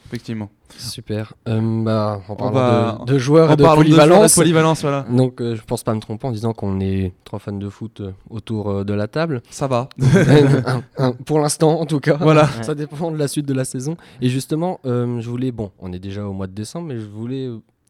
Effectivement. 0.07 0.51
Super. 0.77 1.33
Euh, 1.49 1.83
bah, 1.85 2.21
en 2.29 2.37
parlant 2.37 2.53
va- 2.53 2.99
de, 3.07 3.13
de 3.15 3.19
joueurs 3.19 3.49
En 3.49 3.55
et 3.55 3.57
de 3.57 3.65
polyvalence, 3.65 4.35
polyvalence, 4.35 4.83
voilà. 4.83 5.07
donc 5.09 5.41
euh, 5.41 5.55
je 5.57 5.63
pense 5.63 5.83
pas 5.85 5.95
me 5.95 6.01
tromper 6.01 6.27
en 6.27 6.33
disant 6.33 6.53
qu'on 6.53 6.81
est 6.81 7.15
trois 7.25 7.39
fans 7.39 7.53
de 7.53 7.69
foot 7.71 8.03
autour 8.29 8.69
euh, 8.69 8.85
de 8.85 8.93
la 8.93 9.09
table. 9.09 9.41
Ça 9.49 9.69
va. 9.69 9.89
Un- 10.67 10.83
un- 10.99 11.13
pour 11.13 11.39
l'instant, 11.41 11.81
en 11.81 11.87
tout 11.87 12.01
cas. 12.01 12.17
Voilà. 12.21 12.43
Ouais. 12.45 12.63
Ça 12.63 12.75
dépend 12.75 13.11
de 13.11 13.17
la 13.17 13.27
suite 13.29 13.47
de 13.47 13.55
la 13.55 13.65
saison. 13.65 13.97
Et 14.21 14.29
justement, 14.29 14.81
euh, 14.85 15.19
je 15.21 15.31
voulais, 15.31 15.51
bon, 15.51 15.71
on 15.79 15.93
est 15.95 15.99
déjà 15.99 16.27
au 16.27 16.33
mois 16.35 16.47
de 16.47 16.53
décembre, 16.53 16.89
mais 16.89 16.99
je 16.99 17.07
voulais 17.07 17.49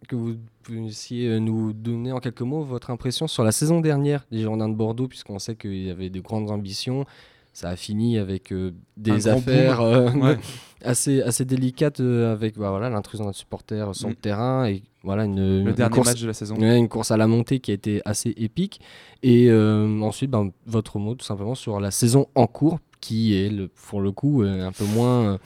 que 0.08 0.16
vous 0.16 0.34
puissiez 0.62 1.28
euh, 1.28 1.38
nous 1.38 1.72
donner 1.72 2.12
en 2.12 2.20
quelques 2.20 2.42
mots 2.42 2.62
votre 2.62 2.90
impression 2.90 3.26
sur 3.26 3.44
la 3.44 3.52
saison 3.52 3.80
dernière 3.80 4.24
des 4.30 4.38
Girondins 4.38 4.68
de 4.68 4.74
Bordeaux, 4.74 5.08
puisqu'on 5.08 5.38
sait 5.38 5.56
qu'il 5.56 5.84
y 5.86 5.90
avait 5.90 6.10
de 6.10 6.20
grandes 6.20 6.50
ambitions. 6.50 7.04
Ça 7.54 7.68
a 7.68 7.76
fini 7.76 8.16
avec 8.16 8.50
euh, 8.50 8.72
des 8.96 9.28
affaires 9.28 9.82
euh, 9.82 10.10
Ouais. 10.12 10.38
assez, 10.84 11.20
assez 11.20 11.44
délicates, 11.44 12.00
euh, 12.00 12.32
avec 12.32 12.56
bah, 12.58 12.70
voilà, 12.70 12.88
l'intrusion 12.88 13.26
d'un 13.26 13.32
supporter 13.34 13.94
sur 13.94 14.08
Mm. 14.08 14.10
le 14.10 14.16
terrain 14.16 14.64
et 14.66 14.82
voilà, 15.02 15.24
une, 15.26 15.36
une 15.38 15.64
Le 15.66 15.72
dernier 15.74 15.94
course, 15.94 16.08
match 16.08 16.20
de 16.22 16.26
la 16.28 16.32
saison. 16.32 16.56
Ouais, 16.56 16.78
une 16.78 16.88
course 16.88 17.10
à 17.10 17.18
la 17.18 17.26
montée 17.26 17.60
qui 17.60 17.70
a 17.70 17.74
été 17.74 18.00
assez 18.06 18.32
épique. 18.38 18.80
Et 19.22 19.52
ensuite, 19.52 20.30
ben, 20.30 20.50
votre 20.66 20.98
mot 20.98 21.14
tout 21.14 21.26
simplement 21.26 21.54
sur 21.54 21.78
la 21.78 21.90
saison 21.90 22.26
en 22.34 22.46
cours, 22.46 22.78
qui 23.00 23.34
est 23.34 23.50
le, 23.50 23.68
pour 23.68 24.00
le 24.00 24.12
coup 24.12 24.42
un 24.42 24.72
peu 24.72 24.84
moins. 24.86 25.38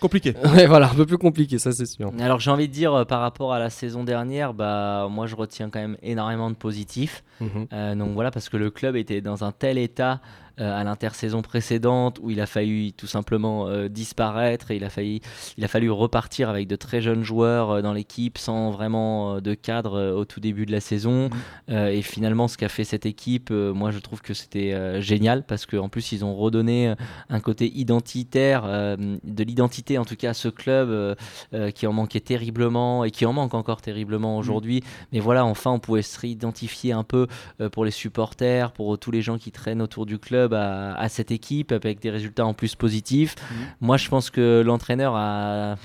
Compliqué. 0.00 0.34
ouais, 0.54 0.66
voilà, 0.66 0.90
un 0.90 0.94
peu 0.94 1.06
plus 1.06 1.18
compliqué, 1.18 1.58
ça 1.58 1.72
c'est 1.72 1.86
sûr. 1.86 2.12
Alors 2.20 2.40
j'ai 2.40 2.50
envie 2.50 2.68
de 2.68 2.72
dire, 2.72 2.94
euh, 2.94 3.04
par 3.04 3.20
rapport 3.20 3.52
à 3.52 3.58
la 3.58 3.70
saison 3.70 4.04
dernière, 4.04 4.54
bah, 4.54 5.08
moi 5.10 5.26
je 5.26 5.34
retiens 5.34 5.70
quand 5.70 5.80
même 5.80 5.96
énormément 6.02 6.50
de 6.50 6.56
positifs. 6.56 7.24
Mhm. 7.40 7.66
Euh, 7.72 7.94
donc 7.94 8.12
voilà, 8.14 8.30
parce 8.30 8.48
que 8.48 8.56
le 8.56 8.70
club 8.70 8.96
était 8.96 9.20
dans 9.20 9.44
un 9.44 9.52
tel 9.52 9.78
état 9.78 10.20
à 10.58 10.84
l'intersaison 10.84 11.42
précédente 11.42 12.18
où 12.22 12.30
il 12.30 12.40
a 12.40 12.46
failli 12.46 12.92
tout 12.92 13.06
simplement 13.06 13.68
euh, 13.68 13.88
disparaître 13.88 14.70
et 14.70 14.76
il 14.76 14.84
a, 14.84 14.90
failli, 14.90 15.20
il 15.56 15.64
a 15.64 15.68
fallu 15.68 15.90
repartir 15.90 16.48
avec 16.48 16.68
de 16.68 16.76
très 16.76 17.00
jeunes 17.00 17.22
joueurs 17.22 17.70
euh, 17.70 17.82
dans 17.82 17.92
l'équipe 17.92 18.38
sans 18.38 18.70
vraiment 18.70 19.36
euh, 19.36 19.40
de 19.40 19.54
cadre 19.54 19.98
euh, 19.98 20.12
au 20.12 20.24
tout 20.24 20.40
début 20.40 20.66
de 20.66 20.72
la 20.72 20.80
saison. 20.80 21.30
Euh, 21.70 21.88
et 21.88 22.02
finalement, 22.02 22.48
ce 22.48 22.56
qu'a 22.56 22.68
fait 22.68 22.84
cette 22.84 23.06
équipe, 23.06 23.50
euh, 23.50 23.72
moi 23.72 23.90
je 23.90 23.98
trouve 23.98 24.20
que 24.20 24.34
c'était 24.34 24.72
euh, 24.72 25.00
génial 25.00 25.44
parce 25.44 25.66
qu'en 25.66 25.88
plus 25.88 26.12
ils 26.12 26.24
ont 26.24 26.34
redonné 26.34 26.88
euh, 26.88 26.94
un 27.28 27.40
côté 27.40 27.70
identitaire, 27.74 28.64
euh, 28.66 28.96
de 29.24 29.44
l'identité 29.44 29.98
en 29.98 30.04
tout 30.04 30.16
cas 30.16 30.30
à 30.30 30.34
ce 30.34 30.48
club 30.48 30.88
euh, 30.90 31.14
euh, 31.54 31.70
qui 31.70 31.86
en 31.86 31.92
manquait 31.92 32.20
terriblement 32.20 33.04
et 33.04 33.10
qui 33.10 33.26
en 33.26 33.32
manque 33.32 33.54
encore 33.54 33.80
terriblement 33.80 34.38
aujourd'hui. 34.38 34.82
Mais 35.12 35.20
voilà, 35.20 35.44
enfin 35.44 35.70
on 35.70 35.78
pouvait 35.78 36.02
se 36.02 36.18
réidentifier 36.18 36.92
un 36.92 37.04
peu 37.04 37.26
euh, 37.60 37.68
pour 37.68 37.84
les 37.84 37.90
supporters, 37.90 38.72
pour 38.72 38.98
tous 38.98 39.10
les 39.10 39.22
gens 39.22 39.38
qui 39.38 39.52
traînent 39.52 39.82
autour 39.82 40.06
du 40.06 40.18
club 40.18 40.47
à, 40.54 40.94
à 40.94 41.08
cette 41.08 41.30
équipe 41.30 41.72
avec 41.72 42.00
des 42.00 42.10
résultats 42.10 42.46
en 42.46 42.54
plus 42.54 42.74
positifs. 42.74 43.36
Mhm. 43.38 43.66
Moi 43.80 43.96
je 43.96 44.08
pense 44.08 44.30
que 44.30 44.62
l'entraîneur 44.64 45.14
a, 45.16 45.76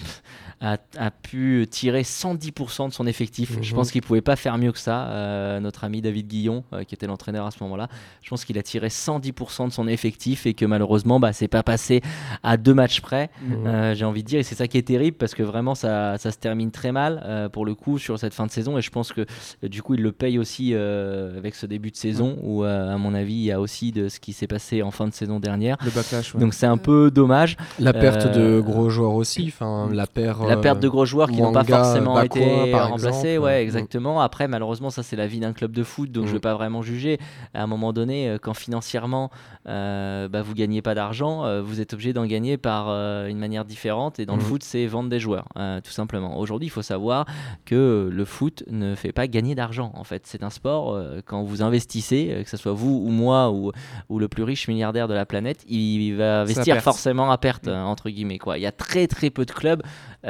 a, 0.64 0.78
a 0.98 1.12
pu 1.12 1.68
tirer 1.70 2.04
110% 2.04 2.88
de 2.88 2.94
son 2.94 3.06
effectif. 3.06 3.58
Je 3.62 3.70
Mhm. 3.72 3.76
pense 3.76 3.92
qu'il 3.92 4.02
pouvait 4.02 4.22
pas 4.22 4.36
faire 4.36 4.58
mieux 4.58 4.72
que 4.72 4.80
ça. 4.80 5.08
Euh, 5.10 5.60
notre 5.60 5.84
ami 5.84 6.02
David 6.02 6.28
Guillon, 6.28 6.64
euh, 6.74 6.84
qui 6.84 6.96
était 6.96 7.06
l'entraîneur 7.06 7.46
à 7.46 7.52
ce 7.52 7.58
moment-là, 7.64 7.90
je 8.22 8.30
pense 8.30 8.46
qu'il 8.46 8.58
a 8.58 8.64
tiré 8.64 8.88
110% 8.90 9.68
de 9.68 9.74
son 9.74 9.88
effectif 9.88 10.46
et 10.46 10.54
que 10.54 10.66
malheureusement, 10.66 11.20
bah, 11.20 11.34
c'est 11.34 11.48
pas 11.50 11.64
passé 11.64 12.02
à 12.44 12.56
deux 12.58 12.74
matchs 12.74 13.02
près. 13.02 13.30
Mhm. 13.42 13.68
Euh, 13.68 13.94
J'ai 13.94 14.06
envie 14.06 14.24
de 14.24 14.28
dire, 14.28 14.40
et 14.40 14.44
c'est 14.44 14.56
ça 14.56 14.68
qui 14.68 14.78
est 14.78 14.88
terrible 14.88 15.18
parce 15.18 15.36
que 15.36 15.44
vraiment 15.44 15.76
ça, 15.76 16.18
ça 16.18 16.32
se 16.32 16.38
termine 16.38 16.72
très 16.72 16.92
mal 16.92 17.22
euh, 17.26 17.50
pour 17.50 17.66
le 17.66 17.76
coup 17.76 17.98
sur 18.00 18.18
cette 18.18 18.34
fin 18.34 18.46
de 18.46 18.52
saison. 18.52 18.78
Et 18.78 18.82
je 18.82 18.90
pense 18.90 19.12
que 19.12 19.26
du 19.64 19.82
coup, 19.84 19.96
il 19.96 20.02
le 20.02 20.12
paye 20.14 20.40
aussi 20.40 20.72
euh, 20.74 21.38
avec 21.38 21.56
ce 21.56 21.66
début 21.66 21.92
de 21.92 21.98
saison 21.98 22.38
où, 22.42 22.64
euh, 22.64 22.94
à 22.94 22.98
mon 22.98 23.14
avis, 23.14 23.34
il 23.34 23.44
y 23.44 23.52
a 23.52 23.60
aussi 23.60 23.92
de 23.92 24.08
ce 24.08 24.20
qui 24.20 24.32
s'est 24.34 24.48
passé 24.48 24.82
en 24.82 24.92
fin 24.92 25.08
de 25.08 25.14
saison 25.14 25.40
dernière. 25.40 25.78
Le 25.84 25.92
backlash. 25.92 26.34
ouais. 26.34 26.40
Donc 26.42 26.54
c'est 26.54 26.66
un 26.66 26.78
peu 26.78 27.12
dommage. 27.12 27.58
La 27.80 27.92
perte 27.94 28.26
Euh, 28.28 28.58
de 28.58 28.62
gros 28.62 28.90
joueurs 28.90 29.14
aussi, 29.16 29.46
enfin 29.48 29.90
la 29.92 30.08
perte. 30.08 30.40
La 30.48 30.53
la 30.56 30.62
perte 30.62 30.80
de 30.80 30.88
gros 30.90 31.06
joueurs 31.06 31.30
qui 31.30 31.42
n'ont 31.42 31.52
pas 31.52 31.64
forcément 31.64 32.20
été 32.22 32.74
remplacés. 32.74 33.28
exemple. 33.30 33.46
Ouais, 33.46 33.60
Mm. 33.60 33.64
exactement. 33.64 34.22
Après, 34.22 34.48
malheureusement, 34.48 34.90
ça 34.90 35.04
c'est 35.04 35.16
la 35.16 35.28
vie 35.28 35.40
d'un 35.40 35.54
club 35.54 35.72
de 35.72 35.84
foot, 35.84 36.12
donc 36.12 36.26
je 36.26 36.32
Mm. 36.32 36.34
vais 36.34 36.40
pas 36.40 36.54
vraiment 36.56 36.82
juger. 36.82 37.20
À 37.54 37.64
un 37.64 37.68
moment 37.68 37.94
donné, 37.94 38.30
euh, 38.30 38.38
quand 38.42 38.54
financièrement 38.54 39.30
euh, 39.68 40.28
bah, 40.28 40.42
vous 40.42 40.54
gagnez 40.54 40.82
pas 40.82 40.94
d'argent, 40.96 41.46
euh, 41.46 41.62
vous 41.62 41.80
êtes 41.82 41.94
obligé 41.94 42.12
d'en 42.14 42.26
gagner 42.26 42.58
par 42.58 42.88
euh, 42.90 43.28
une 43.28 43.38
manière 43.40 43.64
différente. 43.66 44.20
Et 44.20 44.26
dans 44.26 44.36
le 44.36 44.42
Mm. 44.42 44.46
foot, 44.46 44.64
c'est 44.64 44.86
vendre 44.88 45.10
des 45.10 45.20
joueurs, 45.20 45.48
tout 45.84 45.92
simplement. 45.92 46.38
Aujourd'hui, 46.38 46.68
il 46.68 46.72
faut 46.72 46.82
savoir 46.82 47.26
que 47.66 48.10
le 48.12 48.26
foot 48.26 48.64
ne 48.70 48.96
fait 48.96 49.12
pas 49.12 49.28
gagner 49.28 49.56
d'argent. 49.56 49.92
En 49.96 50.04
fait, 50.04 50.24
c'est 50.26 50.44
un 50.44 50.50
sport. 50.50 50.98
quand 51.26 51.44
vous 51.44 51.62
investissez, 51.62 52.42
que 52.44 52.50
ce 52.50 52.58
soit 52.58 52.74
vous 52.74 53.04
ou 53.06 53.10
moi 53.10 53.52
ou, 53.52 53.72
ou 54.10 54.20
le 54.20 54.28
plus 54.28 54.44
riche 54.44 54.68
milliardaire 54.68 55.08
de 55.08 55.14
la 55.14 55.26
planète, 55.26 55.64
il 55.70 56.14
va 56.16 56.42
investir 56.42 56.76
forcément 56.82 57.32
à 57.32 57.38
perte, 57.38 57.68
Mm. 57.68 57.72
entre 57.72 58.10
guillemets. 58.10 58.38
Quoi. 58.40 58.58
Il 58.58 58.62
y 58.62 58.66
a 58.66 58.72
très 58.72 59.08
très 59.08 59.30
peu 59.30 59.46
de 59.46 59.52
clubs 59.52 59.82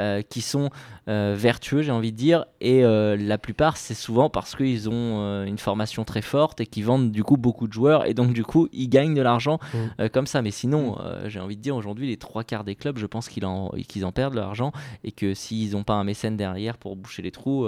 euh, 0.04 0.22
qui 0.22 0.40
sont 0.42 0.68
euh, 1.08 1.34
vertueux, 1.36 1.82
j'ai 1.82 1.90
envie 1.92 2.12
de 2.12 2.16
dire, 2.16 2.44
et 2.60 2.84
euh, 2.84 3.16
la 3.18 3.38
plupart, 3.38 3.76
c'est 3.76 3.94
souvent 3.94 4.28
parce 4.30 4.54
qu'ils 4.56 4.88
ont 4.88 5.44
une 5.44 5.58
formation 5.58 6.04
très 6.04 6.22
forte 6.22 6.60
et 6.60 6.66
qui 6.66 6.82
vendent 6.82 7.10
du 7.10 7.22
coup 7.24 7.36
beaucoup 7.36 7.66
de 7.68 7.72
joueurs, 7.72 8.06
et 8.06 8.14
donc 8.14 8.32
du 8.32 8.44
coup, 8.44 8.68
ils 8.72 8.88
gagnent 8.88 9.14
de 9.14 9.22
l'argent 9.22 9.58
Mm. 9.72 9.76
euh, 10.00 10.08
comme 10.08 10.26
ça. 10.26 10.42
Mais 10.42 10.50
sinon, 10.50 10.96
euh, 11.00 11.28
j'ai 11.28 11.40
envie 11.40 11.56
de 11.56 11.62
dire, 11.62 11.76
aujourd'hui, 11.76 12.06
les 12.06 12.16
trois 12.16 12.44
quarts 12.44 12.64
des 12.64 12.74
clubs, 12.74 12.98
je 12.98 13.06
pense 13.06 13.28
qu'ils 13.28 13.44
en, 13.46 13.70
qu'ils 13.88 14.04
en 14.04 14.12
perdent 14.12 14.34
leur 14.34 14.48
argent, 14.48 14.72
et 15.04 15.12
que 15.12 15.34
s'ils 15.34 15.72
n'ont 15.72 15.84
pas 15.84 15.94
un 15.94 16.04
mécène 16.04 16.36
derrière 16.36 16.76
pour 16.78 16.96
boucher 16.96 17.22
les 17.22 17.30
trous, 17.30 17.66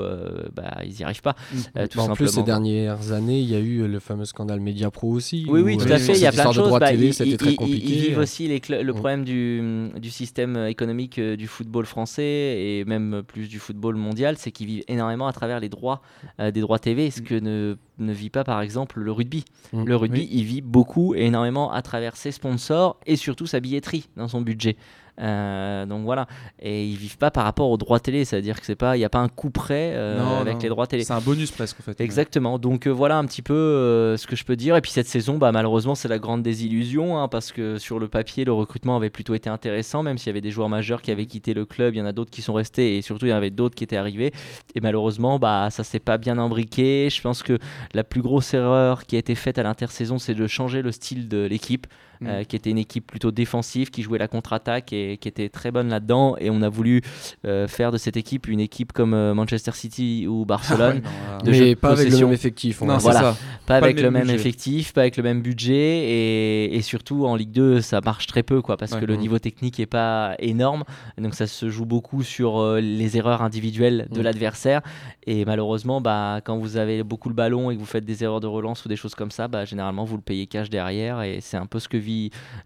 bah, 0.55 0.79
ils 0.85 0.93
n'y 0.99 1.05
arrivent 1.05 1.23
pas. 1.23 1.37
euh, 1.77 1.87
tout 1.87 1.99
Bah, 1.99 2.05
en 2.05 2.15
plus, 2.15 2.27
ces 2.27 2.35
simplement. 2.35 2.47
dernières 2.47 3.13
années, 3.13 3.41
il 3.41 3.49
y 3.51 3.55
a 3.55 3.59
eu 3.61 3.87
le 3.87 3.99
fameux 4.01 4.25
scandale 4.25 4.61
Media 4.61 4.91
Pro 4.91 5.09
aussi. 5.11 5.45
Oui, 5.49 5.61
oui, 5.61 5.77
tout 5.77 5.85
à 5.93 5.99
fait. 5.99 6.13
Il 6.15 6.21
y 6.21 6.27
a 6.27 6.33
plein 6.33 6.49
de 6.49 6.55
choses. 6.55 6.71
Bah, 6.79 6.89
télé, 6.91 7.11
très 7.37 7.55
compliqué. 7.55 7.87
ils 7.87 8.01
vivent 8.01 8.19
aussi 8.19 8.49
les 8.49 8.59
cl- 8.61 8.81
le 8.83 8.93
problème 8.93 9.25
du, 9.25 9.89
du 9.99 10.11
système 10.11 10.57
économique 10.67 11.19
du 11.21 11.47
football 11.47 11.87
français 11.87 12.26
et 12.27 12.85
même 12.87 13.23
plus 13.27 13.49
du 13.49 13.59
football 13.59 13.97
mondial, 13.97 14.37
c'est 14.39 14.51
qu'ils 14.53 14.67
vivent 14.67 14.85
énormément 14.89 15.27
à 15.27 15.33
travers 15.33 15.61
les 15.61 15.69
droits 15.69 16.03
euh, 16.41 16.51
des 16.51 16.61
droits 16.61 16.79
TV, 16.79 17.11
ce 17.11 17.21
Mm. 17.21 17.25
que 17.25 17.35
ne, 17.35 17.77
ne 17.99 18.13
vit 18.13 18.31
pas 18.31 18.45
par 18.45 18.61
exemple 18.61 19.01
le 19.01 19.13
rugby. 19.13 19.45
Mm. 19.73 19.85
Le 19.85 19.97
rugby, 19.97 20.21
Oui. 20.21 20.29
il 20.31 20.45
vit 20.45 20.61
beaucoup 20.61 21.15
et 21.15 21.23
énormément 21.27 21.73
à 21.73 21.83
travers 21.83 22.17
ses 22.17 22.33
sponsors 22.33 22.99
et 23.07 23.17
surtout 23.17 23.47
sa 23.47 23.61
billetterie 23.61 24.09
dans 24.17 24.29
son 24.29 24.41
budget. 24.41 24.77
Euh, 25.19 25.87
donc 25.87 26.05
voilà, 26.05 26.27
et 26.61 26.87
ils 26.87 26.97
vivent 26.97 27.17
pas 27.17 27.31
par 27.31 27.45
rapport 27.45 27.71
aux 27.71 27.79
droits 27.79 28.01
télé, 28.01 28.27
c'est-à-dire 28.27 28.61
que 28.61 28.67
c'est 28.67 28.75
pas, 28.77 28.97
il 28.97 28.99
n'y 28.99 29.05
a 29.07 29.09
pas 29.09 29.21
un 29.21 29.29
coup 29.29 29.49
près 29.49 29.93
euh, 29.95 30.19
Non, 30.19 30.37
avec 30.37 30.57
non. 30.57 30.61
les 30.61 30.69
droits 30.69 30.87
télé. 30.87 31.05
C'est 31.05 31.15
un 31.15 31.21
bonus 31.23 31.51
presque 31.51 31.81
en 31.81 31.83
fait. 31.83 31.99
Exactement. 32.03 32.59
Donc 32.59 32.87
euh, 32.87 32.91
voilà 32.91 33.17
un 33.17 33.25
petit 33.25 33.41
peu 33.41 34.15
ce 34.19 34.27
que 34.27 34.37
je 34.37 34.45
peux 34.45 34.57
dire. 34.57 34.77
Et 34.77 34.83
puis 34.83 34.91
cette 34.91 35.07
saison, 35.07 35.39
bah, 35.39 35.53
malheureusement, 35.53 35.95
c'est 35.95 36.09
la 36.09 36.19
grande 36.19 36.43
désillusion 36.43 37.19
hein, 37.19 37.29
parce 37.29 37.51
que 37.51 37.79
sur 37.79 37.99
le 37.99 38.09
papier, 38.09 38.45
le 38.45 38.53
recrutement 38.53 38.95
avait 38.97 39.09
plutôt 39.09 39.35
été 39.35 39.49
intéressant, 39.49 40.03
même 40.03 40.19
s'il 40.19 40.27
y 40.27 40.31
avait 40.31 40.43
des 40.43 40.51
joueurs 40.51 40.69
majeurs 40.69 41.01
qui 41.01 41.11
avaient 41.11 41.25
quitté 41.27 41.55
le 41.55 41.65
club. 41.65 41.95
Il 41.95 41.99
y 41.99 42.03
en 42.03 42.07
a 42.07 42.13
d'autres 42.13 42.31
qui 42.31 42.43
sont 42.43 42.53
restés 42.53 42.99
et 42.99 43.03
surtout 43.03 43.25
il 43.25 43.31
y 43.31 43.33
en 43.33 43.37
avait 43.37 43.51
d'autres 43.51 43.75
qui 43.75 43.85
étaient 43.85 43.97
arrivés. 43.97 44.33
Et 44.75 44.81
malheureusement, 44.83 45.39
bah, 45.39 45.69
ça 45.71 45.83
s'est 45.83 45.99
pas 45.99 46.19
bien 46.19 46.37
imbriqué. 46.37 47.09
Je 47.11 47.23
pense 47.23 47.43
que 47.43 47.59
la 47.95 48.05
plus 48.05 48.23
grosse 48.23 48.55
erreur 48.55 49.05
qui 49.05 49.17
a 49.17 49.19
été 49.19 49.35
faite 49.35 49.59
à 49.59 49.63
l'intersaison, 49.63 50.19
c'est 50.19 50.35
de 50.35 50.47
changer 50.47 50.83
le 50.83 50.93
style 50.93 51.29
de 51.29 51.47
l'équipe. 51.47 51.87
Mm. 52.21 52.27
euh, 52.29 52.45
qui 52.45 52.57
était 52.57 52.71
une 52.71 52.79
équipe 52.79 53.07
plutôt 53.07 53.31
défensive, 53.31 53.91
qui 53.91 54.03
jouait 54.03 54.19
la 54.19 54.29
contre-attaque 54.29 54.93
et 54.93 55.17
qui 55.19 55.29
était 55.29 55.49
très 55.49 55.71
bonne 55.71 55.89
là-dedans. 55.89 56.37
Et 56.39 56.51
on 56.51 56.63
a 56.63 56.69
voulu 56.69 57.03
euh, 57.45 57.69
faire 57.69 57.93
de 57.93 57.99
cette 57.99 58.17
équipe 58.17 58.49
une 58.49 58.61
équipe 58.61 58.93
comme 58.93 59.13
euh, 59.15 59.35
Manchester 59.35 59.73
City 59.73 60.27
ou 60.29 60.45
Barcelone. 60.45 61.03
Ah 61.05 61.09
ouais, 61.09 61.39
non, 61.39 61.45
de 61.45 61.51
mais 61.51 61.71
de 61.71 61.75
pas 61.75 61.91
avec 61.91 62.11
le 62.11 62.19
même 62.19 62.33
effectif. 62.33 62.83
on 62.83 62.87
Non. 62.87 62.99
Voilà. 62.99 63.21
ça. 63.21 63.37
Pas, 63.67 63.81
Pas 63.81 63.87
avec 63.87 63.97
le 63.97 64.03
le 64.05 64.11
même 64.13 64.31
effectif, 64.31 64.93
pas 64.93 65.01
avec 65.03 65.17
le 65.17 65.23
même 65.25 65.43
budget 65.43 65.75
et, 65.75 66.77
et 66.77 66.83
surtout 66.83 67.27
en 67.27 67.35
Ligue 67.35 67.51
2 67.51 67.81
ça 67.81 68.01
marche 68.01 68.27
très 68.29 68.43
peu 68.45 68.63
quoi 68.63 68.77
parce 68.77 68.93
Ouais. 68.93 69.01
que 69.01 69.05
le 69.05 69.15
Mhm. 69.15 69.21
niveau 69.21 69.39
technique 69.41 69.81
est 69.81 69.87
pas 69.87 70.37
énorme 70.39 70.85
donc 71.19 71.35
ça 71.35 71.47
se 71.49 71.69
joue 71.69 71.85
beaucoup 71.85 72.23
sur 72.23 72.59
euh, 72.61 72.81
les 72.81 73.17
erreurs 73.17 73.43
individuelles 73.43 74.07
de 74.13 74.19
Mhm. 74.19 74.25
l'adversaire 74.25 74.83
et 75.27 75.45
malheureusement 75.45 76.01
bah, 76.01 76.41
quand 76.45 76.57
vous 76.59 76.77
avez 76.77 77.03
beaucoup 77.03 77.29
le 77.29 77.35
ballon 77.35 77.71
et 77.71 77.75
que 77.75 77.81
vous 77.81 77.87
faites 77.87 78.05
des 78.05 78.23
erreurs 78.23 78.39
de 78.41 78.47
relance 78.47 78.85
ou 78.85 78.89
des 78.89 78.95
choses 78.97 79.17
comme 79.17 79.33
ça 79.33 79.49
bah, 79.49 79.65
généralement 79.65 80.05
vous 80.05 80.17
le 80.17 80.23
payez 80.23 80.47
cash 80.47 80.71
derrière 80.71 81.23
et 81.23 81.39
c'est 81.41 81.57
un 81.57 81.67
peu 81.67 81.81
ce 81.81 81.89
que 81.89 81.97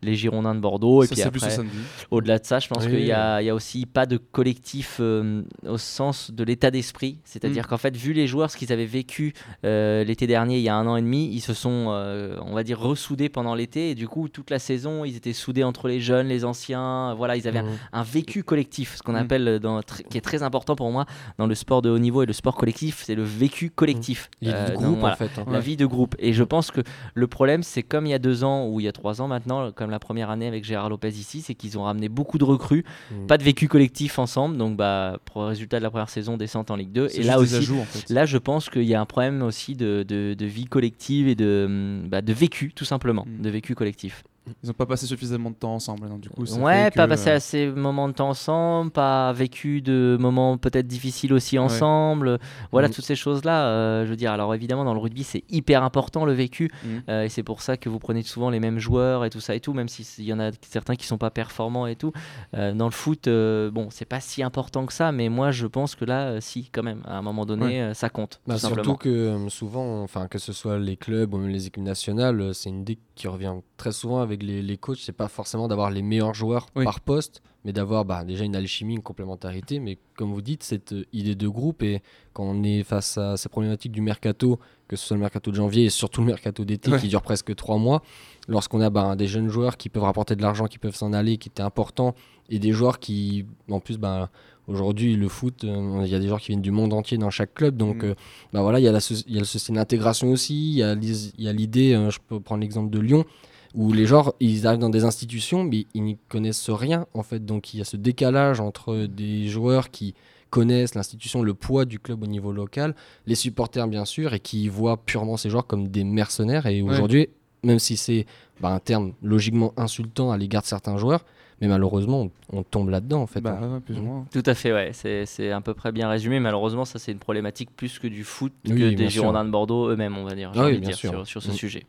les 0.03 0.15
Girondins 0.15 0.55
de 0.55 0.61
Bordeaux 0.61 1.03
et 1.03 1.07
puis 1.09 1.23
après 1.23 1.57
de 1.57 1.63
vie. 1.63 1.79
au-delà 2.11 2.39
de 2.39 2.47
ça, 2.47 2.59
je 2.59 2.69
pense 2.69 2.85
Oui, 2.85 2.91
qu'il 2.91 2.99
oui. 3.01 3.07
y, 3.07 3.13
a 3.13 3.55
aussi 3.55 3.87
pas 3.87 4.07
de 4.07 4.17
collectif 4.17 4.99
euh, 5.01 5.43
au 5.67 5.79
sens 5.79 6.31
de 6.31 6.45
l'état 6.45 6.71
d'esprit. 6.71 7.19
C'est-à-dire 7.25 7.65
Mm. 7.65 7.69
qu'en 7.69 7.79
fait, 7.79 7.97
vu 7.97 8.13
les 8.13 8.27
joueurs, 8.27 8.51
ce 8.51 8.57
qu'ils 8.57 8.73
avaient 8.73 8.87
vécu 8.87 9.33
euh, 9.65 10.05
l'été 10.05 10.27
dernier, 10.27 10.57
il 10.59 10.63
y 10.63 10.69
a 10.69 10.75
un 10.77 10.87
an 10.87 10.97
et 10.97 11.03
demi, 11.03 11.29
ils 11.33 11.41
se 11.41 11.55
sont, 11.55 11.87
euh, 11.91 12.37
on 12.43 12.55
va 12.55 12.63
dire, 12.63 12.79
ressoudés 12.81 13.29
pendant 13.29 13.55
l'été. 13.55 13.91
Et 13.91 13.95
du 13.95 14.09
coup, 14.09 14.29
toute 14.29 14.51
la 14.51 14.59
saison, 14.59 15.05
ils 15.05 15.17
étaient 15.17 15.33
soudés 15.33 15.65
entre 15.65 15.89
les 15.89 16.01
jeunes, 16.01 16.29
les 16.29 16.45
anciens. 16.45 17.15
Voilà, 17.15 17.37
ils 17.37 17.47
avaient 17.49 17.63
Mhm. 17.63 17.69
un 17.93 18.03
vécu 18.03 18.43
collectif, 18.43 18.97
ce 18.97 19.03
qu'on 19.03 19.13
Mm. 19.13 19.17
appelle, 19.17 19.59
dans, 19.61 19.81
qui 20.11 20.19
est 20.19 20.23
très 20.23 20.43
important 20.43 20.77
pour 20.77 20.91
moi 20.91 21.07
dans 21.39 21.47
le 21.47 21.55
sport 21.55 21.83
de 21.83 21.91
haut 21.91 21.99
niveau 21.99 22.23
et 22.23 22.27
le 22.27 22.33
sport 22.33 22.55
collectif, 22.57 23.03
c'est 23.05 23.15
le 23.15 23.23
vécu 23.25 23.71
collectif. 23.71 24.31
L'idée 24.41 24.55
Euh, 24.55 24.69
de 24.71 24.75
donc, 24.75 24.83
groupe, 24.83 24.99
voilà 25.01 25.15
en 25.15 25.19
fait. 25.19 25.31
hein. 25.39 25.45
la 25.51 25.61
vie 25.61 25.77
de 25.77 25.87
groupe. 25.87 26.15
Et 26.19 26.33
je 26.33 26.43
pense 26.45 26.71
que 26.71 26.81
le 27.15 27.27
problème, 27.27 27.63
c'est 27.63 27.83
comme 27.83 28.07
il 28.07 28.11
y 28.11 28.15
a 28.15 28.19
deux 28.19 28.45
ans 28.45 28.67
ou 28.67 28.81
il 28.81 28.85
y 28.85 28.89
a 28.89 28.93
trois 28.93 29.21
ans 29.23 29.29
maintenant, 29.31 29.73
comme 29.73 29.91
la 29.91 29.99
première 29.99 30.29
année 30.31 30.47
avec 30.47 30.65
Gérard 30.65 30.91
Lopez 30.91 31.09
ici, 31.09 31.41
c'est 31.41 31.55
qu'ils 31.55 31.79
ont 31.79 31.85
ramené 31.85 32.09
beaucoup 32.11 32.37
de 32.37 32.45
recrues, 32.45 32.85
Mm. 33.11 33.27
pas 33.27 33.39
de 33.39 33.43
vécu 33.43 33.67
collectif 33.69 34.19
ensemble. 34.19 34.57
Donc, 34.59 34.77
bah, 34.77 35.19
pour 35.25 35.41
le 35.43 35.49
résultat 35.49 35.79
de 35.79 35.83
la 35.83 35.91
première 35.91 36.11
saison, 36.11 36.37
descente 36.37 36.71
en 36.71 36.77
Ligue 36.77 36.93
2. 36.93 37.09
C'est 37.09 37.21
Et 37.21 37.23
là 37.23 37.39
aussi, 37.39 37.55
ajouts, 37.57 37.79
en 37.81 37.85
fait. 37.85 38.13
là, 38.13 38.27
je 38.27 38.37
pense 38.39 38.69
qu'il 38.69 38.83
y 38.85 38.95
a 38.95 39.01
un 39.01 39.07
problème 39.07 39.43
aussi 39.43 39.75
de, 39.77 40.05
de- 40.07 40.35
de 40.35 40.47
vie 40.47 40.67
collective 40.67 41.29
et 41.29 41.35
de, 41.35 41.65
hum, 41.67 42.09
bah, 42.09 42.21
de 42.21 42.33
vécu, 42.33 42.73
tout 42.75 42.85
simplement, 42.85 43.25
Mm. 43.27 43.43
de 43.43 43.51
vécu 43.51 43.75
collectif. 43.75 44.23
Ils 44.63 44.67
n'ont 44.69 44.73
pas 44.73 44.87
passé 44.87 45.07
suffisamment 45.07 45.51
de 45.51 45.55
temps 45.55 45.75
ensemble. 45.75 46.09
donc 46.09 46.21
du 46.21 46.29
coup, 46.31 46.45
ça 46.47 46.59
Ouais, 46.59 46.91
pas 46.91 47.05
que, 47.05 47.09
passé 47.11 47.31
assez 47.31 47.67
de 47.67 47.73
moments 47.73 48.09
de 48.09 48.15
temps 48.15 48.31
ensemble, 48.31 48.91
pas 48.91 49.33
vécu 49.33 49.81
de 49.83 50.17
moments 50.19 50.57
peut-être 50.59 50.87
difficiles 50.89 51.33
aussi 51.33 51.59
ensemble. 51.59 52.39
Voilà, 52.73 52.89
Mm. 52.89 52.93
toutes 52.93 53.05
ces 53.05 53.15
choses-là. 53.17 53.67
euh, 53.67 54.05
je 54.07 54.11
veux 54.11 54.17
dire, 54.17 54.33
alors 54.33 54.55
évidemment, 54.55 54.85
dans 54.85 54.95
le 54.95 54.99
rugby, 55.01 55.23
c'est 55.25 55.45
hyper 55.51 55.83
important 55.85 56.25
le 56.25 56.33
vécu. 56.33 56.71
Mm. 56.85 56.89
euh, 57.09 57.23
et 57.25 57.29
c'est 57.29 57.43
pour 57.43 57.61
ça 57.63 57.77
que 57.77 57.89
vous 57.89 57.99
prenez 57.99 58.23
souvent 58.23 58.51
les 58.51 58.61
mêmes 58.61 58.79
joueurs 58.79 59.25
et 59.25 59.31
tout 59.31 59.41
ça 59.41 59.55
et 59.55 59.61
tout, 59.61 59.73
même 59.73 59.89
s'il 59.89 60.25
y 60.25 60.33
en 60.33 60.41
a 60.41 60.51
certains 60.69 60.97
qui 60.97 61.07
sont 61.07 61.19
pas 61.19 61.31
performants 61.31 61.87
et 61.87 61.95
tout. 61.97 62.13
Euh, 62.55 62.73
dans 62.73 62.87
le 62.87 62.93
foot, 62.93 63.29
euh, 63.29 63.71
bon, 63.71 63.89
c'est 63.91 64.05
pas 64.05 64.21
si 64.21 64.43
important 64.43 64.87
que 64.87 64.93
ça, 64.93 65.13
mais 65.13 65.29
moi, 65.29 65.51
je 65.53 65.67
pense 65.67 65.95
que 65.95 66.05
là, 66.05 66.23
euh, 66.29 66.41
si, 66.41 66.71
quand 66.73 66.83
même, 66.83 67.03
à 67.07 67.19
un 67.19 67.23
moment 67.23 67.47
donné, 67.47 67.65
Ouais. 67.67 67.81
euh, 67.81 67.95
ça 67.95 68.09
compte. 68.09 68.41
Bah, 68.47 68.55
tout 68.55 68.61
surtout 68.61 68.75
simplement. 68.77 68.97
que 68.97 69.49
souvent, 69.49 70.03
enfin 70.03 70.27
que 70.29 70.39
ce 70.39 70.53
soit 70.53 70.79
les 70.79 70.97
clubs 70.97 71.33
ou 71.35 71.39
même 71.39 71.51
les 71.51 71.67
équipes 71.67 71.85
nationales, 71.85 72.55
c'est 72.55 72.71
une 72.71 72.81
idée 72.81 72.99
qui 73.15 73.29
revient 73.29 73.53
très 73.77 73.93
souvent 73.93 74.21
avec 74.21 74.30
les, 74.37 74.63
les 74.63 74.77
coachs. 74.77 74.99
C'est 75.01 75.13
pas 75.13 75.29
forcément 75.29 75.69
d'avoir 75.69 75.91
les 75.91 76.03
meilleurs 76.03 76.35
joueurs 76.35 76.67
Oui. 76.77 76.85
par 76.85 77.01
poste, 77.01 77.43
mais 77.65 77.73
d'avoir 77.73 78.05
bah, 78.05 78.25
déjà 78.25 78.45
une 78.45 78.57
alchimie, 78.57 78.95
une 78.95 79.03
complémentarité. 79.03 79.79
Mais 79.81 79.99
comme 80.17 80.33
vous 80.33 80.41
dites, 80.43 80.63
cette 80.63 80.93
euh, 80.93 81.05
idée 81.13 81.35
de 81.35 81.49
groupe 81.49 81.83
et 81.83 82.03
quand 82.33 82.45
on 82.45 82.63
est 82.63 82.83
face 82.85 83.19
à 83.19 83.37
ces 83.37 83.49
problématiques 83.49 83.93
du 83.93 84.01
mercato, 84.01 84.59
que 84.89 84.97
ce 84.97 85.07
soit 85.07 85.17
le 85.17 85.21
mercato 85.23 85.51
de 85.51 85.57
janvier 85.57 85.85
et 85.85 85.91
surtout 85.91 86.21
le 86.21 86.29
mercato 86.29 86.65
d'été 86.65 86.91
Ouais. 86.91 86.99
qui 86.99 87.09
dure 87.09 87.23
presque 87.23 87.55
trois 87.55 87.77
mois, 87.79 88.03
lorsqu'on 88.49 88.81
a 88.81 88.91
bah, 88.91 89.15
des 89.17 89.27
jeunes 89.27 89.49
joueurs 89.49 89.77
qui 89.77 89.89
peuvent 89.89 90.03
rapporter 90.05 90.37
de 90.37 90.43
l'argent, 90.43 90.67
qui 90.67 90.79
peuvent 90.79 90.97
s'en 90.97 91.13
aller, 91.13 91.37
qui 91.37 91.49
étaient 91.49 91.63
importants, 91.63 92.15
et 92.49 92.59
des 92.59 92.73
joueurs 92.73 92.99
qui, 92.99 93.47
en 93.71 93.79
plus, 93.81 93.99
bah, 93.99 94.31
aujourd'hui, 94.67 95.17
le 95.17 95.29
foot, 95.29 95.65
euh, 95.65 96.03
il 96.05 96.11
y 96.11 96.15
a 96.15 96.19
des 96.19 96.27
joueurs 96.29 96.41
qui 96.41 96.49
viennent 96.49 96.61
du 96.63 96.71
monde 96.71 96.93
entier 96.93 97.19
dans 97.19 97.31
chaque 97.31 97.55
club, 97.55 97.77
donc 97.77 98.03
Mm. 98.03 98.07
euh, 98.07 98.15
bah 98.53 98.63
voilà, 98.63 98.79
il 98.81 98.85
y 98.85 98.89
a 98.89 98.93
le 98.93 99.75
d'intégration 99.75 100.31
aussi, 100.31 100.55
il 100.73 100.77
y 100.79 100.83
a 100.83 100.95
l'is- 100.95 101.33
il 101.39 101.45
y 101.45 101.49
a 101.49 101.53
l'idée, 101.53 101.93
euh, 101.95 102.11
je 102.11 102.19
peux 102.27 102.41
prendre 102.41 102.61
l'exemple 102.63 102.91
de 102.91 102.99
Lyon, 103.01 103.25
où 103.75 103.93
les 103.93 104.07
joueurs, 104.07 104.35
ils 104.41 104.67
arrivent 104.67 104.81
dans 104.81 104.91
des 104.91 105.05
institutions, 105.05 105.63
mais 105.65 105.87
ils 105.95 106.03
n'y 106.03 106.17
connaissent 106.29 106.71
rien, 106.71 107.07
en 107.15 107.23
fait, 107.23 107.45
donc 107.45 107.73
il 107.75 107.79
y 107.79 107.81
a 107.81 107.85
ce 107.85 107.97
décalage 107.97 108.61
entre 108.61 109.07
des 109.07 109.49
joueurs 109.49 109.91
qui 109.91 110.15
connaissent 110.51 110.97
l'institution, 110.97 111.43
le 111.43 111.55
poids 111.55 111.85
du 111.85 112.01
club 112.01 112.25
au 112.25 112.27
niveau 112.27 112.53
local, 112.53 112.95
les 113.27 113.37
supporters 113.37 113.87
bien 113.87 114.05
sûr, 114.05 114.35
et 114.35 114.41
qui 114.41 114.69
voient 114.69 114.97
purement 114.97 115.37
ces 115.37 115.49
joueurs 115.51 115.67
comme 115.67 115.87
des 115.89 116.03
mercenaires, 116.03 116.67
et 116.67 116.83
aujourd'hui, 116.83 117.29
même 117.63 117.79
si 117.79 117.97
c'est 117.97 118.27
bah, 118.61 118.71
un 118.71 118.81
terme 118.81 119.13
logiquement 119.23 119.73
insultant 119.77 120.33
à 120.33 120.37
l'égard 120.37 120.63
de 120.63 120.67
certains 120.67 120.97
joueurs, 120.97 121.25
mais 121.61 121.69
malheureusement, 121.69 122.29
on, 122.53 122.63
tombe 122.63 122.89
là-dedans, 122.89 123.21
en 123.23 123.27
fait. 123.27 123.43
Bah, 123.43 123.61
hein. 123.63 123.75
ouais, 123.75 123.81
plus 123.81 123.97
ou 123.99 124.01
Mm. 124.01 124.05
moins. 124.05 124.27
Tout 124.33 124.43
à 124.47 124.55
fait, 124.55 124.73
ouais. 124.73 124.91
C'est 124.95 125.27
c'est 125.27 125.51
à 125.53 125.61
peu 125.61 125.75
près 125.75 125.93
bien 125.93 126.09
résumé. 126.09 126.41
Malheureusement, 126.41 126.87
ça, 126.87 126.99
c'est 126.99 127.13
une 127.13 127.19
problématique 127.19 127.69
plus 127.77 127.99
que 127.99 128.07
du 128.09 128.25
foot, 128.25 128.53
Oui, 128.67 128.71
que 128.73 128.89
des 128.95 128.97
sûr. 129.11 129.23
Girondins 129.23 129.45
de 129.45 129.51
Bordeaux 129.51 129.89
eux-mêmes, 129.91 130.17
on 130.17 130.25
va 130.25 130.35
dire. 130.35 130.53
j'ai 130.55 130.61
Ah 130.61 130.65
oui, 130.65 130.69
envie 130.71 130.77
de 130.77 130.81
bien 130.81 130.89
dire, 130.89 130.97
sûr. 130.99 131.11
sur, 131.11 131.27
sur 131.27 131.43
ce 131.43 131.51
Mm. 131.51 131.55
sujet. 131.55 131.87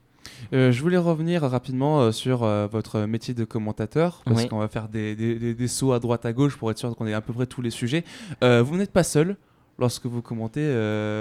Euh, 0.53 0.71
je 0.71 0.81
voulais 0.81 0.97
revenir 0.97 1.41
rapidement 1.43 2.01
euh, 2.01 2.12
sur 2.12 2.43
euh, 2.43 2.67
votre 2.67 3.01
métier 3.01 3.34
de 3.34 3.43
commentateur, 3.45 4.21
parce 4.25 4.43
Oui. 4.43 4.47
qu'on 4.49 4.60
va 4.60 4.67
faire 4.67 4.88
des, 4.89 5.15
des- 5.15 5.36
des- 5.39 5.53
des 5.53 5.67
sauts 5.67 5.93
à 5.93 5.99
droite 5.99 6.25
à 6.25 6.34
gauche 6.34 6.55
pour 6.57 6.69
être 6.71 6.77
sûr 6.77 6.95
qu'on 6.95 7.07
ait 7.07 7.13
à 7.13 7.21
peu 7.21 7.34
près 7.34 7.45
tous 7.45 7.62
les 7.62 7.69
sujets. 7.71 8.03
Vous 8.41 8.77
n'êtes 8.77 8.91
pas 8.91 9.03
seul. 9.03 9.38
Lorsque 9.79 10.05
vous 10.05 10.21
commentez, 10.21 10.62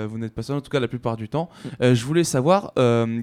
vous 0.08 0.18
n'êtes 0.18 0.34
pas 0.34 0.42
seul, 0.42 0.56
en 0.56 0.60
tout 0.60 0.70
cas 0.70 0.80
la 0.80 0.88
plupart 0.88 1.16
du 1.16 1.28
temps. 1.28 1.48
Euh, 1.80 1.94
je 1.94 2.04
voulais 2.04 2.24
savoir 2.24 2.72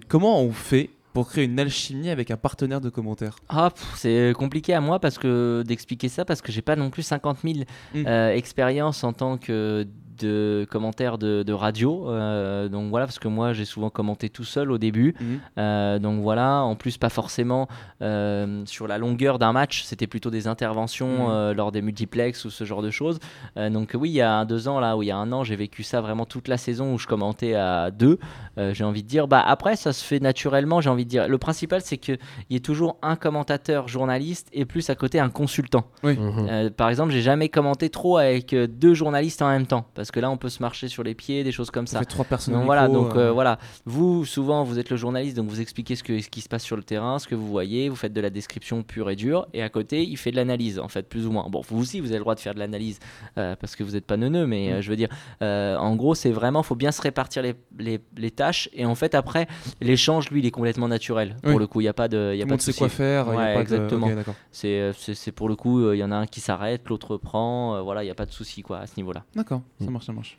comment 0.07 0.41
on 0.41 0.51
fait 0.51 0.89
pour 1.13 1.27
créer 1.29 1.45
une 1.45 1.59
alchimie 1.59 2.09
avec 2.09 2.29
un 2.31 2.37
partenaire 2.37 2.79
de 2.81 2.89
commentaire. 2.89 3.37
Ah, 3.49 3.69
c'est 3.95 4.33
compliqué 4.37 4.73
à 4.73 4.81
moi 4.81 4.99
parce 4.99 5.17
que 5.17 5.63
d'expliquer 5.65 6.09
ça 6.09 6.25
parce 6.25 6.41
que 6.41 6.51
j'ai 6.51 6.61
pas 6.61 6.75
non 6.75 6.89
plus 6.91 7.01
50 7.03 7.39
000 7.43 7.55
Mm. 7.95 8.05
expériences 8.35 9.03
en 9.03 9.13
tant 9.13 9.37
que 9.37 9.85
de 10.19 10.67
commentaires 10.69 11.17
de, 11.17 11.43
de 11.43 11.53
radio. 11.53 12.09
euh, 12.09 12.67
donc 12.69 12.89
voilà, 12.89 13.05
parce 13.05 13.19
que 13.19 13.27
moi 13.27 13.53
j'ai 13.53 13.65
souvent 13.65 13.89
commenté 13.89 14.29
tout 14.29 14.43
seul 14.43 14.71
au 14.71 14.77
début. 14.77 15.15
Mhm. 15.19 15.39
Euh, 15.57 15.99
donc 15.99 16.21
voilà, 16.21 16.61
en 16.61 16.75
plus 16.75 16.97
pas 16.97 17.09
forcément 17.09 17.67
euh, 18.01 18.63
sur 18.65 18.87
la 18.87 18.97
longueur 18.97 19.39
d'un 19.39 19.51
match, 19.53 19.83
c'était 19.83 20.07
plutôt 20.07 20.29
des 20.29 20.47
interventions 20.47 21.07
Mhm. 21.27 21.31
euh, 21.31 21.53
lors 21.53 21.71
des 21.71 21.81
multiplex 21.81 22.45
ou 22.45 22.49
ce 22.49 22.63
genre 22.63 22.81
de 22.81 22.91
choses. 22.91 23.19
Euh, 23.57 23.69
donc 23.69 23.91
oui, 23.93 24.09
il 24.09 24.13
y 24.13 24.21
a 24.21 24.31
un, 24.33 24.45
deux 24.45 24.67
ans 24.67 24.79
là, 24.79 24.97
ou 24.97 25.03
il 25.03 25.07
y 25.07 25.11
a 25.11 25.17
un 25.17 25.31
an, 25.31 25.43
j'ai 25.43 25.55
vécu 25.55 25.83
ça 25.83 26.01
vraiment 26.01 26.25
toute 26.25 26.47
la 26.47 26.57
saison 26.57 26.93
où 26.93 26.97
je 26.97 27.07
commentais 27.07 27.53
à 27.55 27.91
deux. 27.91 28.19
Euh, 28.57 28.73
j'ai 28.73 28.83
envie 28.83 29.03
de 29.03 29.07
dire, 29.07 29.27
bah 29.27 29.43
après 29.45 29.75
ça 29.75 29.93
se 29.93 30.03
fait 30.03 30.19
naturellement. 30.19 30.81
J'ai 30.81 30.89
envie 30.89 31.05
de 31.05 31.09
dire, 31.09 31.27
le 31.27 31.37
principal 31.37 31.81
c'est 31.81 31.97
qu'il 31.97 32.17
y 32.49 32.55
ait 32.55 32.59
toujours 32.59 32.97
un 33.01 33.15
commentateur 33.15 33.87
journaliste 33.87 34.49
et 34.53 34.65
plus 34.65 34.89
à 34.89 34.95
côté 34.95 35.19
un 35.19 35.29
consultant. 35.29 35.85
Mhm. 36.03 36.47
Euh, 36.49 36.69
par 36.69 36.89
exemple, 36.89 37.11
j'ai 37.11 37.21
jamais 37.21 37.49
commenté 37.49 37.89
trop 37.89 38.17
avec 38.17 38.53
deux 38.55 38.93
journalistes 38.93 39.41
en 39.41 39.49
même 39.49 39.65
temps, 39.67 39.85
parce 39.95 40.06
que 40.11 40.19
là, 40.19 40.29
on 40.29 40.37
peut 40.37 40.49
se 40.49 40.61
marcher 40.61 40.87
sur 40.87 41.03
les 41.03 41.13
pieds, 41.15 41.43
des 41.43 41.51
choses 41.51 41.71
comme 41.71 41.87
Ça 41.87 42.03
trois 42.05 42.25
personnes. 42.25 42.53
Donc 42.53 42.65
voilà, 42.65 42.87
micro, 42.87 43.03
donc 43.05 43.15
euh, 43.15 43.29
euh, 43.29 43.31
voilà. 43.31 43.59
Vous, 43.85 44.25
souvent, 44.25 44.63
vous 44.63 44.79
êtes 44.79 44.89
le 44.89 44.97
journaliste, 44.97 45.37
donc 45.37 45.47
vous 45.49 45.61
expliquez 45.61 45.95
ce, 45.95 46.03
que, 46.03 46.19
ce 46.21 46.29
qui 46.29 46.41
se 46.41 46.49
passe 46.49 46.63
sur 46.63 46.75
le 46.75 46.83
terrain, 46.83 47.19
ce 47.19 47.27
que 47.27 47.35
vous 47.35 47.47
voyez, 47.47 47.89
vous 47.89 47.95
faites 47.95 48.13
de 48.13 48.21
la 48.21 48.29
description 48.29 48.83
pure 48.83 49.09
et 49.09 49.15
dure, 49.15 49.47
et 49.53 49.61
à 49.61 49.69
côté, 49.69 50.03
il 50.03 50.17
fait 50.17 50.31
de 50.31 50.35
l'analyse, 50.35 50.79
en 50.79 50.87
fait, 50.87 51.07
plus 51.09 51.25
ou 51.27 51.31
moins. 51.31 51.47
Bon, 51.49 51.61
vous 51.67 51.79
aussi, 51.81 51.99
vous 51.99 52.07
avez 52.07 52.17
le 52.17 52.21
droit 52.23 52.35
de 52.35 52.39
faire 52.39 52.53
de 52.53 52.59
l'analyse, 52.59 52.99
euh, 53.37 53.55
parce 53.59 53.75
que 53.75 53.83
vous 53.83 53.91
n'êtes 53.91 54.05
pas 54.05 54.17
neuneux, 54.17 54.45
mais 54.47 54.77
Mm. 54.77 54.81
je 54.81 54.89
veux 54.89 54.95
dire, 54.95 55.09
en 55.41 55.95
gros, 55.95 56.15
c'est 56.15 56.31
vraiment, 56.31 56.63
faut 56.63 56.75
bien 56.75 56.91
se 56.91 57.01
répartir 57.01 57.41
les, 57.43 57.55
les, 57.79 57.99
les 58.17 58.31
tâches, 58.31 58.69
et 58.73 58.85
en 58.85 58.95
fait, 58.95 59.15
après, 59.15 59.47
l'échange, 59.81 60.29
lui, 60.29 60.39
il 60.41 60.45
est 60.45 60.51
complètement 60.51 60.87
naturel. 60.87 61.35
Pour 61.43 61.53
Oui. 61.53 61.59
le 61.59 61.67
coup, 61.67 61.81
il 61.81 61.85
n'y 61.85 61.89
a 61.89 61.93
pas 61.93 62.07
de, 62.07 62.31
il 62.33 62.37
y 62.39 62.41
a 62.41 62.45
pas 62.45 62.51
monde 62.51 62.57
de 62.59 62.63
sait 62.63 62.73
quoi 62.73 62.89
faire. 62.89 63.27
Ouais, 63.27 63.35
pas 63.35 63.55
de- 63.55 63.61
exactement. 63.61 64.09
d'accord. 64.13 64.35
C'est, 64.51 64.91
c'est, 64.93 65.31
pour 65.31 65.49
le 65.49 65.55
coup, 65.55 65.91
il 65.93 65.97
y 65.99 66.03
en 66.03 66.11
a 66.11 66.15
un 66.15 66.25
qui 66.25 66.39
s'arrête, 66.41 66.87
l'autre 66.89 67.17
prend, 67.17 67.81
voilà, 67.83 68.03
il 68.03 68.05
n'y 68.05 68.11
a 68.11 68.15
pas 68.15 68.25
de 68.25 68.31
souci, 68.31 68.61
quoi, 68.61 68.79
à 68.79 68.87
ce 68.87 68.93
niveau-là. 68.97 69.23
D'accord, 69.35 69.61
ça 69.83 69.89
Mm. 69.97 69.99
marche, 69.99 70.05
ça 70.05 70.13
marche. 70.13 70.37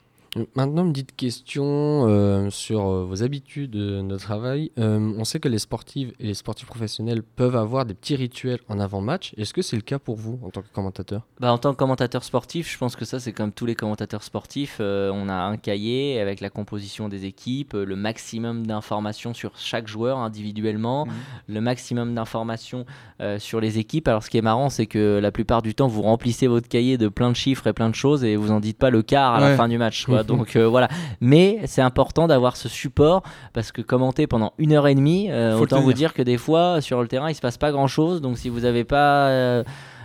Maintenant, 0.55 0.85
une 0.85 0.93
petite 0.93 1.17
question 1.17 1.65
euh, 2.07 2.51
sur 2.51 2.87
euh, 2.87 3.05
vos 3.05 3.23
habitudes 3.23 3.71
de 3.71 4.17
travail. 4.19 4.71
Euh, 4.79 5.13
on 5.19 5.25
sait 5.25 5.41
que 5.41 5.49
les 5.49 5.59
sportives 5.59 6.13
et 6.21 6.27
les 6.27 6.35
sportifs 6.35 6.67
professionnels 6.69 7.23
peuvent 7.23 7.57
avoir 7.57 7.87
des 7.87 7.95
petits 7.95 8.15
rituels 8.15 8.59
en 8.69 8.79
avant-match. 8.79 9.33
Est-ce 9.39 9.55
que 9.55 9.63
c'est 9.63 9.77
le 9.77 9.83
cas 9.83 9.99
pour 9.99 10.17
vous 10.17 10.39
en 10.45 10.51
tant 10.51 10.61
que 10.61 10.69
commentateur? 10.73 11.23
Bah, 11.41 11.51
en 11.53 11.57
tant 11.59 11.73
que 11.73 11.79
commentateur 11.79 12.23
sportif, 12.25 12.71
je 12.71 12.77
pense 12.77 12.95
que 12.95 13.07
ça, 13.07 13.19
c'est 13.21 13.33
comme 13.33 13.53
tous 13.53 13.65
les 13.65 13.75
commentateurs 13.75 14.23
sportifs. 14.23 14.79
euh, 14.81 15.11
on 15.13 15.29
a 15.31 15.35
un 15.35 15.57
cahier 15.57 16.21
avec 16.21 16.41
la 16.41 16.51
composition 16.51 17.09
des 17.09 17.25
équipes, 17.25 17.73
le 17.73 17.97
maximum 17.97 18.67
d'informations 18.67 19.33
sur 19.33 19.57
chaque 19.57 19.89
joueur 19.89 20.19
individuellement, 20.19 21.07
Mhm. 21.07 21.13
le 21.49 21.61
maximum 21.63 22.15
d'informations 22.15 22.85
euh, 23.23 23.39
sur 23.39 23.61
les 23.61 23.79
équipes. 23.79 24.07
Alors, 24.09 24.23
ce 24.23 24.31
qui 24.31 24.37
est 24.37 24.43
marrant, 24.43 24.69
c'est 24.69 24.87
que 24.87 25.19
la 25.21 25.33
plupart 25.33 25.63
du 25.63 25.75
temps, 25.75 25.89
vous 25.89 26.03
remplissez 26.03 26.47
votre 26.49 26.69
cahier 26.69 26.99
de 26.99 27.09
plein 27.09 27.31
de 27.31 27.37
chiffres 27.37 27.67
et 27.67 27.73
plein 27.73 27.89
de 27.89 27.95
choses 27.95 28.25
et 28.25 28.37
vous 28.37 28.51
en 28.51 28.61
dites 28.61 28.79
pas 28.79 28.91
le 28.91 29.03
quart 29.03 29.35
à 29.35 29.41
Ouais. 29.41 29.49
la 29.51 29.57
fin 29.57 29.69
du 29.69 29.79
match. 29.79 30.05
quoi. 30.05 30.18
Donc, 30.27 30.57
euh, 30.57 30.67
voilà. 30.69 30.89
Mais 31.21 31.61
c'est 31.67 31.83
important 31.83 32.27
d'avoir 32.27 32.57
ce 32.57 32.69
support 32.69 33.23
parce 33.53 33.73
que 33.73 33.83
commenter 33.83 34.27
pendant 34.27 34.53
une 34.59 34.73
heure 34.73 34.87
et 34.87 34.95
demie, 34.95 35.29
euh, 35.31 35.59
autant 35.59 35.81
vous 35.81 35.93
dire 35.93 36.15
que 36.15 36.23
des 36.23 36.39
fois, 36.39 36.81
sur 36.81 37.01
le 37.03 37.09
terrain, 37.09 37.31
il 37.31 37.35
se 37.35 37.41
passe 37.41 37.59
pas 37.59 37.71
grand 37.73 37.87
chose. 37.89 38.21
Donc, 38.21 38.39
si 38.39 38.49
vous 38.49 38.61
n'avez 38.61 38.85
pas. 38.85 39.29
euh, 39.29 39.63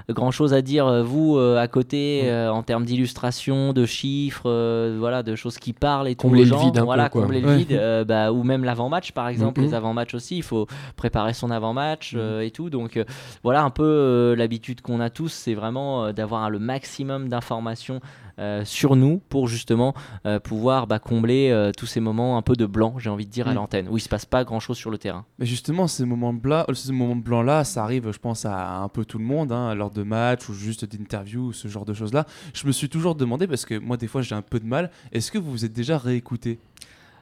grand 0.10 0.32
chose 0.32 0.54
à 0.54 0.62
dire 0.62 1.02
vous 1.06 1.38
à 1.39 1.65
côté 1.69 2.23
Mm. 2.26 2.52
en 2.52 2.62
termes 2.62 2.84
d'illustration 2.84 3.71
de 3.71 3.86
chiffres 3.86 4.49
voilà 4.99 5.23
de 5.23 5.34
choses 5.34 5.58
qui 5.58 5.71
parlent 5.71 6.10
et 6.10 6.15
tout 6.15 6.23
Combler 6.28 6.41
aux 6.41 6.43
le 6.43 6.49
gens, 6.49 6.65
vide 6.65 6.73
peu, 6.76 6.82
voilà 6.82 7.08
combler 7.08 7.39
le 7.39 7.56
vide 7.56 8.06
bah, 8.06 8.34
ou 8.34 8.43
même 8.43 8.65
l'avant-match 8.65 9.13
par 9.13 9.30
exemple 9.30 9.62
Mhm. 9.62 9.67
les 9.67 9.73
avant-matchs 9.73 10.13
aussi 10.13 10.36
il 10.36 10.43
faut 10.43 10.67
préparer 10.97 11.32
son 11.34 11.52
avant-match 11.52 12.15
euh, 12.17 12.41
et 12.41 12.52
tout 12.52 12.69
donc 12.69 13.02
voilà 13.43 13.63
un 13.63 13.69
peu 13.69 14.36
l'habitude 14.38 14.82
qu'on 14.82 14.99
a 14.99 15.10
tous 15.10 15.30
c'est 15.32 15.54
vraiment 15.54 16.12
d'avoir 16.12 16.49
le 16.49 16.60
maximum 16.60 17.30
d'informations 17.30 18.02
sur 18.65 18.96
nous 18.96 19.22
pour 19.30 19.48
justement 19.48 19.93
euh, 20.26 20.39
pouvoir 20.39 20.88
bah, 20.88 21.00
combler 21.00 21.50
euh, 21.52 21.72
tous 21.78 21.86
ces 21.86 22.00
moments 22.00 22.38
un 22.38 22.41
peu 22.41 22.56
de 22.56 22.65
blanc 22.65 22.96
j'ai 22.98 23.10
envie 23.10 23.26
de 23.26 23.32
dire 23.32 23.48
à 23.48 23.52
Mhm. 23.52 23.56
l'antenne 23.56 23.88
où 23.89 23.98
il 23.98 24.02
se 24.02 24.10
passe 24.10 24.26
pas 24.26 24.43
grand 24.43 24.60
chose 24.60 24.78
sur 24.78 24.89
le 24.89 24.98
terrain 24.98 25.26
Mais 25.39 25.46
justement, 25.46 25.88
ces 25.88 26.06
moments 26.06 26.34
blancs, 26.34 26.65
ces 26.74 26.91
moments 26.91 27.15
blancs 27.15 27.46
là, 27.46 27.63
ça 27.63 27.84
arrive, 27.84 28.12
je 28.12 28.17
pense, 28.19 28.46
à 28.46 28.78
un 28.78 28.88
peu 28.89 29.06
tout 29.06 29.17
le 29.19 29.26
monde, 29.26 29.52
hein, 29.52 29.76
lors 29.76 29.91
de 29.91 30.04
matchs 30.04 30.50
ou 30.50 30.54
juste 30.54 30.86
d'interviews 30.86 31.48
ou 31.48 31.54
ce 31.54 31.67
genre 31.67 31.86
de 31.86 31.93
choses 31.93 32.13
là. 32.13 32.26
Je 32.54 32.65
me 32.67 32.72
suis 32.72 32.89
toujours 32.89 33.15
demandé 33.15 33.48
parce 33.48 33.65
que 33.65 33.78
moi, 33.78 33.98
des 33.98 34.08
fois, 34.08 34.22
j'ai 34.22 34.36
un 34.36 34.41
peu 34.41 34.60
de 34.60 34.65
mal. 34.65 34.89
Est-ce 35.12 35.32
que 35.32 35.38
vous 35.38 35.52
vous 35.52 35.65
êtes 35.65 35.74
déjà 35.74 35.98
réécouté? 35.98 36.60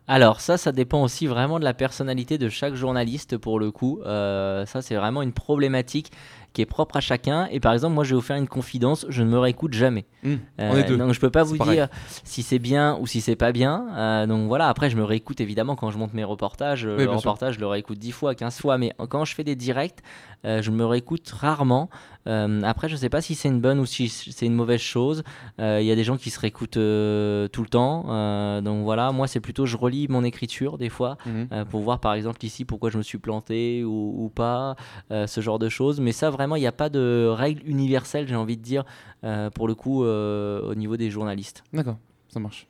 Alors 0.08 0.42
ça, 0.42 0.58
ça 0.58 0.72
dépend 0.72 1.04
aussi 1.04 1.28
vraiment 1.28 1.60
de 1.60 1.64
la 1.64 1.74
personnalité 1.74 2.38
de 2.38 2.50
chaque 2.50 2.74
journaliste 2.74 3.38
pour 3.38 3.60
le 3.60 3.72
coup. 3.72 4.00
Euh, 4.06 4.66
ça, 4.66 4.82
c'est 4.82 4.96
vraiment 4.96 5.22
une 5.22 5.32
problématique 5.32 6.12
qui 6.54 6.62
est 6.62 6.66
propre 6.66 6.98
à 6.98 7.00
chacun. 7.02 7.48
Et 7.52 7.60
par 7.60 7.74
exemple, 7.74 7.94
moi, 7.96 8.04
je 8.04 8.10
vais 8.10 8.16
vous 8.16 8.22
faire 8.22 8.36
une 8.38 8.48
confidence, 8.48 9.06
je 9.10 9.24
ne 9.24 9.30
me 9.30 9.40
réécoute 9.40 9.74
jamais. 9.74 10.06
Hmm, 10.24 10.36
Euh, 10.60 10.98
donc 10.98 11.14
je 11.14 11.20
peux 11.20 11.30
pas 11.32 11.44
vous 11.44 11.58
pareil. 11.58 11.76
dire 11.78 11.88
si 12.24 12.44
c'est 12.44 12.60
bien 12.60 12.98
ou 13.00 13.08
si 13.08 13.22
c'est 13.22 13.36
pas 13.36 13.52
bien. 13.52 13.88
Euh, 13.96 14.28
donc 14.28 14.48
voilà, 14.48 14.68
après 14.68 14.90
je 14.90 14.98
me 14.98 15.04
réécoute 15.04 15.42
évidemment 15.42 15.76
quand 15.76 15.90
je 15.92 15.98
monte 15.98 16.14
mes 16.14 16.24
reportages. 16.24 16.84
Oui, 16.86 16.98
le 16.98 17.04
sûr. 17.06 17.14
reportage, 17.14 17.56
je 17.56 17.60
le 17.60 17.68
réécoute 17.68 17.98
10 17.98 18.12
fois, 18.12 18.36
15 18.36 18.60
fois. 18.60 18.78
Mais 18.78 18.94
quand 19.10 19.26
je 19.26 19.34
fais 19.34 19.44
des 19.44 19.56
directs, 19.56 20.00
euh, 20.46 20.62
je 20.62 20.72
me 20.72 20.86
réécoute 20.86 21.28
rarement. 21.30 21.90
Euh, 22.28 22.62
après, 22.64 22.88
je 22.88 22.96
sais 22.96 23.10
pas 23.10 23.22
si 23.22 23.34
c'est 23.34 23.48
une 23.50 23.62
bonne 23.62 23.80
ou 23.80 23.86
si 23.88 24.08
c'est 24.10 24.46
une 24.46 24.54
mauvaise 24.54 24.80
chose. 24.82 25.24
Euh, 25.60 25.80
Il 25.82 25.88
y 25.88 25.92
a 25.92 25.96
des 25.96 26.04
gens 26.04 26.18
qui 26.18 26.30
se 26.30 26.40
réécoutent 26.40 26.78
euh, 26.78 27.48
tout 27.48 27.64
le 27.64 27.70
temps. 27.70 28.06
Euh, 28.10 28.62
donc 28.62 28.84
voilà, 28.84 29.12
moi 29.12 29.26
c'est 29.28 29.40
plutôt 29.40 29.66
je 29.66 29.76
relis 29.78 30.08
mon 30.08 30.24
écriture 30.24 30.78
des 30.78 30.90
fois 30.90 31.18
Mhm. 31.26 31.48
euh, 31.52 31.66
pour 31.66 31.82
voir 31.82 32.00
par 32.00 32.14
exemple 32.14 32.44
ici 32.46 32.64
pourquoi 32.66 32.90
je 32.92 32.98
me 32.98 33.04
suis 33.04 33.18
planté 33.18 33.84
ou, 33.84 34.26
ou 34.26 34.30
pas, 34.30 34.76
euh, 35.12 35.26
ce 35.26 35.42
genre 35.42 35.58
de 35.58 35.70
choses. 35.70 36.00
Mais 36.00 36.12
ça 36.12 36.30
vraiment, 36.30 36.41
il 36.56 36.60
n'y 36.62 36.68
a 36.68 36.72
pas 36.72 36.90
de 36.90 37.28
règle 37.30 37.62
universelle, 37.68 38.28
j'ai 38.28 38.36
envie 38.36 38.58
de 38.58 38.62
dire, 38.62 38.84
euh, 39.24 39.50
pour 39.50 39.68
le 39.68 39.76
coup 39.76 40.04
euh, 40.04 40.62
au 40.70 40.76
niveau 40.76 40.98
des 40.98 41.10
journalistes. 41.10 41.64
D'accord, 41.74 41.98
ça 42.30 42.40
marche. 42.40 42.68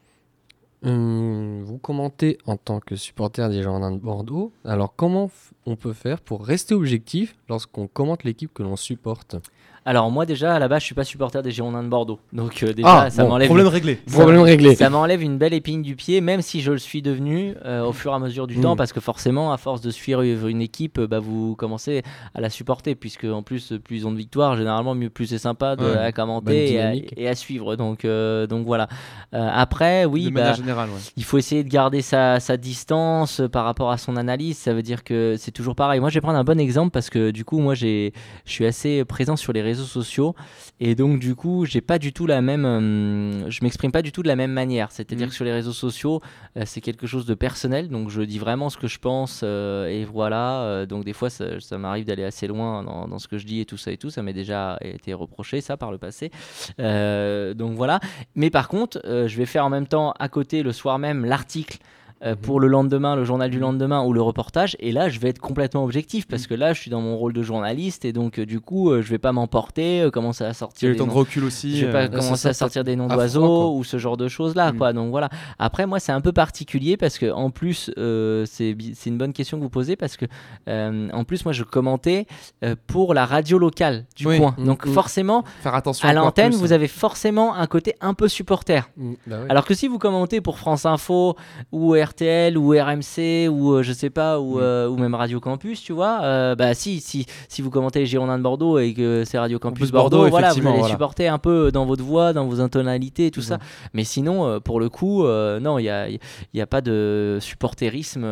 Hum, 0.84 1.62
Vous 1.64 1.78
commentez 1.78 2.38
en 2.46 2.58
tant 2.58 2.80
que 2.80 2.96
supporter 2.96 3.48
des 3.50 3.62
Girondins 3.62 3.92
de 3.92 4.00
Bordeaux. 4.00 4.52
Alors, 4.66 4.96
comment 4.96 5.30
on 5.68 5.76
peut 5.76 5.94
faire 5.94 6.22
pour 6.22 6.44
rester 6.44 6.74
objectif 6.74 7.36
lorsqu'on 7.50 7.88
commente 7.88 8.24
l'équipe 8.24 8.52
que 8.54 8.64
l'on 8.64 8.76
supporte? 8.76 9.36
Alors 9.84 10.12
moi 10.12 10.28
déjà 10.28 10.54
à 10.54 10.60
la 10.60 10.68
base 10.68 10.82
je 10.82 10.86
suis 10.86 10.94
pas 10.96 11.04
supporter 11.04 11.42
des 11.42 11.50
Girondins 11.50 11.82
de 11.82 11.88
Bordeaux, 11.88 12.20
donc 12.34 12.62
euh, 12.62 12.72
déjà 12.72 12.88
Ah, 13.06 13.10
ça 13.10 13.24
bon, 13.24 13.30
m'enlève 13.30 13.48
problème 13.48 13.66
réglé. 13.68 14.00
Ça- 14.06 14.20
Problème 14.20 14.42
réglé. 14.42 14.76
Ça 14.76 14.92
m'enlève 14.92 15.24
une 15.24 15.40
belle 15.40 15.56
épine 15.56 15.82
du 15.82 15.96
pied, 15.96 16.22
même 16.22 16.44
si 16.44 16.62
je 16.62 16.72
le 16.72 16.78
suis 16.78 17.02
devenu 17.02 17.56
euh, 17.66 17.84
au 17.84 17.92
fur 17.92 18.12
et 18.12 18.16
à 18.16 18.20
mesure 18.20 18.46
du 18.46 18.60
Mm. 18.60 18.62
temps, 18.62 18.76
parce 18.76 18.94
que 18.94 19.00
forcément, 19.00 19.52
à 19.52 19.58
force 19.58 19.82
de 19.82 19.90
suivre 19.90 20.22
une 20.48 20.62
équipe, 20.62 21.00
euh, 21.00 21.08
bah, 21.08 21.18
vous 21.18 21.56
commencez 21.56 22.04
à 22.36 22.42
la 22.42 22.52
supporter, 22.52 22.94
puisque 22.94 23.24
en 23.24 23.42
plus, 23.42 23.74
plus 23.84 23.98
ils 23.98 24.08
ont 24.08 24.12
de 24.12 24.18
victoires, 24.18 24.56
généralement, 24.56 24.94
mieux 24.94 25.10
plus 25.10 25.26
c'est 25.26 25.40
sympa 25.40 25.76
de, 25.76 25.84
Ouais, 25.84 25.98
à 25.98 26.12
commenter 26.12 26.74
et 26.74 26.80
à, 26.80 26.92
dynamique. 26.92 27.14
et 27.18 27.28
à 27.28 27.34
suivre. 27.34 27.76
Donc, 27.76 28.06
euh, 28.06 28.46
donc 28.46 28.68
voilà. 28.68 28.88
Après, 29.34 30.06
oui, 30.06 30.26
de 30.26 30.30
bah, 30.30 30.42
manière 30.42 30.56
générale, 30.58 30.90
ouais. 30.90 31.00
il 31.18 31.24
faut 31.24 31.40
essayer 31.40 31.64
de 31.64 31.70
garder 31.70 32.04
sa, 32.04 32.40
sa 32.40 32.56
distance 32.58 33.42
par 33.52 33.66
rapport 33.66 33.90
à 33.90 33.98
son 33.98 34.16
analyse. 34.16 34.58
Ça 34.60 34.74
veut 34.76 34.84
dire 34.84 35.04
que 35.04 35.36
c'est 35.40 35.52
toujours 35.52 35.76
pareil. 35.76 36.00
Moi, 36.00 36.10
je 36.10 36.16
vais 36.16 36.22
prendre 36.22 36.38
un 36.38 36.44
bon 36.44 36.60
exemple 36.60 36.92
parce 36.92 37.10
que 37.10 37.32
du 37.32 37.46
coup, 37.46 37.60
moi, 37.60 37.74
j'ai, 37.74 38.14
je 38.46 38.52
suis 38.52 38.66
assez 38.68 39.04
présent 39.06 39.36
sur 39.36 39.54
les 39.54 39.62
réseaux 39.62 39.71
sociaux 39.86 40.36
et 40.80 40.96
donc 40.96 41.20
du 41.20 41.36
coup, 41.36 41.66
j'ai 41.66 41.82
pas 41.82 42.00
du 42.00 42.12
tout 42.14 42.26
la 42.26 42.42
même, 42.42 42.66
euh, 42.66 43.50
je 43.50 43.60
m'exprime 43.64 43.92
pas 43.92 44.02
du 44.02 44.12
tout 44.12 44.24
de 44.24 44.28
la 44.28 44.36
même 44.36 44.52
manière. 44.52 44.92
C'est-à-dire 44.92 45.28
Mhm. 45.28 45.30
que 45.30 45.36
sur 45.36 45.46
les 45.46 45.52
réseaux 45.54 45.74
sociaux, 45.74 46.22
euh, 46.58 46.64
c'est 46.66 46.82
quelque 46.82 47.08
chose 47.08 47.26
de 47.26 47.34
personnel. 47.34 47.90
Donc 47.90 48.10
je 48.10 48.22
dis 48.22 48.40
vraiment 48.40 48.70
ce 48.70 48.78
que 48.78 48.88
je 48.88 49.00
pense 49.00 49.42
euh, 49.44 49.88
et 49.88 50.06
voilà. 50.06 50.86
Donc 50.88 51.06
des 51.06 51.14
fois, 51.14 51.30
ça, 51.30 51.60
ça 51.60 51.78
m'arrive 51.78 52.06
d'aller 52.06 52.24
assez 52.24 52.48
loin 52.48 52.84
dans, 52.84 53.08
dans 53.08 53.20
ce 53.20 53.28
que 53.28 53.38
je 53.38 53.46
dis 53.46 53.60
et 53.60 53.66
tout 53.66 53.78
ça 53.78 53.92
et 53.92 53.98
tout. 53.98 54.10
Ça 54.10 54.22
m'est 54.24 54.34
déjà 54.34 54.78
été 54.82 55.14
reproché 55.14 55.62
ça 55.62 55.78
par 55.78 55.92
le 55.92 55.98
passé. 55.98 56.32
Donc 56.78 57.76
voilà. 57.76 58.00
Mais 58.36 58.50
par 58.50 58.68
contre, 58.68 59.02
je 59.06 59.38
vais 59.38 59.46
faire 59.46 59.66
en 59.66 59.70
même 59.70 59.88
temps 59.88 60.14
à 60.20 60.30
côté 60.30 60.64
le 60.64 60.72
soir 60.72 61.00
même 61.00 61.26
l'article. 61.26 61.78
Euh, 62.24 62.36
pour 62.36 62.60
le 62.60 62.68
lendemain, 62.68 63.16
le 63.16 63.24
journal 63.24 63.50
du 63.50 63.60
lendemain 63.60 64.04
ou 64.04 64.14
le 64.14 64.22
reportage, 64.22 64.76
et 64.80 64.92
là 64.92 65.10
je 65.10 65.20
vais 65.20 65.30
être 65.30 65.40
complètement 65.40 65.84
objectif 65.84 66.28
parce 66.28 66.46
que 66.48 66.54
là 66.54 66.74
je 66.74 66.80
suis 66.80 66.92
dans 66.92 67.02
mon 67.02 67.18
rôle 67.18 67.34
de 67.34 67.42
journaliste 67.44 68.06
et 68.06 68.14
donc 68.14 68.38
euh, 68.40 68.46
du 68.46 68.60
coup 68.60 68.92
euh, 68.92 69.02
je 69.02 69.10
vais 69.10 69.18
pas 69.18 69.32
m'emporter, 69.32 70.02
euh, 70.02 70.12
commencer 70.12 70.44
à 70.44 70.54
sortir. 70.54 70.90
le 70.90 70.96
temps 70.96 71.06
de 71.06 71.10
noms- 71.10 71.16
recul 71.16 71.44
aussi. 71.44 71.78
je 71.78 71.86
vais 71.88 71.92
pas 71.92 72.04
ça 72.04 72.10
commencer 72.10 72.48
à 72.48 72.54
sortir 72.54 72.84
des 72.84 72.96
noms 72.96 73.08
d'oiseaux 73.08 73.76
ou 73.76 73.84
ce 73.84 73.98
genre 73.98 74.18
de 74.18 74.28
choses 74.28 74.56
là 74.56 74.72
Mm. 74.72 74.78
quoi 74.78 74.94
donc 74.94 75.10
voilà 75.10 75.30
après 75.60 75.86
moi 75.88 76.00
c'est 76.00 76.12
un 76.12 76.22
peu 76.22 76.32
particulier 76.32 76.96
parce 76.98 77.18
que 77.18 77.32
en 77.32 77.50
plus 77.50 77.90
c'est 78.46 78.76
une 79.06 79.18
bonne 79.18 79.34
question 79.34 79.58
que 79.58 79.64
vous 79.64 79.70
posez 79.70 79.96
parce 79.96 80.18
que 80.18 80.26
en 80.68 81.24
plus 81.24 81.44
moi 81.46 81.54
je 81.54 81.64
commentais 81.64 82.26
pour 82.88 83.14
la 83.14 83.26
radio 83.26 83.58
locale 83.58 84.06
du 84.16 84.28
Oui. 84.28 84.38
coin 84.38 84.56
Mm, 84.58 84.66
donc 84.66 84.86
mm. 84.86 84.92
forcément 84.94 85.44
Faire 85.62 85.76
attention 85.76 86.08
à 86.08 86.14
l'antenne 86.14 86.52
vous 86.54 86.72
hein. 86.72 86.76
avez 86.76 86.88
forcément 86.88 87.56
un 87.56 87.68
côté 87.68 87.96
un 88.02 88.14
peu 88.14 88.28
supporter 88.28 88.90
bah 89.28 89.38
alors 89.50 89.66
que 89.66 89.74
si 89.74 89.88
vous 89.88 89.98
commentez 89.98 90.42
pour 90.42 90.60
France 90.60 90.86
Info 90.86 91.36
ou 91.72 91.96
RTL 92.12 92.58
ou 92.58 92.70
RMC 92.72 93.48
ou 93.50 93.74
euh, 93.74 93.84
je 93.84 93.94
sais 93.94 94.10
pas 94.10 94.40
ou, 94.40 94.58
Mm. 94.58 94.62
euh, 94.62 94.90
ou 94.90 94.98
même 94.98 95.16
Radio 95.16 95.40
Campus, 95.40 95.82
tu 95.82 95.94
vois. 95.94 96.20
euh, 96.24 96.56
bah 96.56 96.74
si, 96.74 97.00
si 97.02 97.26
si 97.48 97.62
vous 97.62 97.70
commentez 97.70 98.00
les 98.00 98.06
Girondins 98.06 98.38
de 98.38 98.44
Bordeaux 98.44 98.78
et 98.80 98.94
que 98.94 99.24
c'est 99.26 99.38
Radio 99.40 99.60
Campus 99.60 99.92
Bordeaux, 99.92 100.18
Bordeaux, 100.18 100.30
voilà, 100.30 100.54
vous 100.54 100.60
allez 100.68 100.78
voilà. 100.80 100.94
supporter 100.94 101.28
un 101.28 101.38
peu 101.40 101.72
dans 101.72 101.86
votre 101.86 102.04
voix, 102.04 102.34
dans 102.34 102.46
vos 102.46 102.60
intonalités 102.62 103.28
et 103.28 103.32
tout 103.32 103.42
ça. 103.42 103.58
Mais 103.94 104.04
sinon, 104.04 104.60
pour 104.62 104.80
le 104.80 104.90
coup, 104.90 105.24
non, 105.26 105.80
il 105.80 105.84
y 105.86 105.90
a, 105.90 106.08
il 106.10 106.20
y 106.54 106.62
a 106.62 106.68
pas 106.68 106.82
de 106.82 107.38
supporterisme 107.42 108.26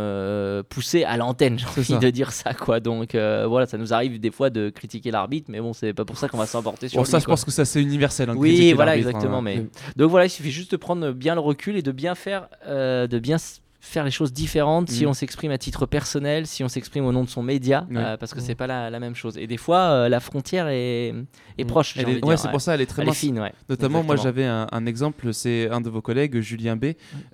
poussé 0.70 1.04
à 1.04 1.18
l'antenne, 1.18 1.58
j'ai 1.60 1.66
envie 1.68 1.84
ça. 1.86 1.98
de 1.98 2.10
dire 2.10 2.32
ça, 2.32 2.54
quoi. 2.54 2.80
Donc 2.80 3.16
voilà, 3.16 3.66
ça 3.66 3.78
nous 3.78 3.94
arrive 3.94 4.20
des 4.20 4.32
fois 4.32 4.50
de 4.50 4.70
critiquer 4.70 5.12
l'arbitre, 5.12 5.48
mais 5.52 5.60
bon, 5.62 5.74
c'est 5.74 5.94
pas 5.94 6.06
pour 6.06 6.18
ça 6.18 6.28
qu'on 6.28 6.38
va 6.38 6.46
s'emporter 6.46 6.88
sur 6.90 6.98
Bon, 7.00 7.04
lui, 7.04 7.12
ça, 7.12 7.20
je 7.20 7.26
quoi. 7.26 7.34
pense 7.34 7.46
que 7.46 7.52
ça, 7.52 7.66
c'est 7.66 7.82
universel. 7.82 8.30
hein, 8.30 8.36
Oui, 8.38 8.74
voilà, 8.74 8.92
l'arbitre, 8.92 9.10
exactement. 9.10 9.38
hein. 9.40 9.42
Mais 9.42 9.66
donc 9.96 10.10
voilà, 10.10 10.26
il 10.26 10.30
suffit 10.30 10.52
juste 10.52 10.72
de 10.72 10.78
prendre 10.78 11.12
bien 11.12 11.36
le 11.36 11.42
recul 11.42 11.76
et 11.78 11.82
de 11.82 11.92
bien 11.92 12.16
faire, 12.16 12.48
euh, 12.68 13.08
de 13.08 13.20
bien 13.20 13.38
faire 13.82 14.04
les 14.04 14.12
choses 14.12 14.34
différentes 14.34 14.90
si 14.90 15.04
Mhm. 15.04 15.10
on 15.12 15.14
s'exprime 15.14 15.52
à 15.52 15.58
titre 15.58 15.86
personnel, 15.86 16.48
si 16.48 16.64
on 16.64 16.68
s'exprime 16.68 17.06
au 17.06 17.12
nom 17.14 17.24
de 17.24 17.30
son 17.30 17.42
média, 17.42 17.88
Ouais. 17.90 17.98
euh, 17.98 18.18
parce 18.18 18.34
que 18.34 18.42
c'est 18.42 18.54
pas 18.56 18.68
la, 18.68 18.90
la 18.90 19.00
même 19.00 19.16
chose. 19.16 19.38
Et 19.38 19.48
des 19.48 19.56
fois, 19.58 19.80
euh, 19.80 20.10
la 20.10 20.20
frontière 20.20 20.68
est, 20.68 21.08
est 21.10 21.16
Mhm. 21.60 21.66
proche. 21.68 21.96
de 21.98 22.04
ouais, 22.26 22.36
c'est 22.38 22.46
ouais. 22.48 22.52
pour 22.52 22.60
ça, 22.62 22.76
elle 22.76 22.82
est 22.82 22.86
très 22.86 23.04
Elle 23.04 23.10
est 23.10 23.14
fine, 23.14 23.40
ouais. 23.40 23.54
Notamment, 23.70 24.04
moi 24.04 24.16
j'avais 24.18 24.46
un, 24.46 24.68
un 24.72 24.86
exemple, 24.86 25.34
c'est 25.34 25.70
un 25.70 25.80
de 25.80 25.90
vos 25.90 26.02
collègues, 26.02 26.40
Julien 26.42 26.76
B, 26.76 26.88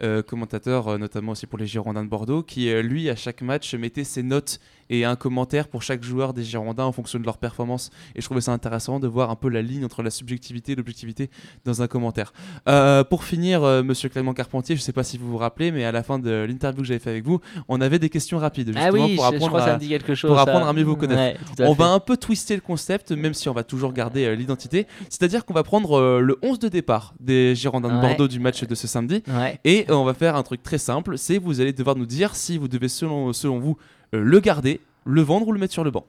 euh, 0.04 0.22
commentateur 0.22 0.88
euh, 0.88 0.98
notamment 1.00 1.32
aussi 1.32 1.48
pour 1.48 1.58
les 1.58 1.66
Girondins 1.68 2.04
de 2.04 2.10
Bordeaux, 2.10 2.44
qui 2.44 2.70
euh, 2.70 2.82
lui 2.84 3.10
à 3.10 3.16
chaque 3.16 3.42
match 3.42 3.74
mettait 3.74 4.04
ses 4.04 4.22
notes 4.24 4.60
et 4.90 5.06
un 5.06 5.16
commentaire 5.16 5.68
pour 5.68 5.82
chaque 5.82 6.04
joueur 6.04 6.34
des 6.34 6.44
Girondins 6.44 6.84
en 6.86 6.92
fonction 6.92 7.20
de 7.20 7.26
leur 7.26 7.38
performance. 7.38 7.90
Et 8.16 8.22
je 8.22 8.26
trouvais 8.26 8.42
ça 8.42 8.52
intéressant 8.54 9.00
de 9.00 9.08
voir 9.08 9.30
un 9.32 9.36
peu 9.36 9.50
la 9.50 9.62
ligne 9.62 9.84
entre 9.86 10.04
la 10.04 10.10
subjectivité 10.10 10.74
et 10.74 10.76
l'objectivité 10.76 11.30
dans 11.66 11.82
un 11.82 11.88
commentaire. 11.88 12.34
Euh, 12.70 13.04
pour 13.04 13.24
finir, 13.24 13.64
euh, 13.64 13.84
Monsieur 13.84 14.10
Clément 14.10 14.34
Carpentier, 14.34 14.76
je 14.76 14.82
sais 14.82 14.94
pas 14.94 15.04
si 15.04 15.18
vous 15.18 15.28
vous 15.30 15.38
rappelez, 15.38 15.72
mais 15.72 15.86
à 15.86 15.92
la 15.92 16.04
fin 16.04 16.20
de 16.20 16.46
l'interview 16.48 16.82
que 16.82 16.88
j'avais 16.88 17.00
fait 17.00 17.10
avec 17.10 17.26
vous, 17.26 17.40
on 17.68 17.82
avait 17.82 18.00
des 18.00 18.10
questions 18.10 18.38
rapides 18.38 18.68
justement 18.68 18.86
Ah 18.88 18.92
oui, 18.92 19.16
pour 19.16 19.26
apprendre 19.26 19.56
à- 19.58 20.16
chose. 20.16 20.30
pour 20.30 20.40
apprendre 20.40 20.72
mieux 20.74 20.84
vous 20.84 20.96
connaître. 20.96 21.40
Ouais, 21.60 21.66
on 21.66 21.74
fait. 21.74 21.82
va 21.84 21.90
un 21.90 22.00
peu 22.00 22.18
twister 22.18 22.56
le 22.56 22.62
concept, 22.62 23.12
même 23.12 23.34
si 23.34 23.50
on 23.50 23.54
va 23.54 23.64
toujours 23.64 23.94
garder 23.94 24.26
euh, 24.26 24.36
l'identité. 24.36 24.88
C'est-à-dire 25.10 25.46
qu'on 25.46 25.54
va 25.54 25.64
prendre 25.64 25.98
euh, 26.00 26.20
le 26.20 26.38
11 26.42 26.60
de 26.60 26.68
départ 26.70 27.14
des 27.20 27.56
Girondins 27.56 27.90
de 27.90 27.96
Ouais. 27.96 28.02
Bordeaux 28.02 28.28
du 28.28 28.40
match 28.40 28.64
de 28.64 28.76
ce 28.76 28.88
samedi. 28.88 29.24
Ouais. 29.28 29.60
Et 29.64 29.86
on 29.90 30.04
va 30.04 30.14
faire 30.14 30.36
un 30.36 30.44
truc 30.44 30.62
très 30.62 30.78
simple, 30.78 31.18
c'est 31.18 31.38
vous 31.38 31.62
allez 31.62 31.74
devoir 31.74 31.96
nous 31.96 32.06
dire 32.06 32.36
si 32.36 32.58
vous 32.58 32.68
devez 32.68 32.90
selon, 32.90 33.32
selon 33.34 33.60
vous 33.60 33.78
le 34.12 34.40
garder, 34.40 34.82
le 35.06 35.22
vendre 35.22 35.48
ou 35.48 35.52
le 35.52 35.60
mettre 35.60 35.74
sur 35.74 35.84
le 35.84 35.92
banc. 35.92 36.06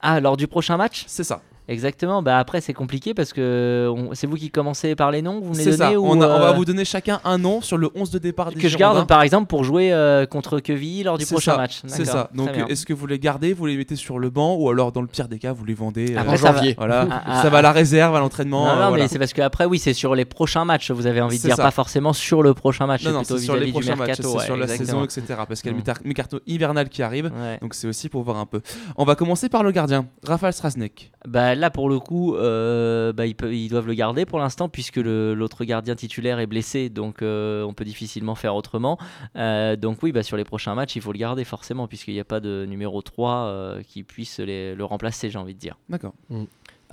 Ah, 0.00 0.20
lors 0.20 0.36
du 0.36 0.46
prochain 0.48 0.76
match? 0.76 1.04
C'est 1.06 1.24
ça. 1.24 1.42
Exactement. 1.68 2.22
Bah 2.22 2.38
après, 2.38 2.60
c'est 2.60 2.72
compliqué 2.72 3.14
parce 3.14 3.32
que 3.32 3.88
on- 3.94 4.14
c'est 4.14 4.26
vous 4.26 4.36
qui 4.36 4.50
commencez 4.50 4.94
par 4.96 5.10
les 5.10 5.22
noms, 5.22 5.40
vous 5.40 5.52
me 5.52 5.56
les 5.58 5.64
donnez 5.64 5.76
ça. 5.76 5.98
ou 6.00 6.06
on, 6.06 6.20
a- 6.20 6.26
on 6.26 6.38
va 6.40 6.48
euh, 6.50 6.52
vous 6.52 6.64
donner 6.64 6.84
chacun 6.84 7.20
un 7.24 7.38
nom 7.38 7.60
sur 7.60 7.76
le 7.78 7.88
11 7.94 8.10
de 8.10 8.18
départ 8.18 8.50
des 8.50 8.60
que 8.60 8.68
je 8.68 8.76
garde 8.76 9.06
par 9.06 9.22
exemple 9.22 9.46
pour 9.46 9.62
jouer 9.64 9.92
euh, 9.92 10.26
contre 10.26 10.58
Quevilly 10.60 11.04
lors 11.04 11.18
du 11.18 11.26
prochain 11.26 11.52
ça, 11.52 11.56
match. 11.56 11.80
C'est 11.86 12.04
ça. 12.04 12.30
Donc 12.34 12.50
est-ce 12.68 12.84
que 12.84 12.92
vous 12.92 13.06
les 13.06 13.18
gardez, 13.18 13.52
vous 13.52 13.66
les 13.66 13.76
mettez 13.76 13.96
sur 13.96 14.18
le 14.18 14.28
banc 14.30 14.56
ou 14.56 14.68
alors 14.70 14.92
dans 14.92 15.00
le 15.02 15.06
pire 15.06 15.28
des 15.28 15.38
cas 15.38 15.52
vous 15.52 15.64
les 15.64 15.74
vendez 15.74 16.14
euh, 16.14 16.18
Après, 16.18 16.34
en 16.34 16.36
ça 16.36 16.50
va- 16.52 16.58
janvier. 16.58 16.74
Voilà, 16.76 17.06
Ah, 17.10 17.22
ah, 17.26 17.42
ça 17.42 17.48
va 17.50 17.58
à 17.58 17.60
ah. 17.60 17.62
la 17.62 17.72
réserve, 17.72 18.16
à 18.16 18.20
l'entraînement. 18.20 18.66
Non, 18.66 18.74
non, 18.76 18.80
euh, 18.82 18.88
voilà. 18.88 19.04
mais 19.04 19.08
c'est 19.08 19.18
parce 19.18 19.32
que 19.32 19.42
après, 19.42 19.64
oui, 19.64 19.78
c'est 19.78 19.92
sur 19.94 20.14
les 20.14 20.24
prochains 20.24 20.64
matchs. 20.64 20.90
Vous 20.90 21.06
avez 21.06 21.20
envie 21.20 21.38
de 21.38 21.42
dire 21.42 21.56
ça. 21.56 21.62
pas 21.62 21.70
forcément 21.70 22.12
sur 22.12 22.42
le 22.42 22.54
prochain 22.54 22.86
match, 22.86 23.04
Non, 23.04 23.12
non, 23.12 23.18
plutôt 23.20 23.38
c'est 23.38 23.44
sur 23.44 23.56
les 23.56 23.70
prochains 23.70 23.96
matchs, 23.96 24.20
sur 24.20 24.56
la 24.56 24.66
saison, 24.66 25.04
etc. 25.04 25.22
Parce 25.48 25.62
qu'il 25.62 25.70
y 25.70 25.74
a 25.74 25.76
le 25.76 25.82
Mm. 25.82 26.06
mercato 26.06 26.40
hivernal 26.46 26.88
qui 26.88 27.02
arrive. 27.02 27.30
Donc 27.60 27.74
c'est 27.74 27.86
aussi 27.86 28.08
pour 28.08 28.22
voir 28.24 28.36
un 28.38 28.46
peu. 28.46 28.60
On 28.96 29.04
va 29.04 29.14
commencer 29.14 29.48
par 29.48 29.62
le 29.62 29.70
gardien, 29.70 30.06
Rafael 30.24 30.52
Strasnek. 30.52 31.12
Bah, 31.26 31.51
là, 31.54 31.70
pour 31.70 31.88
le 31.88 31.98
coup, 31.98 32.34
euh, 32.36 33.12
bah, 33.12 33.26
ils, 33.26 33.34
peuvent- 33.34 33.54
ils 33.54 33.68
doivent 33.68 33.86
le 33.86 33.94
garder 33.94 34.24
pour 34.26 34.38
l'instant 34.38 34.68
puisque 34.68 34.96
l'autre 34.96 35.64
gardien 35.64 35.94
titulaire 35.94 36.38
est 36.38 36.46
blessé, 36.46 36.88
donc 36.88 37.22
euh, 37.22 37.62
on 37.64 37.72
peut 37.74 37.84
difficilement 37.84 38.34
faire 38.34 38.54
autrement. 38.54 38.98
Euh, 39.36 39.76
donc 39.76 40.02
oui, 40.02 40.12
bah, 40.12 40.22
sur 40.22 40.36
les 40.36 40.44
prochains 40.44 40.74
matchs, 40.74 40.96
il 40.96 41.02
faut 41.02 41.12
le 41.12 41.18
garder 41.18 41.44
forcément 41.44 41.86
puisqu'il 41.88 42.14
n'y 42.14 42.20
a 42.20 42.24
pas 42.24 42.40
de 42.40 42.66
numéro 42.68 43.02
3 43.02 43.32
euh, 43.46 43.82
qui 43.82 44.02
puisse 44.02 44.38
les- 44.40 44.74
le 44.74 44.84
remplacer, 44.84 45.30
j'ai 45.30 45.38
envie 45.38 45.54
de 45.54 45.58
dire. 45.60 45.76
D'accord. 45.88 46.14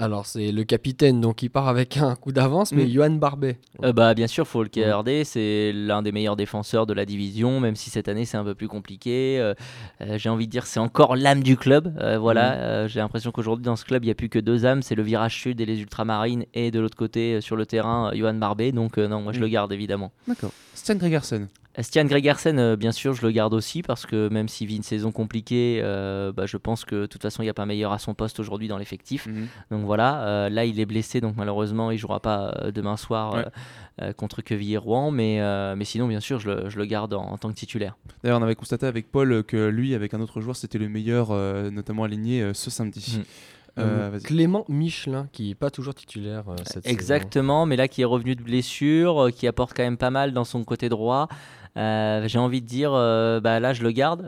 Alors, 0.01 0.25
c'est 0.25 0.53
le 0.53 0.63
capitaine, 0.63 1.19
donc 1.19 1.43
il 1.43 1.49
part 1.49 1.67
avec 1.67 1.97
un 1.97 2.15
coup 2.15 2.31
d'avance, 2.31 2.71
mais 2.71 2.85
Mm. 2.85 2.89
Johan 2.89 3.09
Barbet. 3.11 3.59
Euh, 3.83 3.91
bah, 3.91 4.13
bien 4.13 4.27
sûr, 4.27 4.47
faut 4.47 4.63
le 4.63 4.69
garder. 4.69 5.25
C'est 5.25 5.73
l'un 5.73 6.01
des 6.01 6.13
meilleurs 6.13 6.37
défenseurs 6.37 6.85
de 6.85 6.93
la 6.93 7.05
division, 7.05 7.59
même 7.59 7.75
si 7.75 7.89
cette 7.89 8.07
année 8.07 8.23
c'est 8.23 8.37
un 8.37 8.45
peu 8.45 8.55
plus 8.55 8.69
compliqué. 8.69 9.37
Euh, 9.39 9.53
euh, 9.99 10.17
j'ai 10.17 10.29
envie 10.29 10.47
de 10.47 10.51
dire, 10.51 10.65
c'est 10.67 10.79
encore 10.79 11.17
l'âme 11.17 11.43
du 11.43 11.57
club. 11.57 11.93
Euh, 11.99 12.17
voilà. 12.17 12.53
Euh, 12.53 12.87
j'ai 12.87 13.01
l'impression 13.01 13.31
qu'aujourd'hui 13.31 13.65
dans 13.65 13.75
ce 13.75 13.83
club, 13.83 14.05
il 14.05 14.07
n'y 14.07 14.11
a 14.11 14.15
plus 14.15 14.29
que 14.29 14.39
deux 14.39 14.65
âmes 14.65 14.81
c'est 14.81 14.95
le 14.95 15.03
virage 15.03 15.35
sud 15.35 15.59
et 15.59 15.65
les 15.65 15.81
ultramarines, 15.81 16.45
et 16.53 16.71
de 16.71 16.79
l'autre 16.79 16.95
côté, 16.97 17.33
euh, 17.35 17.41
sur 17.41 17.57
le 17.57 17.65
terrain, 17.65 18.11
euh, 18.13 18.15
Johan 18.15 18.35
Barbet. 18.35 18.71
Donc, 18.71 18.97
euh, 18.97 19.07
non, 19.09 19.21
moi 19.21 19.33
je 19.33 19.41
le 19.41 19.49
garde 19.49 19.73
évidemment. 19.73 20.13
D'accord. 20.29 20.51
Stian 20.75 20.95
Gregersen. 20.95 21.47
Stian 21.77 22.05
Gregersen, 22.05 22.57
euh, 22.59 22.75
bien 22.75 22.91
sûr, 22.91 23.13
je 23.13 23.21
le 23.25 23.31
garde 23.31 23.53
aussi 23.53 23.83
parce 23.83 24.05
que 24.05 24.27
même 24.29 24.49
s'il 24.49 24.67
vit 24.67 24.75
une 24.75 24.83
saison 24.83 25.11
compliquée, 25.11 25.79
euh, 25.83 26.33
bah, 26.33 26.45
je 26.45 26.57
pense 26.57 26.83
que 26.83 27.01
de 27.01 27.05
toute 27.05 27.21
façon, 27.21 27.41
il 27.41 27.45
n'y 27.45 27.49
a 27.49 27.53
pas 27.53 27.65
meilleur 27.67 27.93
à 27.93 27.99
son 27.99 28.13
poste 28.15 28.39
aujourd'hui 28.39 28.67
dans 28.67 28.77
l'effectif. 28.77 29.27
Mhm. 29.27 29.47
Donc 29.71 29.85
voilà, 29.85 30.23
euh, 30.23 30.49
là 30.49 30.65
il 30.65 30.79
est 30.79 30.85
blessé, 30.85 31.21
donc 31.21 31.35
malheureusement 31.37 31.91
il 31.91 31.97
jouera 31.97 32.19
pas 32.19 32.53
demain 32.73 32.97
soir 32.97 33.33
Ouais. 33.35 33.45
euh, 34.01 34.13
contre 34.13 34.41
Quevilly-Rouen, 34.41 35.11
mais, 35.11 35.39
mais 35.75 35.85
sinon 35.85 36.07
bien 36.07 36.19
sûr 36.19 36.39
je 36.39 36.49
le, 36.49 36.69
je 36.69 36.77
le 36.77 36.85
garde 36.85 37.13
en, 37.13 37.21
en 37.21 37.37
tant 37.37 37.49
que 37.49 37.55
titulaire. 37.55 37.95
D'ailleurs, 38.23 38.39
on 38.39 38.43
avait 38.43 38.55
constaté 38.55 38.85
avec 38.87 39.11
Paul 39.11 39.43
que 39.43 39.67
lui, 39.69 39.93
avec 39.93 40.13
un 40.13 40.21
autre 40.21 40.41
joueur, 40.41 40.55
c'était 40.55 40.79
le 40.79 40.89
meilleur, 40.89 41.31
notamment 41.71 42.03
aligné 42.03 42.51
ce 42.53 42.69
samedi. 42.69 43.17
Mhm. 43.19 43.23
Euh, 43.79 44.11
Euh. 44.13 44.19
Clément 44.19 44.65
Michelin, 44.69 45.27
qui 45.31 45.51
est 45.51 45.55
pas 45.55 45.69
toujours 45.69 45.93
titulaire 45.95 46.43
euh, 46.49 46.55
cette 46.65 46.83
saison. 46.83 46.89
Exactement, 46.93 47.65
mais 47.65 47.75
là 47.75 47.87
qui 47.87 48.01
est 48.01 48.05
revenu 48.05 48.35
de 48.35 48.43
blessure, 48.43 49.25
euh, 49.25 49.29
qui 49.31 49.47
apporte 49.47 49.73
quand 49.75 49.83
même 49.83 49.97
pas 49.97 50.09
mal 50.11 50.33
dans 50.33 50.43
son 50.43 50.63
côté 50.63 50.89
droit. 50.89 51.27
J'ai 51.75 52.39
envie 52.39 52.61
de 52.61 52.67
dire, 52.67 52.91
bah 52.91 53.59
là 53.61 53.71
je 53.71 53.83
le 53.83 53.91
garde 53.91 54.23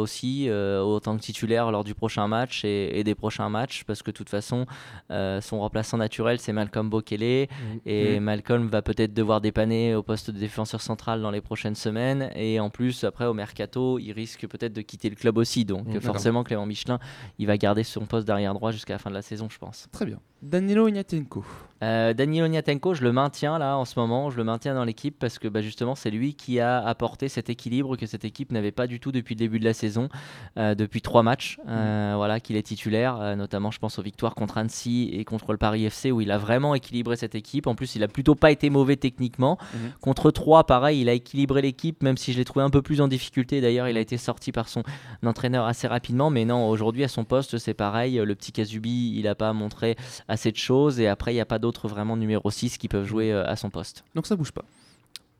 aussi 0.00 0.50
autant 0.50 1.16
que 1.16 1.20
titulaire 1.22 1.70
lors 1.70 1.84
du 1.84 1.94
prochain 1.94 2.26
match 2.26 2.64
et, 2.64 2.98
et 2.98 3.04
des 3.04 3.14
prochains 3.14 3.48
matchs 3.48 3.84
parce 3.84 4.02
que 4.02 4.10
de 4.10 4.16
toute 4.16 4.28
façon 4.30 4.66
son 5.08 5.60
remplaçant 5.60 5.98
naturel 5.98 6.40
c'est 6.40 6.52
Malcolm 6.52 6.90
Bokele 6.90 7.14
Mm. 7.14 7.78
Et 7.86 8.18
Mm. 8.18 8.22
Malcolm 8.24 8.66
va 8.68 8.82
peut-être 8.82 9.14
devoir 9.14 9.40
dépanner 9.40 9.94
au 9.94 10.02
poste 10.02 10.30
de 10.30 10.38
défenseur 10.38 10.80
central 10.80 11.20
dans 11.22 11.30
les 11.30 11.40
prochaines 11.40 11.74
semaines. 11.76 12.30
Et 12.34 12.58
en 12.58 12.70
plus, 12.70 13.04
après, 13.04 13.26
au 13.26 13.34
mercato, 13.34 13.98
il 13.98 14.12
risque 14.12 14.46
peut-être 14.48 14.72
de 14.72 14.80
quitter 14.80 15.10
le 15.10 15.16
club 15.16 15.36
aussi. 15.38 15.64
Donc, 15.64 15.86
Mm, 15.86 16.00
forcément, 16.00 16.42
Clément 16.44 16.66
Michelin, 16.66 16.98
il 17.38 17.46
va 17.46 17.56
garder 17.56 17.82
son 17.84 18.06
poste 18.06 18.26
d'arrière 18.26 18.54
droit 18.54 18.63
jusqu'à 18.72 18.94
la 18.94 18.98
fin 18.98 19.10
de 19.10 19.14
la 19.14 19.22
saison, 19.22 19.48
je 19.50 19.58
pense. 19.58 19.88
Très 19.92 20.06
bien. 20.06 20.18
Danilo 20.42 20.88
Ignatenko. 20.88 21.44
Euh, 21.82 22.14
Danilo 22.14 22.48
Niatenko, 22.48 22.94
je 22.94 23.02
le 23.02 23.12
maintiens 23.12 23.58
là 23.58 23.76
en 23.76 23.84
ce 23.84 23.98
moment. 23.98 24.30
Je 24.30 24.36
le 24.36 24.44
maintiens 24.44 24.74
dans 24.74 24.84
l'équipe 24.84 25.18
parce 25.18 25.38
que 25.38 25.48
bah, 25.48 25.60
justement, 25.60 25.94
c'est 25.94 26.10
lui 26.10 26.34
qui 26.34 26.60
a 26.60 26.78
apporté 26.78 27.28
cet 27.28 27.50
équilibre 27.50 27.96
que 27.96 28.06
cette 28.06 28.24
équipe 28.24 28.52
n'avait 28.52 28.72
pas 28.72 28.86
du 28.86 29.00
tout 29.00 29.12
depuis 29.12 29.34
le 29.34 29.38
début 29.40 29.58
de 29.58 29.64
la 29.64 29.74
saison. 29.74 30.08
euh, 30.56 30.74
depuis 30.74 31.02
trois 31.02 31.22
matchs, 31.22 31.58
euh, 31.68 32.14
voilà, 32.16 32.40
qu'il 32.40 32.56
est 32.56 32.62
titulaire. 32.62 33.20
euh, 33.20 33.36
notamment, 33.36 33.70
je 33.70 33.78
pense 33.78 33.98
aux 33.98 34.02
victoires 34.02 34.34
contre 34.34 34.56
Annecy 34.58 35.10
et 35.12 35.24
contre 35.24 35.52
le 35.52 35.58
Paris 35.58 35.84
FC 35.84 36.10
où 36.10 36.20
il 36.20 36.30
a 36.30 36.38
vraiment 36.38 36.74
équilibré 36.74 37.16
cette 37.16 37.34
équipe. 37.34 37.66
En 37.66 37.74
plus, 37.74 37.96
il 37.96 38.02
a 38.02 38.08
plutôt 38.08 38.34
pas 38.34 38.50
été 38.50 38.70
mauvais 38.70 38.96
techniquement. 38.96 39.58
Mhm. 39.74 39.92
Contre 40.00 40.30
3, 40.30 40.64
pareil, 40.64 41.00
il 41.00 41.08
a 41.08 41.12
équilibré 41.12 41.60
l'équipe, 41.62 42.02
même 42.02 42.16
si 42.16 42.32
je 42.32 42.38
l'ai 42.38 42.44
trouvé 42.44 42.64
un 42.64 42.70
peu 42.70 42.82
plus 42.82 43.00
en 43.00 43.08
difficulté. 43.08 43.60
D'ailleurs, 43.60 43.88
il 43.88 43.96
a 43.96 44.00
été 44.00 44.16
sorti 44.16 44.52
par 44.52 44.68
son 44.68 44.82
entraîneur 45.24 45.66
assez 45.66 45.86
rapidement. 45.86 46.30
Mais 46.30 46.44
non, 46.44 46.68
aujourd'hui, 46.68 47.04
à 47.04 47.08
son 47.08 47.24
poste, 47.24 47.58
c'est 47.58 47.74
pareil. 47.74 48.16
Le 48.24 48.34
petit 48.34 48.53
Kazubi, 48.54 49.14
il 49.16 49.24
n'a 49.24 49.34
pas 49.34 49.52
montré 49.52 49.96
assez 50.28 50.50
de 50.50 50.56
choses. 50.56 51.00
Et 51.00 51.08
après, 51.08 51.32
il 51.32 51.34
n'y 51.34 51.40
a 51.40 51.46
pas 51.46 51.58
d'autres 51.58 51.88
vraiment 51.88 52.16
numéro 52.16 52.50
6 52.50 52.78
qui 52.78 52.88
peuvent 52.88 53.06
jouer 53.06 53.32
euh, 53.32 53.46
à 53.46 53.56
son 53.56 53.68
poste. 53.70 54.04
Donc 54.14 54.26
ça 54.26 54.36
bouge 54.36 54.52
pas. 54.52 54.64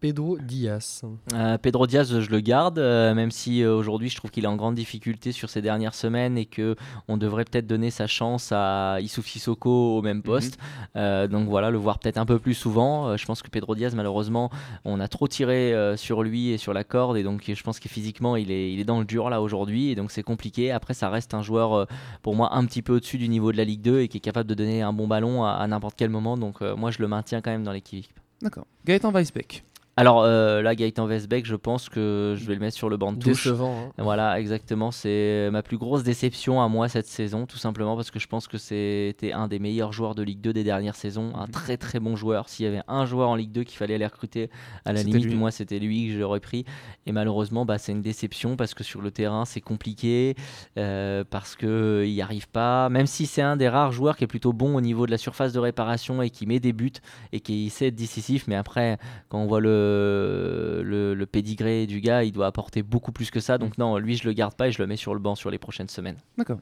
Pedro 0.04 0.36
Diaz. 0.36 1.00
Euh, 1.32 1.56
Pedro 1.56 1.86
Diaz, 1.86 2.20
je 2.20 2.30
le 2.30 2.40
garde, 2.40 2.78
euh, 2.78 3.14
même 3.14 3.30
si 3.30 3.62
euh, 3.62 3.74
aujourd'hui 3.74 4.10
je 4.10 4.16
trouve 4.16 4.30
qu'il 4.30 4.44
est 4.44 4.46
en 4.46 4.56
grande 4.56 4.74
difficulté 4.74 5.32
sur 5.32 5.48
ces 5.48 5.62
dernières 5.62 5.94
semaines 5.94 6.36
et 6.36 6.44
que 6.44 6.76
on 7.08 7.16
devrait 7.16 7.46
peut-être 7.46 7.66
donner 7.66 7.90
sa 7.90 8.06
chance 8.06 8.52
à 8.52 8.98
Issouf 9.00 9.26
Sissoko 9.26 9.96
au 9.96 10.02
même 10.02 10.22
poste. 10.22 10.58
Euh, 10.94 11.26
donc 11.26 11.48
voilà, 11.48 11.70
le 11.70 11.78
voir 11.78 11.98
peut-être 12.00 12.18
un 12.18 12.26
peu 12.26 12.38
plus 12.38 12.52
souvent. 12.52 13.08
Euh, 13.08 13.16
je 13.16 13.24
pense 13.24 13.40
que 13.40 13.48
Pedro 13.48 13.74
Diaz, 13.74 13.94
malheureusement, 13.94 14.50
on 14.84 15.00
a 15.00 15.08
trop 15.08 15.26
tiré 15.26 15.72
euh, 15.72 15.96
sur 15.96 16.22
lui 16.22 16.50
et 16.50 16.58
sur 16.58 16.74
la 16.74 16.84
corde 16.84 17.16
et 17.16 17.22
donc 17.22 17.50
je 17.50 17.62
pense 17.62 17.80
que 17.80 17.88
physiquement 17.88 18.36
il 18.36 18.50
est, 18.50 18.74
il 18.74 18.80
est 18.80 18.84
dans 18.84 18.98
le 18.98 19.06
dur 19.06 19.30
là 19.30 19.40
aujourd'hui 19.40 19.88
et 19.88 19.94
donc 19.94 20.10
c'est 20.10 20.22
compliqué. 20.22 20.70
Après, 20.70 20.92
ça 20.92 21.08
reste 21.08 21.32
un 21.32 21.40
joueur 21.40 21.72
euh, 21.72 21.84
pour 22.20 22.36
moi 22.36 22.54
un 22.54 22.66
petit 22.66 22.82
peu 22.82 22.96
au-dessus 22.96 23.16
du 23.16 23.30
niveau 23.30 23.52
de 23.52 23.56
la 23.56 23.64
Ligue 23.64 23.80
2 23.80 24.00
et 24.00 24.08
qui 24.08 24.18
est 24.18 24.20
capable 24.20 24.50
de 24.50 24.54
donner 24.54 24.82
un 24.82 24.92
bon 24.92 25.08
ballon 25.08 25.44
à, 25.44 25.52
à 25.52 25.66
n'importe 25.66 25.94
quel 25.96 26.10
moment. 26.10 26.36
Donc 26.36 26.60
euh, 26.60 26.76
moi 26.76 26.90
je 26.90 26.98
le 26.98 27.08
maintiens 27.08 27.40
quand 27.40 27.52
même 27.52 27.64
dans 27.64 27.72
l'équipe. 27.72 28.04
D'accord. 28.42 28.66
Gaëtan 28.84 29.10
Weisbeck. 29.10 29.64
Alors 29.96 30.22
euh, 30.22 30.60
là, 30.60 30.74
Gaëtan 30.74 31.06
Vesbeck, 31.06 31.46
je 31.46 31.54
pense 31.54 31.88
que 31.88 32.34
je 32.36 32.44
vais 32.46 32.54
le 32.54 32.60
mettre 32.60 32.76
sur 32.76 32.88
le 32.88 32.96
banc 32.96 33.12
de 33.12 33.18
touche. 33.18 33.44
Décevant. 33.44 33.76
hein. 33.86 33.92
Voilà, 33.98 34.40
exactement. 34.40 34.90
C'est 34.90 35.48
ma 35.52 35.62
plus 35.62 35.78
grosse 35.78 36.02
déception 36.02 36.60
à 36.60 36.68
moi 36.68 36.88
cette 36.88 37.06
saison, 37.06 37.46
tout 37.46 37.58
simplement 37.58 37.94
parce 37.94 38.10
que 38.10 38.18
je 38.18 38.26
pense 38.26 38.48
que 38.48 38.58
c'était 38.58 39.32
un 39.32 39.46
des 39.46 39.60
meilleurs 39.60 39.92
joueurs 39.92 40.16
de 40.16 40.22
Ligue 40.22 40.40
2 40.40 40.52
des 40.52 40.64
dernières 40.64 40.96
saisons, 40.96 41.32
un 41.36 41.46
très 41.46 41.76
très 41.76 42.00
bon 42.00 42.16
joueur. 42.16 42.48
S'il 42.48 42.66
y 42.66 42.68
avait 42.68 42.82
un 42.88 43.06
joueur 43.06 43.28
en 43.28 43.36
Ligue 43.36 43.52
2 43.52 43.62
qu'il 43.62 43.78
fallait 43.78 43.94
aller 43.94 44.06
recruter, 44.06 44.50
à 44.84 44.92
la 44.92 45.02
limite, 45.02 45.26
lui. 45.26 45.34
moi 45.36 45.52
c'était 45.52 45.78
lui 45.78 46.08
que 46.08 46.18
j'aurais 46.18 46.40
pris. 46.40 46.64
Et 47.06 47.12
malheureusement, 47.12 47.64
bah, 47.64 47.78
c'est 47.78 47.92
une 47.92 48.02
déception 48.02 48.56
parce 48.56 48.74
que 48.74 48.82
sur 48.82 49.00
le 49.00 49.12
terrain 49.12 49.44
c'est 49.44 49.60
compliqué, 49.60 50.34
euh, 50.76 51.22
parce 51.28 51.54
qu'il 51.54 52.10
n'y 52.10 52.20
arrive 52.22 52.48
pas. 52.48 52.88
Même 52.88 53.06
si 53.06 53.26
c'est 53.26 53.42
un 53.42 53.56
des 53.56 53.68
rares 53.68 53.92
joueurs 53.92 54.16
qui 54.16 54.24
est 54.24 54.28
plutôt 54.28 54.52
bon 54.52 54.74
au 54.74 54.80
niveau 54.80 55.06
de 55.06 55.12
la 55.12 55.18
surface 55.18 55.52
de 55.52 55.60
réparation 55.60 56.20
et 56.20 56.30
qui 56.30 56.46
met 56.46 56.58
des 56.58 56.72
buts 56.72 56.90
et 57.32 57.38
qui 57.38 57.70
sait 57.70 57.86
être 57.88 57.94
décisif, 57.94 58.48
mais 58.48 58.56
après, 58.56 58.98
quand 59.28 59.38
on 59.38 59.46
voit 59.46 59.60
le, 59.60 59.83
le, 59.84 61.14
le, 61.14 61.26
pédigré 61.26 61.86
du 61.86 62.00
gars, 62.00 62.24
il 62.24 62.32
doit 62.32 62.46
apporter 62.46 62.82
beaucoup 62.82 63.12
plus 63.12 63.30
que 63.30 63.40
ça. 63.40 63.58
Donc 63.58 63.78
non, 63.78 63.98
lui, 63.98 64.16
je 64.16 64.26
le 64.26 64.32
garde 64.32 64.54
pas 64.54 64.68
et 64.68 64.72
je 64.72 64.80
le 64.80 64.86
mets 64.86 64.96
sur 64.96 65.14
le 65.14 65.20
banc 65.20 65.34
sur 65.34 65.50
les 65.50 65.58
prochaines 65.58 65.88
semaines. 65.88 66.16
D'accord. 66.38 66.58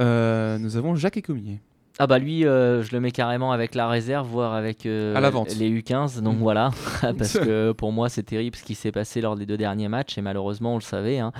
Euh, 0.00 0.58
nous 0.58 0.76
avons 0.76 0.94
Jacques 0.94 1.18
Ecomier. 1.18 1.60
Ah 2.00 2.06
bah 2.06 2.20
lui, 2.20 2.46
euh, 2.46 2.82
je 2.84 2.92
le 2.92 3.00
mets 3.00 3.10
carrément 3.10 3.50
avec 3.50 3.74
la 3.74 3.88
réserve, 3.88 4.28
voire 4.28 4.54
avec 4.54 4.86
euh, 4.86 5.16
À 5.16 5.20
la 5.20 5.30
vente. 5.30 5.52
les 5.56 5.68
U15. 5.68 6.20
Donc 6.22 6.36
Mhm. 6.36 6.42
voilà, 6.42 6.70
parce 7.18 7.36
que 7.38 7.72
pour 7.72 7.90
moi 7.90 8.08
c'est 8.08 8.22
terrible 8.22 8.54
ce 8.56 8.62
qui 8.62 8.76
s'est 8.76 8.92
passé 8.92 9.20
lors 9.20 9.34
des 9.34 9.46
deux 9.46 9.56
derniers 9.56 9.88
matchs 9.88 10.16
et 10.16 10.20
malheureusement 10.22 10.74
on 10.74 10.76
le 10.76 10.80
savait, 10.82 11.18
hein, 11.18 11.32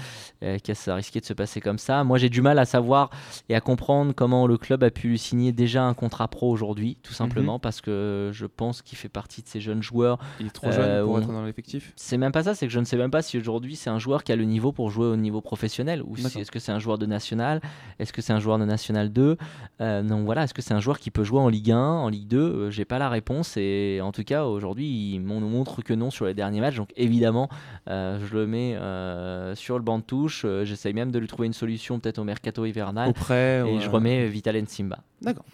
euh, 0.42 0.58
que 0.58 0.74
ça 0.74 0.96
risquait 0.96 1.20
de 1.20 1.26
se 1.26 1.32
passer 1.32 1.60
comme 1.60 1.78
ça. 1.78 2.02
Moi 2.02 2.18
j'ai 2.18 2.28
du 2.28 2.42
mal 2.42 2.58
à 2.58 2.64
savoir 2.64 3.10
et 3.48 3.54
à 3.54 3.60
comprendre 3.60 4.12
comment 4.16 4.48
le 4.48 4.58
club 4.58 4.82
a 4.82 4.90
pu 4.90 5.08
lui 5.10 5.18
signer 5.18 5.52
déjà 5.52 5.84
un 5.84 5.94
contrat 5.94 6.26
pro 6.26 6.50
aujourd'hui, 6.50 6.98
tout 7.04 7.12
simplement 7.14 7.60
parce 7.60 7.80
que 7.80 8.30
je 8.32 8.46
pense 8.46 8.82
qu'il 8.82 8.98
fait 8.98 9.08
partie 9.08 9.42
de 9.42 9.48
ces 9.48 9.60
jeunes 9.60 9.82
joueurs. 9.84 10.18
Il 10.40 10.46
est 10.46 10.50
trop 10.50 10.72
jeune 10.72 10.82
Euh, 10.88 11.04
pour 11.04 11.12
on- 11.14 11.18
être 11.20 11.28
dans 11.32 11.44
l'effectif? 11.44 11.92
C'est 11.94 12.18
même 12.18 12.32
pas 12.32 12.42
ça, 12.42 12.56
c'est 12.56 12.66
que 12.66 12.72
je 12.72 12.80
ne 12.80 12.84
sais 12.84 12.96
même 12.96 13.12
pas 13.12 13.22
si 13.22 13.38
aujourd'hui 13.38 13.76
c'est 13.76 13.90
un 13.90 14.00
joueur 14.00 14.24
qui 14.24 14.32
a 14.32 14.36
le 14.36 14.44
niveau 14.44 14.72
pour 14.72 14.90
jouer 14.90 15.06
au 15.06 15.16
niveau 15.16 15.40
professionnel 15.40 16.02
ou 16.04 16.16
si 16.16 16.40
est-ce 16.40 16.50
que 16.50 16.58
c'est 16.58 16.72
un 16.72 16.80
joueur 16.80 16.98
de 16.98 17.06
national, 17.06 17.60
est-ce 18.00 18.12
que 18.12 18.22
c'est 18.22 18.32
un 18.32 18.40
joueur 18.40 18.58
de 18.58 18.64
national 18.64 19.10
2. 19.12 19.36
Euh, 19.80 20.02
donc 20.02 20.24
voilà, 20.24 20.47
est-ce 20.48 20.54
que 20.54 20.62
c'est 20.62 20.72
un 20.74 20.80
joueur 20.80 20.98
qui 20.98 21.10
peut 21.10 21.24
jouer 21.24 21.40
en 21.40 21.48
Ligue 21.48 21.70
1, 21.72 21.78
en 21.78 22.08
Ligue 22.08 22.26
2 22.26 22.38
Euh, 22.38 22.70
J'ai 22.70 22.84
pas 22.86 22.98
la 22.98 23.08
réponse 23.10 23.56
et 23.58 24.00
en 24.02 24.12
tout 24.12 24.24
cas 24.24 24.44
aujourd'hui 24.46 25.20
m'on 25.22 25.40
nous 25.40 25.48
montre 25.48 25.82
que 25.82 25.92
non 25.92 26.10
sur 26.10 26.24
les 26.24 26.32
derniers 26.34 26.60
matchs. 26.60 26.76
Donc 26.76 26.90
évidemment 26.96 27.48
euh, 27.88 28.18
je 28.26 28.34
le 28.34 28.46
mets 28.46 28.74
euh, 28.76 29.54
sur 29.54 29.76
le 29.76 29.84
banc 29.84 29.98
de 29.98 30.04
touche. 30.04 30.42
Euh, 30.46 30.64
J'essaye 30.64 30.94
même 30.94 31.10
de 31.10 31.18
lui 31.18 31.26
trouver 31.28 31.46
une 31.46 31.52
solution 31.52 32.00
peut-être 32.00 32.18
au 32.18 32.24
mercato 32.24 32.64
hivernal 32.64 33.10
Auprès. 33.10 33.58
et 33.60 33.62
ouais. 33.62 33.80
je 33.80 33.90
remets 33.90 34.26
Vital 34.28 34.56
Simba. 34.66 34.98
D'accord. 35.22 35.44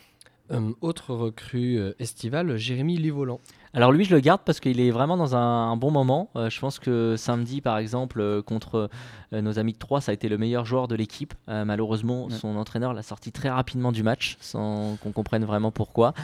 Euh, 0.53 0.71
autre 0.81 1.15
recrue 1.15 1.81
estivale, 1.99 2.57
Jérémy 2.57 2.97
Livolan. 2.99 3.41
Alors 3.75 3.91
lui, 3.91 4.05
je 4.05 4.15
le 4.15 4.21
garde 4.21 4.41
parce 4.45 4.61
qu'il 4.61 4.81
est 4.81 4.93
vraiment 4.93 5.17
dans 5.17 5.35
un, 5.35 5.73
un 5.73 5.77
bon 5.77 5.91
moment. 5.91 6.31
Euh, 6.37 6.49
je 6.49 6.61
pense 6.61 6.79
que 6.79 7.17
samedi, 7.17 7.61
par 7.61 7.77
exemple, 7.79 8.21
euh, 8.21 8.41
contre 8.41 8.89
euh, 9.33 9.41
nos 9.43 9.59
amis 9.59 9.73
de 9.73 9.79
3, 9.79 10.01
ça 10.01 10.13
a 10.13 10.15
été 10.15 10.29
le 10.29 10.39
meilleur 10.39 10.65
joueur 10.65 10.87
de 10.87 10.95
l'équipe. 10.95 11.35
Malheureusement, 11.49 12.27
Ouais. 12.27 12.33
son 12.35 12.57
entraîneur 12.57 12.93
l'a 12.95 13.03
sorti 13.03 13.33
très 13.33 13.51
rapidement 13.51 13.91
du 13.91 14.03
match, 14.05 14.37
sans 14.41 14.97
qu'on 15.03 15.11
comprenne 15.11 15.45
vraiment 15.45 15.73
pourquoi. 15.73 16.15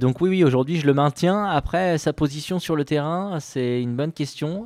Donc 0.00 0.20
oui, 0.22 0.30
oui, 0.30 0.44
aujourd'hui, 0.44 0.76
je 0.80 0.86
le 0.86 0.94
maintiens. 0.94 1.44
Après, 1.44 1.98
sa 1.98 2.12
position 2.14 2.58
sur 2.58 2.76
le 2.76 2.84
terrain, 2.86 3.38
c'est 3.40 3.82
une 3.82 3.94
bonne 3.94 4.12
question. 4.12 4.64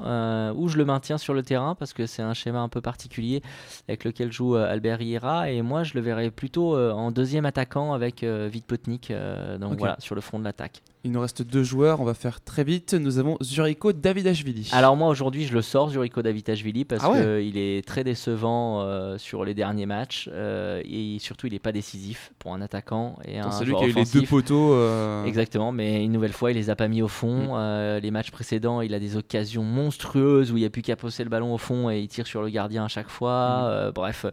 Où 0.56 0.68
je 0.68 0.76
le 0.78 0.84
maintiens 0.84 1.18
sur 1.18 1.34
le 1.34 1.42
terrain, 1.42 1.74
parce 1.74 1.92
que 1.92 2.06
c'est 2.06 2.22
un 2.22 2.34
schéma 2.34 2.60
un 2.60 2.68
peu 2.68 2.80
particulier 2.80 3.42
avec 3.88 4.04
lequel 4.04 4.30
joue 4.32 4.54
Albert 4.54 4.98
Riera. 4.98 5.50
Et 5.50 5.62
moi, 5.62 5.82
je 5.82 5.94
le 5.94 6.00
verrais 6.00 6.30
plutôt 6.30 6.76
en 6.78 7.10
deuxième 7.10 7.44
attaquant 7.44 7.92
avec 7.92 8.22
Vitpotnik. 8.22 9.10
euh, 9.10 9.58
donc 9.58 9.78
voilà, 9.78 9.96
sur 9.98 10.14
le 10.14 10.20
front 10.20 10.38
de 10.38 10.44
l'attaque. 10.44 10.80
Il 11.06 11.12
nous 11.12 11.20
reste 11.20 11.42
deux 11.42 11.62
joueurs, 11.64 12.00
on 12.00 12.04
va 12.04 12.14
faire 12.14 12.40
très 12.40 12.64
vite. 12.64 12.94
Nous 12.94 13.18
avons 13.18 13.36
Zuriko 13.42 13.92
Davidashvili. 13.92 14.70
Alors 14.72 14.96
moi 14.96 15.08
aujourd'hui 15.08 15.44
je 15.44 15.52
le 15.52 15.60
sors 15.60 15.90
Zuriko 15.90 16.22
Davitashvili 16.22 16.86
parce 16.86 17.02
Ah 17.04 17.10
ouais. 17.10 17.42
qu'il 17.44 17.58
est 17.58 17.86
très 17.86 18.04
décevant 18.04 18.80
euh, 18.80 19.18
sur 19.18 19.44
les 19.44 19.52
derniers 19.52 19.84
matchs 19.84 20.30
euh, 20.32 20.80
et 20.84 21.18
surtout 21.20 21.46
il 21.46 21.52
n'est 21.52 21.58
pas 21.58 21.72
décisif 21.72 22.32
pour 22.38 22.54
un 22.54 22.62
attaquant 22.62 23.16
et 23.26 23.38
un 23.38 23.50
celui 23.50 23.72
joueur 23.72 23.80
qui 23.82 23.86
a 23.86 23.90
eu 23.90 23.92
les 23.92 24.04
deux 24.20 24.22
poteaux. 24.26 24.72
euh, 24.72 25.26
Exactement, 25.26 25.72
mais 25.72 26.02
une 26.02 26.12
nouvelle 26.12 26.32
fois, 26.32 26.52
il 26.52 26.54
les 26.54 26.70
a 26.70 26.76
pas 26.76 26.88
mis 26.88 27.02
au 27.02 27.08
fond. 27.08 27.54
Mm. 27.54 27.98
Les 28.00 28.10
matchs 28.10 28.30
précédents, 28.30 28.80
il 28.80 28.94
a 28.94 28.98
des 28.98 29.16
occasions 29.18 29.62
monstrueuses 29.62 30.52
où 30.52 30.56
il 30.56 30.60
n'y 30.60 30.66
a 30.66 30.70
plus 30.70 30.80
qu'à 30.80 30.96
poser 30.96 31.22
le 31.22 31.28
ballon 31.28 31.52
au 31.52 31.58
fond 31.58 31.90
et 31.90 32.00
il 32.00 32.08
tire 32.08 32.26
sur 32.26 32.40
le 32.40 32.48
gardien 32.48 32.86
à 32.86 32.88
chaque 32.88 33.10
fois. 33.10 33.88
Mm. 33.88 33.92
Bref, 33.92 34.24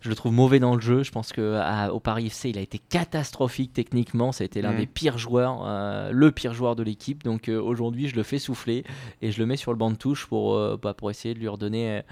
je 0.00 0.08
le 0.08 0.16
trouve 0.16 0.32
mauvais 0.32 0.58
dans 0.58 0.74
le 0.74 0.80
jeu. 0.80 1.04
Je 1.04 1.12
pense 1.12 1.32
que 1.32 1.54
à- 1.54 1.92
au 1.94 2.00
Paris 2.00 2.26
FC, 2.26 2.48
il 2.50 2.58
a 2.58 2.62
été 2.62 2.78
catastrophique 2.80 3.72
techniquement. 3.72 4.32
Ça 4.32 4.42
a 4.42 4.46
été 4.46 4.60
l'un 4.60 4.72
Mm. 4.72 4.78
des 4.78 4.86
pires 4.86 5.18
joueurs, 5.18 5.62
le 6.16 6.32
pire 6.32 6.54
joueur 6.54 6.76
de 6.76 6.82
l'équipe. 6.82 7.22
Donc 7.22 7.48
euh, 7.48 7.60
aujourd'hui, 7.60 8.08
je 8.08 8.16
le 8.16 8.22
fais 8.22 8.38
souffler 8.38 8.84
et 9.22 9.30
je 9.30 9.38
le 9.38 9.46
mets 9.46 9.56
sur 9.56 9.72
le 9.72 9.78
banc 9.78 9.90
de 9.90 9.96
touche 9.96 10.26
pour, 10.26 10.54
euh, 10.54 10.78
bah, 10.80 10.94
pour 10.94 11.10
essayer 11.10 11.34
de 11.34 11.38
lui 11.38 11.48
redonner 11.48 11.98
euh, 11.98 12.02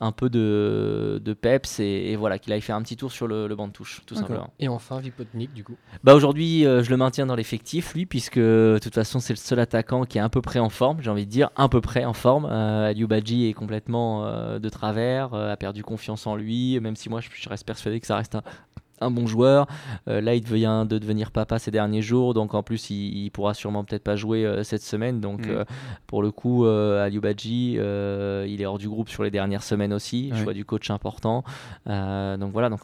un 0.00 0.12
peu 0.12 0.28
de, 0.28 1.20
de 1.24 1.32
peps 1.32 1.80
et, 1.80 2.12
et 2.12 2.16
voilà, 2.16 2.38
qu'il 2.38 2.52
aille 2.52 2.60
faire 2.60 2.76
un 2.76 2.82
petit 2.82 2.96
tour 2.96 3.12
sur 3.12 3.26
le, 3.26 3.46
le 3.46 3.56
banc 3.56 3.68
de 3.68 3.72
touche, 3.72 4.02
tout 4.06 4.14
simplement. 4.14 4.52
Et 4.58 4.68
enfin, 4.68 5.00
Vipotnik, 5.00 5.52
du 5.52 5.64
coup. 5.64 5.76
Bah 6.04 6.14
aujourd'hui, 6.14 6.62
je 6.62 6.90
le 6.90 6.96
maintiens 6.96 7.26
dans 7.26 7.36
l'effectif, 7.36 7.94
lui, 7.94 8.06
puisque 8.06 8.38
de 8.38 8.78
toute 8.82 8.94
façon, 8.94 9.20
c'est 9.20 9.32
le 9.32 9.38
seul 9.38 9.58
attaquant 9.58 10.04
qui 10.04 10.18
est 10.18 10.20
à 10.20 10.28
peu 10.28 10.42
près 10.42 10.58
en 10.58 10.68
forme. 10.68 11.00
J'ai 11.00 11.10
envie 11.10 11.26
de 11.26 11.30
dire 11.30 11.50
à 11.56 11.68
peu 11.68 11.80
près 11.80 12.04
en 12.04 12.12
forme. 12.12 12.46
Euh, 12.50 12.88
Aliou 12.88 13.06
Badji 13.06 13.46
est 13.46 13.52
complètement 13.52 14.24
euh, 14.26 14.58
de 14.58 14.68
travers, 14.68 15.34
euh, 15.34 15.52
a 15.52 15.56
perdu 15.56 15.82
confiance 15.82 16.26
en 16.26 16.36
lui, 16.36 16.78
même 16.80 16.96
si 16.96 17.08
moi, 17.08 17.20
je, 17.20 17.28
je 17.32 17.48
reste 17.48 17.66
persuadé 17.66 18.00
que 18.00 18.06
ça 18.06 18.16
reste 18.16 18.34
un, 18.34 18.42
un 19.00 19.10
bon 19.10 19.26
joueur. 19.26 19.66
Euh, 20.08 20.20
là, 20.20 20.34
il 20.34 20.44
vient 20.44 20.84
de 20.84 20.98
devenir 20.98 21.30
papa 21.32 21.58
ces 21.58 21.70
derniers 21.70 22.02
jours, 22.02 22.34
donc 22.34 22.54
en 22.54 22.62
plus, 22.62 22.90
il, 22.90 23.24
il 23.24 23.30
pourra 23.30 23.54
sûrement 23.54 23.82
peut-être 23.84 24.04
pas 24.04 24.16
jouer 24.16 24.44
euh, 24.44 24.62
cette 24.62 24.82
semaine. 24.82 25.20
Donc 25.20 25.46
Mm. 25.46 25.50
euh, 25.50 25.64
pour 26.06 26.22
le 26.22 26.30
coup, 26.30 26.64
euh, 26.66 27.04
Aliou 27.04 27.20
Badji, 27.20 27.76
euh, 27.78 28.46
il 28.48 28.60
est 28.62 28.66
hors 28.66 28.78
du 28.78 28.88
groupe 28.88 29.08
sur 29.08 29.22
les 29.24 29.30
dernières 29.30 29.62
semaines 29.62 29.92
aussi. 29.92 30.30
Ouais. 30.32 30.42
Choix 30.42 30.52
du 30.54 30.64
coach 30.64 30.90
important. 30.90 31.42
Euh, 31.88 32.36
donc 32.36 32.52
voilà, 32.52 32.68
donc 32.68 32.80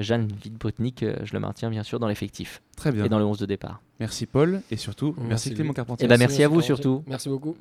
Jeanne 0.00 0.28
Vidbotnik, 0.42 1.04
je 1.24 1.32
le 1.32 1.40
maintiens 1.40 1.70
bien 1.70 1.82
sûr 1.82 1.98
dans 1.98 2.06
l'effectif 2.08 2.62
Très 2.76 2.92
bien. 2.92 3.04
et 3.04 3.08
dans 3.08 3.18
le 3.18 3.24
11 3.24 3.38
de 3.38 3.46
départ. 3.46 3.80
Merci 4.00 4.26
Paul 4.26 4.62
et 4.70 4.76
surtout 4.76 5.14
merci, 5.18 5.28
Merci, 5.28 5.54
Clément. 5.54 5.72
Carpentier. 5.72 6.04
Eh 6.04 6.08
ben, 6.08 6.18
merci 6.18 6.42
à 6.42 6.48
vous 6.48 6.60
surtout. 6.60 7.02
Merci 7.06 7.28
beaucoup. 7.28 7.56